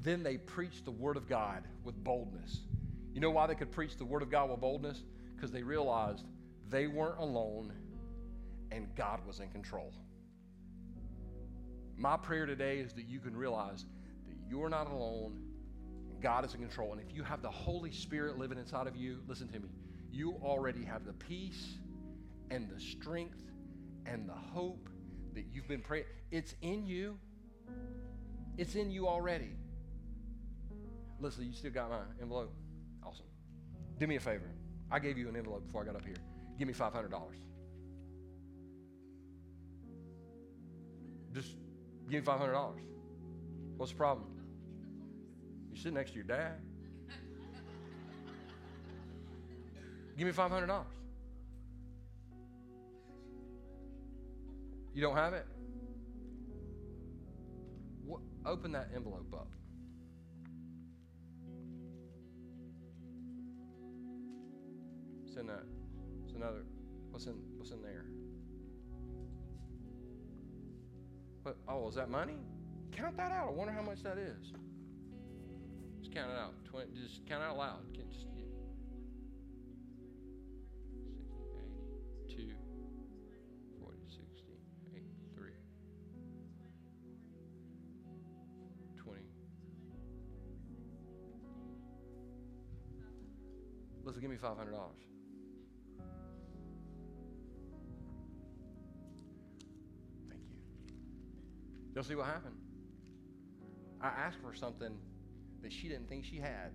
Then 0.02 0.22
they 0.22 0.38
preached 0.38 0.86
the 0.86 0.92
Word 0.92 1.18
of 1.18 1.28
God 1.28 1.64
with 1.84 1.96
boldness. 2.04 2.62
You 3.16 3.22
know 3.22 3.32
why 3.32 3.48
they 3.48 3.56
could 3.56 3.72
preach 3.72 3.96
the 3.96 4.04
Word 4.04 4.22
of 4.24 4.30
God 4.30 4.50
with 4.50 4.60
boldness? 4.60 5.02
Because 5.34 5.50
they 5.50 5.64
realized 5.64 6.26
they 6.70 6.88
weren't 6.88 7.18
alone 7.18 7.72
and 8.72 8.94
God 8.94 9.26
was 9.26 9.40
in 9.40 9.50
control. 9.52 9.94
My 11.96 12.18
prayer 12.18 12.46
today 12.46 12.80
is 12.80 12.92
that 12.92 13.06
you 13.06 13.22
can 13.22 13.34
realize 13.34 13.86
that 14.28 14.36
you're 14.50 14.68
not 14.68 14.92
alone 14.92 15.40
and 16.12 16.22
God 16.22 16.44
is 16.44 16.56
in 16.56 16.60
control. 16.60 16.92
And 16.92 17.00
if 17.00 17.16
you 17.16 17.24
have 17.24 17.42
the 17.42 17.50
Holy 17.50 17.94
Spirit 17.94 18.38
living 18.38 18.58
inside 18.58 18.86
of 18.86 18.98
you, 18.98 19.22
listen 19.30 19.48
to 19.48 19.62
me, 19.62 19.70
you 20.12 20.34
already 20.44 20.84
have 20.84 21.06
the 21.06 21.14
peace 21.14 21.78
and 22.52 22.70
the 22.70 22.82
strength 22.82 23.42
and 24.06 24.28
the 24.28 24.34
hope 24.34 24.90
that 25.36 25.46
you've 25.54 25.70
been 25.70 25.80
praying. 25.80 26.04
It's 26.32 26.54
in 26.62 26.86
you. 26.86 27.18
It's 28.58 28.76
in 28.76 28.92
you 28.92 29.08
already. 29.08 29.56
Listen, 31.22 31.46
you 31.46 31.54
still 31.54 31.72
got 31.72 31.90
my 31.90 32.02
envelope? 32.22 32.54
Do 33.98 34.08
me 34.08 34.18
a 34.18 34.20
favor. 34.20 34.50
I 34.92 35.00
gave 35.00 35.18
you 35.18 35.30
an 35.30 35.36
envelope 35.36 35.66
before 35.66 35.84
I 35.84 35.86
got 35.86 35.96
up 35.96 36.06
here. 36.06 36.16
Give 36.60 36.68
me 36.68 36.74
$500. 36.74 37.10
Just 41.34 41.56
give 42.10 42.26
me 42.26 42.32
$500. 42.32 42.74
What's 43.78 43.92
the 43.92 43.98
problem? 43.98 44.28
You 45.72 45.78
sit 45.80 45.94
next 45.94 46.12
to 46.12 46.16
your 46.16 46.26
dad. 46.26 46.54
Give 50.18 50.28
me 50.28 50.34
$500. 50.34 50.84
You 54.94 55.02
don't 55.02 55.16
have 55.16 55.34
it? 55.34 55.46
What, 58.06 58.22
open 58.46 58.72
that 58.72 58.92
envelope 58.96 59.34
up. 59.34 59.50
It's 65.36 65.42
in 65.42 65.48
that. 65.48 65.66
It's 66.24 66.34
another. 66.34 66.64
What's 67.10 67.26
in 67.26 67.34
What's 67.58 67.72
in 67.72 67.82
there? 67.82 68.06
But 71.44 71.58
oh, 71.68 71.90
is 71.90 71.96
that 71.96 72.10
money? 72.10 72.38
Count 72.94 73.18
that 73.18 73.34
out. 73.34 73.50
I 73.50 73.52
wonder 73.52 73.74
how 73.74 73.82
much 73.82 74.02
that 74.04 74.18
is. 74.18 74.54
Just 76.00 76.16
count 76.16 76.32
it 76.32 76.38
out. 76.38 76.54
Twenty. 76.64 76.88
Just 76.94 77.26
count 77.26 77.44
out 77.44 77.58
loud. 77.58 77.82
Can 77.94 78.10
just. 78.10 78.28
Yeah. 78.38 78.46
60, 82.28 82.44
80, 82.44 82.48
2, 82.48 82.56
40, 83.84 83.98
60, 84.08 84.24
83, 84.96 85.52
20. 89.04 89.20
Listen, 94.06 94.22
give 94.22 94.32
me 94.32 94.38
$500. 94.38 95.15
You'll 101.96 102.04
see 102.04 102.16
what 102.16 102.26
happened. 102.26 102.58
I 104.02 104.08
asked 104.08 104.40
for 104.42 104.54
something 104.54 104.98
that 105.62 105.72
she 105.72 105.88
didn't 105.88 106.10
think 106.10 106.26
she 106.26 106.36
had, 106.36 106.74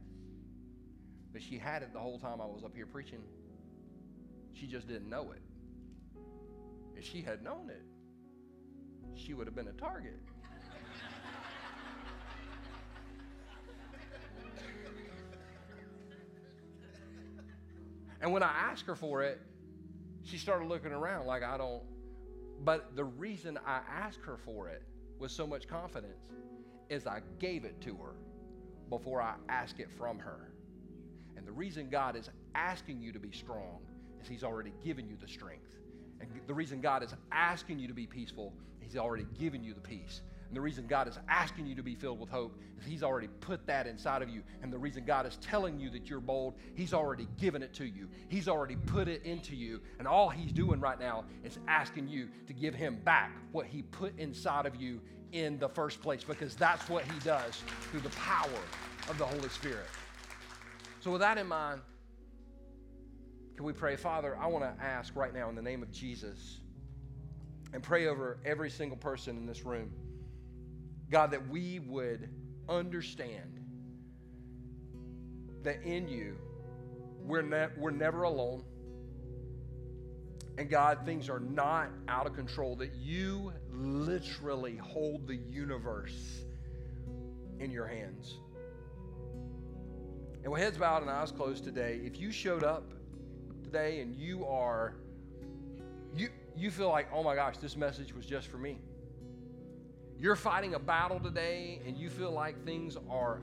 but 1.31 1.43
she 1.43 1.59
had 1.59 1.83
it 1.83 1.93
the 1.93 1.99
whole 1.99 2.19
time 2.19 2.41
I 2.41 2.47
was 2.47 2.65
up 2.65 2.75
here 2.75 2.87
preaching. 2.87 3.21
She 4.55 4.67
just 4.67 4.89
didn't 4.89 5.11
know 5.11 5.33
it. 5.33 5.43
If 6.97 7.05
she 7.05 7.21
had 7.21 7.43
known 7.43 7.69
it, 7.69 7.83
she 9.15 9.35
would 9.35 9.47
have 9.47 9.55
been 9.55 9.69
a 9.69 9.73
target. 9.73 10.19
and 18.23 18.33
when 18.33 18.43
I 18.43 18.49
asked 18.71 18.87
her 18.87 18.97
for 18.97 19.23
it, 19.23 19.39
she 20.25 20.39
started 20.39 20.67
looking 20.67 20.93
around 20.93 21.27
like 21.27 21.43
I 21.43 21.59
don't. 21.59 21.83
But 22.65 22.97
the 22.97 23.05
reason 23.05 23.59
I 23.67 23.81
asked 23.87 24.21
her 24.25 24.39
for 24.39 24.69
it 24.69 24.83
with 25.21 25.31
so 25.31 25.47
much 25.47 25.69
confidence 25.69 26.25
is 26.89 27.07
I 27.07 27.21
gave 27.39 27.65
it 27.65 27.81
to 27.83 27.95
her 27.97 28.15
before 28.89 29.23
I 29.23 29.35
ask 29.49 29.79
it 29.79 29.91
from 29.97 30.19
her. 30.19 30.51
And 31.37 31.47
the 31.47 31.53
reason 31.53 31.89
God 31.89 32.17
is 32.17 32.29
asking 32.55 33.01
you 33.01 33.13
to 33.13 33.19
be 33.19 33.31
strong 33.31 33.81
is 34.21 34.29
He's 34.29 34.43
already 34.43 34.73
given 34.85 35.07
you 35.09 35.17
the 35.21 35.29
strength. 35.29 35.77
And 36.21 36.29
the 36.47 36.55
reason 36.55 36.81
God 36.81 37.03
is 37.03 37.15
asking 37.31 37.79
you 37.79 37.87
to 37.87 37.95
be 37.95 38.07
peaceful, 38.07 38.53
He's 38.81 38.97
already 38.97 39.27
given 39.39 39.63
you 39.63 39.75
the 39.75 39.81
peace. 39.81 40.23
And 40.51 40.57
the 40.57 40.61
reason 40.61 40.89
God 40.89 41.07
is 41.07 41.17
asking 41.29 41.69
you 41.69 41.77
to 41.77 41.83
be 41.85 41.95
filled 41.95 42.19
with 42.19 42.29
hope 42.29 42.59
is 42.77 42.85
He's 42.85 43.05
already 43.05 43.29
put 43.29 43.69
that 43.69 43.87
inside 43.87 44.21
of 44.21 44.29
you. 44.29 44.43
And 44.65 44.73
the 44.73 44.79
reason 44.79 45.05
God 45.05 45.25
is 45.25 45.37
telling 45.37 45.79
you 45.79 45.91
that 45.91 46.11
you're 46.11 46.19
bold, 46.19 46.55
He's 46.75 46.93
already 46.93 47.29
given 47.39 47.63
it 47.63 47.73
to 47.75 47.85
you. 47.85 48.09
He's 48.29 48.49
already 48.49 48.75
put 48.75 49.07
it 49.07 49.23
into 49.23 49.55
you. 49.55 49.81
And 50.01 50.09
all 50.09 50.29
He's 50.29 50.51
doing 50.51 50.81
right 50.81 50.99
now 50.99 51.25
is 51.45 51.61
asking 51.69 52.09
you 52.09 52.29
to 52.49 52.53
give 52.53 52.75
Him 52.75 52.99
back 53.05 53.31
what 53.53 53.65
He 53.65 53.83
put 53.83 54.19
inside 54.19 54.67
of 54.67 54.75
you 54.75 55.01
in 55.31 55.57
the 55.61 55.69
first 55.69 56.03
place 56.03 56.25
because 56.25 56.57
that's 56.57 56.89
what 56.89 57.05
He 57.05 57.17
does 57.21 57.63
through 57.93 58.01
the 58.01 58.11
power 58.11 58.49
of 59.09 59.19
the 59.19 59.25
Holy 59.25 59.51
Spirit. 59.51 59.87
So, 60.99 61.13
with 61.13 61.21
that 61.21 61.39
in 61.39 61.47
mind, 61.47 61.81
can 63.55 63.65
we 63.65 63.73
pray? 63.73 63.95
Father, 63.95 64.37
I 64.37 64.49
want 64.49 64.65
to 64.65 64.85
ask 64.85 65.15
right 65.15 65.33
now 65.33 65.49
in 65.49 65.55
the 65.55 65.63
name 65.63 65.85
of 65.85 65.93
Jesus 65.93 66.59
and 67.73 67.85
pray 67.85 68.09
over 68.09 68.41
every 68.45 68.69
single 68.69 68.97
person 68.97 69.37
in 69.37 69.47
this 69.47 69.65
room. 69.65 69.93
God, 71.11 71.33
that 71.33 71.49
we 71.49 71.81
would 71.81 72.29
understand 72.69 73.59
that 75.63 75.83
in 75.83 76.09
you, 76.09 76.37
we're, 77.25 77.43
ne- 77.43 77.69
we're 77.77 77.91
never 77.91 78.23
alone. 78.23 78.65
And 80.57 80.69
God, 80.69 81.01
things 81.05 81.29
are 81.29 81.41
not 81.41 81.91
out 82.09 82.27
of 82.27 82.35
control, 82.35 82.77
that 82.77 82.95
you 82.95 83.53
literally 83.73 84.77
hold 84.77 85.27
the 85.27 85.37
universe 85.37 86.43
in 87.59 87.71
your 87.71 87.87
hands. 87.87 88.37
And 90.43 90.53
with 90.53 90.63
heads 90.63 90.79
bowed 90.79 91.03
and 91.03 91.11
eyes 91.11 91.33
closed 91.33 91.65
today, 91.65 92.01
if 92.05 92.19
you 92.19 92.31
showed 92.31 92.65
up 92.65 92.93
today 93.63 94.01
and 94.01 94.15
you 94.15 94.47
are, 94.47 94.97
you, 96.15 96.29
you 96.57 96.71
feel 96.71 96.89
like, 96.89 97.09
oh 97.13 97.23
my 97.23 97.35
gosh, 97.35 97.59
this 97.59 97.77
message 97.77 98.15
was 98.15 98.25
just 98.25 98.49
for 98.49 98.59
me. 98.59 98.79
You're 100.21 100.37
fighting 100.37 100.75
a 100.75 100.79
battle 100.79 101.19
today 101.19 101.81
and 101.87 101.97
you 101.97 102.11
feel 102.11 102.31
like 102.31 102.63
things 102.67 102.99
are 103.09 103.41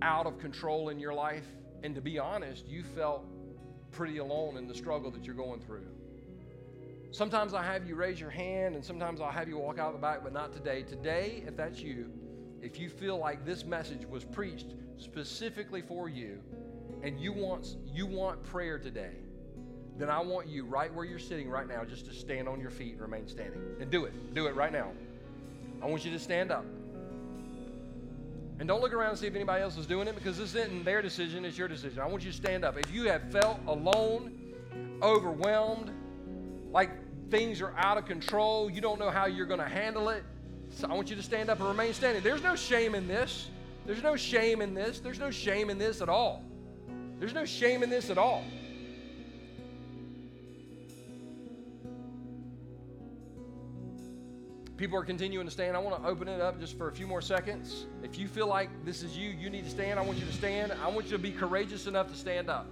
out 0.00 0.24
of 0.24 0.38
control 0.38 0.88
in 0.88 0.98
your 0.98 1.12
life. 1.12 1.44
And 1.82 1.94
to 1.94 2.00
be 2.00 2.18
honest, 2.18 2.66
you 2.66 2.82
felt 2.82 3.26
pretty 3.92 4.16
alone 4.16 4.56
in 4.56 4.66
the 4.66 4.74
struggle 4.74 5.10
that 5.10 5.26
you're 5.26 5.34
going 5.34 5.60
through. 5.60 5.84
Sometimes 7.10 7.52
I 7.52 7.62
have 7.62 7.86
you 7.86 7.94
raise 7.94 8.18
your 8.18 8.30
hand, 8.30 8.74
and 8.74 8.82
sometimes 8.82 9.20
I'll 9.20 9.30
have 9.30 9.48
you 9.48 9.58
walk 9.58 9.78
out 9.78 9.92
the 9.92 9.98
back, 9.98 10.24
but 10.24 10.32
not 10.32 10.54
today. 10.54 10.82
Today, 10.82 11.44
if 11.46 11.58
that's 11.58 11.80
you, 11.80 12.10
if 12.62 12.80
you 12.80 12.88
feel 12.88 13.18
like 13.18 13.44
this 13.44 13.66
message 13.66 14.06
was 14.06 14.24
preached 14.24 14.74
specifically 14.96 15.82
for 15.82 16.08
you, 16.08 16.40
and 17.02 17.20
you 17.20 17.32
want 17.32 17.76
you 17.92 18.06
want 18.06 18.42
prayer 18.44 18.78
today, 18.78 19.12
then 19.98 20.08
I 20.08 20.20
want 20.20 20.48
you 20.48 20.64
right 20.64 20.92
where 20.92 21.04
you're 21.04 21.18
sitting 21.18 21.50
right 21.50 21.68
now 21.68 21.84
just 21.84 22.06
to 22.06 22.14
stand 22.14 22.48
on 22.48 22.60
your 22.60 22.70
feet 22.70 22.92
and 22.92 23.02
remain 23.02 23.28
standing. 23.28 23.60
And 23.78 23.90
do 23.90 24.06
it. 24.06 24.34
Do 24.34 24.46
it 24.46 24.56
right 24.56 24.72
now. 24.72 24.90
I 25.84 25.86
want 25.86 26.02
you 26.02 26.10
to 26.12 26.18
stand 26.18 26.50
up. 26.50 26.64
And 28.58 28.66
don't 28.66 28.80
look 28.80 28.94
around 28.94 29.10
and 29.10 29.18
see 29.18 29.26
if 29.26 29.34
anybody 29.34 29.62
else 29.62 29.76
is 29.76 29.84
doing 29.84 30.08
it 30.08 30.14
because 30.14 30.38
this 30.38 30.54
isn't 30.54 30.82
their 30.82 31.02
decision, 31.02 31.44
it's 31.44 31.58
your 31.58 31.68
decision. 31.68 31.98
I 31.98 32.06
want 32.06 32.24
you 32.24 32.30
to 32.30 32.36
stand 32.36 32.64
up. 32.64 32.78
If 32.78 32.90
you 32.90 33.04
have 33.04 33.30
felt 33.30 33.58
alone, 33.66 34.32
overwhelmed, 35.02 35.90
like 36.72 36.90
things 37.30 37.60
are 37.60 37.74
out 37.76 37.98
of 37.98 38.06
control, 38.06 38.70
you 38.70 38.80
don't 38.80 38.98
know 38.98 39.10
how 39.10 39.26
you're 39.26 39.44
going 39.44 39.60
to 39.60 39.68
handle 39.68 40.08
it, 40.08 40.24
so 40.70 40.88
I 40.88 40.94
want 40.94 41.10
you 41.10 41.16
to 41.16 41.22
stand 41.22 41.50
up 41.50 41.58
and 41.58 41.68
remain 41.68 41.92
standing. 41.92 42.22
There's 42.22 42.42
no 42.42 42.56
shame 42.56 42.94
in 42.94 43.06
this. 43.06 43.50
There's 43.84 44.02
no 44.02 44.16
shame 44.16 44.62
in 44.62 44.72
this. 44.72 45.00
There's 45.00 45.18
no 45.18 45.30
shame 45.30 45.68
in 45.68 45.76
this 45.76 46.00
at 46.00 46.08
all. 46.08 46.42
There's 47.18 47.34
no 47.34 47.44
shame 47.44 47.82
in 47.82 47.90
this 47.90 48.08
at 48.08 48.16
all. 48.16 48.42
People 54.76 54.98
are 54.98 55.04
continuing 55.04 55.46
to 55.46 55.52
stand. 55.52 55.76
I 55.76 55.80
want 55.80 56.02
to 56.02 56.08
open 56.08 56.26
it 56.26 56.40
up 56.40 56.58
just 56.58 56.76
for 56.76 56.88
a 56.88 56.92
few 56.92 57.06
more 57.06 57.22
seconds. 57.22 57.86
If 58.02 58.18
you 58.18 58.26
feel 58.26 58.48
like 58.48 58.68
this 58.84 59.04
is 59.04 59.16
you, 59.16 59.30
you 59.30 59.48
need 59.48 59.64
to 59.64 59.70
stand. 59.70 60.00
I 60.00 60.02
want 60.02 60.18
you 60.18 60.26
to 60.26 60.32
stand. 60.32 60.72
I 60.82 60.88
want 60.88 61.06
you 61.06 61.12
to 61.12 61.18
be 61.18 61.30
courageous 61.30 61.86
enough 61.86 62.10
to 62.10 62.16
stand 62.16 62.50
up. 62.50 62.66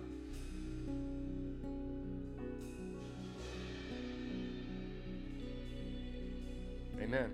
Amen. 7.01 7.31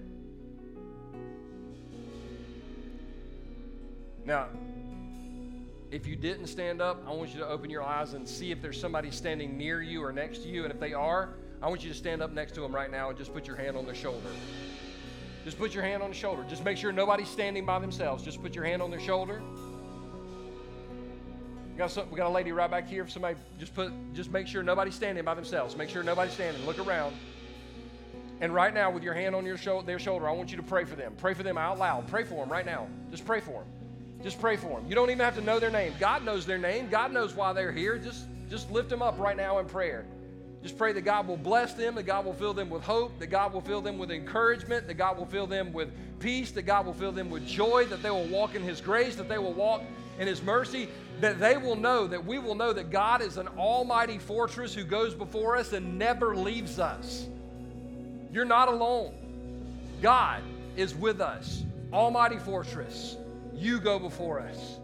Now, 4.27 4.49
if 5.91 6.07
you 6.07 6.15
didn't 6.15 6.49
stand 6.49 6.83
up, 6.83 7.03
I 7.07 7.13
want 7.13 7.33
you 7.33 7.41
to 7.41 7.47
open 7.47 7.71
your 7.71 7.83
eyes 7.83 8.13
and 8.13 8.29
see 8.29 8.51
if 8.51 8.61
there's 8.61 8.79
somebody 8.79 9.11
standing 9.11 9.57
near 9.57 9.81
you 9.81 10.05
or 10.05 10.13
next 10.13 10.43
to 10.43 10.49
you. 10.49 10.65
And 10.65 10.73
if 10.73 10.79
they 10.79 10.93
are, 10.93 11.31
I 11.63 11.69
want 11.69 11.83
you 11.83 11.89
to 11.91 11.97
stand 11.97 12.23
up 12.23 12.33
next 12.33 12.53
to 12.53 12.61
them 12.61 12.75
right 12.75 12.91
now 12.91 13.09
and 13.09 13.19
just 13.19 13.33
put 13.33 13.47
your 13.47 13.57
hand 13.57 13.77
on 13.77 13.85
their 13.85 13.95
shoulder. 13.95 14.29
Just 15.45 15.59
put 15.59 15.75
your 15.75 15.83
hand 15.83 16.03
on 16.03 16.11
the 16.11 16.17
shoulder. 16.17 16.45
Just 16.49 16.65
make 16.65 16.77
sure 16.77 16.93
nobody's 16.93 17.29
standing 17.29 17.65
by 17.65 17.79
themselves. 17.79 18.23
Just 18.23 18.43
put 18.43 18.55
your 18.55 18.65
hand 18.65 18.83
on 18.83 18.91
their 18.91 19.01
shoulder. 19.01 19.41
We 21.73 21.79
got, 21.79 21.91
some, 21.91 22.11
we 22.11 22.17
got 22.17 22.27
a 22.27 22.31
lady 22.31 22.53
right 22.53 22.71
back 22.71 22.89
here. 22.89 23.03
If 23.03 23.11
somebody 23.11 23.37
just 23.59 23.75
put, 23.75 23.93
just 24.13 24.31
make 24.31 24.47
sure 24.47 24.63
nobody's 24.63 24.95
standing 24.95 25.25
by 25.25 25.35
themselves. 25.35 25.77
Make 25.77 25.89
sure 25.89 26.03
nobody's 26.03 26.35
standing. 26.35 26.65
Look 26.67 26.79
around. 26.79 27.15
And 28.41 28.55
right 28.55 28.73
now, 28.73 28.91
with 28.91 29.03
your 29.03 29.15
hand 29.15 29.35
on 29.35 29.45
your 29.45 29.57
shoulder, 29.57 29.87
their 29.87 29.99
shoulder, 29.99 30.29
I 30.29 30.33
want 30.33 30.51
you 30.51 30.57
to 30.59 30.63
pray 30.63 30.85
for 30.85 30.95
them. 30.95 31.15
Pray 31.19 31.35
for 31.35 31.43
them 31.43 31.59
out 31.59 31.79
loud. 31.79 32.07
Pray 32.07 32.25
for 32.25 32.35
them 32.35 32.51
right 32.51 32.67
now. 32.67 32.87
Just 33.11 33.25
pray 33.25 33.41
for 33.41 33.63
them. 33.63 33.67
Just 34.23 34.41
pray 34.41 34.57
for 34.57 34.81
them. 34.81 34.89
You 34.89 34.95
don't 34.95 35.11
even 35.11 35.21
have 35.21 35.37
to 35.37 35.41
know 35.41 35.59
their 35.59 35.71
name. 35.71 35.93
God 35.99 36.25
knows 36.25 36.47
their 36.47 36.59
name. 36.59 36.89
God 36.89 37.13
knows 37.13 37.35
why 37.35 37.53
they're 37.53 37.73
here. 37.73 37.99
Just, 37.99 38.27
just 38.49 38.71
lift 38.71 38.91
them 38.91 39.03
up 39.03 39.19
right 39.19 39.37
now 39.37 39.59
in 39.59 39.67
prayer. 39.67 40.05
Just 40.63 40.77
pray 40.77 40.93
that 40.93 41.03
God 41.03 41.29
will 41.29 41.37
bless 41.37 41.75
them, 41.75 41.95
that 41.95 42.03
God 42.03 42.25
will 42.25 42.33
fill 42.33 42.53
them 42.53 42.69
with 42.69 42.83
hope, 42.83 43.19
that 43.21 43.29
God 43.29 43.53
will 43.53 43.61
fill 43.61 43.81
them 43.81 43.97
with 43.97 44.11
encouragement, 44.11 44.89
that 44.89 44.95
God 44.95 45.17
will 45.17 45.27
fill 45.27 45.47
them 45.47 45.73
with 45.73 45.91
peace, 46.19 46.51
that 46.53 46.63
God 46.63 46.85
will 46.85 46.95
fill 46.95 47.13
them 47.13 47.31
with 47.31 47.47
joy, 47.47 47.85
that 47.87 48.03
they 48.03 48.11
will 48.11 48.27
walk 48.27 48.57
in 48.57 48.63
His 48.63 48.81
grace, 48.81 49.15
that 49.17 49.29
they 49.29 49.39
will 49.39 49.53
walk 49.53 49.83
in 50.19 50.27
His 50.27 50.43
mercy, 50.43 50.89
that 51.21 51.39
they 51.39 51.57
will 51.57 51.77
know, 51.77 52.09
that 52.09 52.25
we 52.25 52.39
will 52.39 52.57
know 52.57 52.73
that 52.73 52.91
God 52.91 53.23
is 53.23 53.37
an 53.37 53.47
almighty 53.57 54.19
fortress 54.19 54.75
who 54.75 54.83
goes 54.83 55.15
before 55.15 55.57
us 55.57 55.73
and 55.73 55.97
never 55.97 56.35
leaves 56.35 56.81
us. 56.81 57.29
You're 58.33 58.45
not 58.45 58.69
alone. 58.69 59.15
God 60.03 60.43
is 60.77 60.95
with 60.95 61.21
us, 61.21 61.63
almighty 61.93 62.39
fortress. 62.39 63.17
You 63.55 63.81
go 63.81 63.99
before 63.99 64.41
us. 64.41 64.78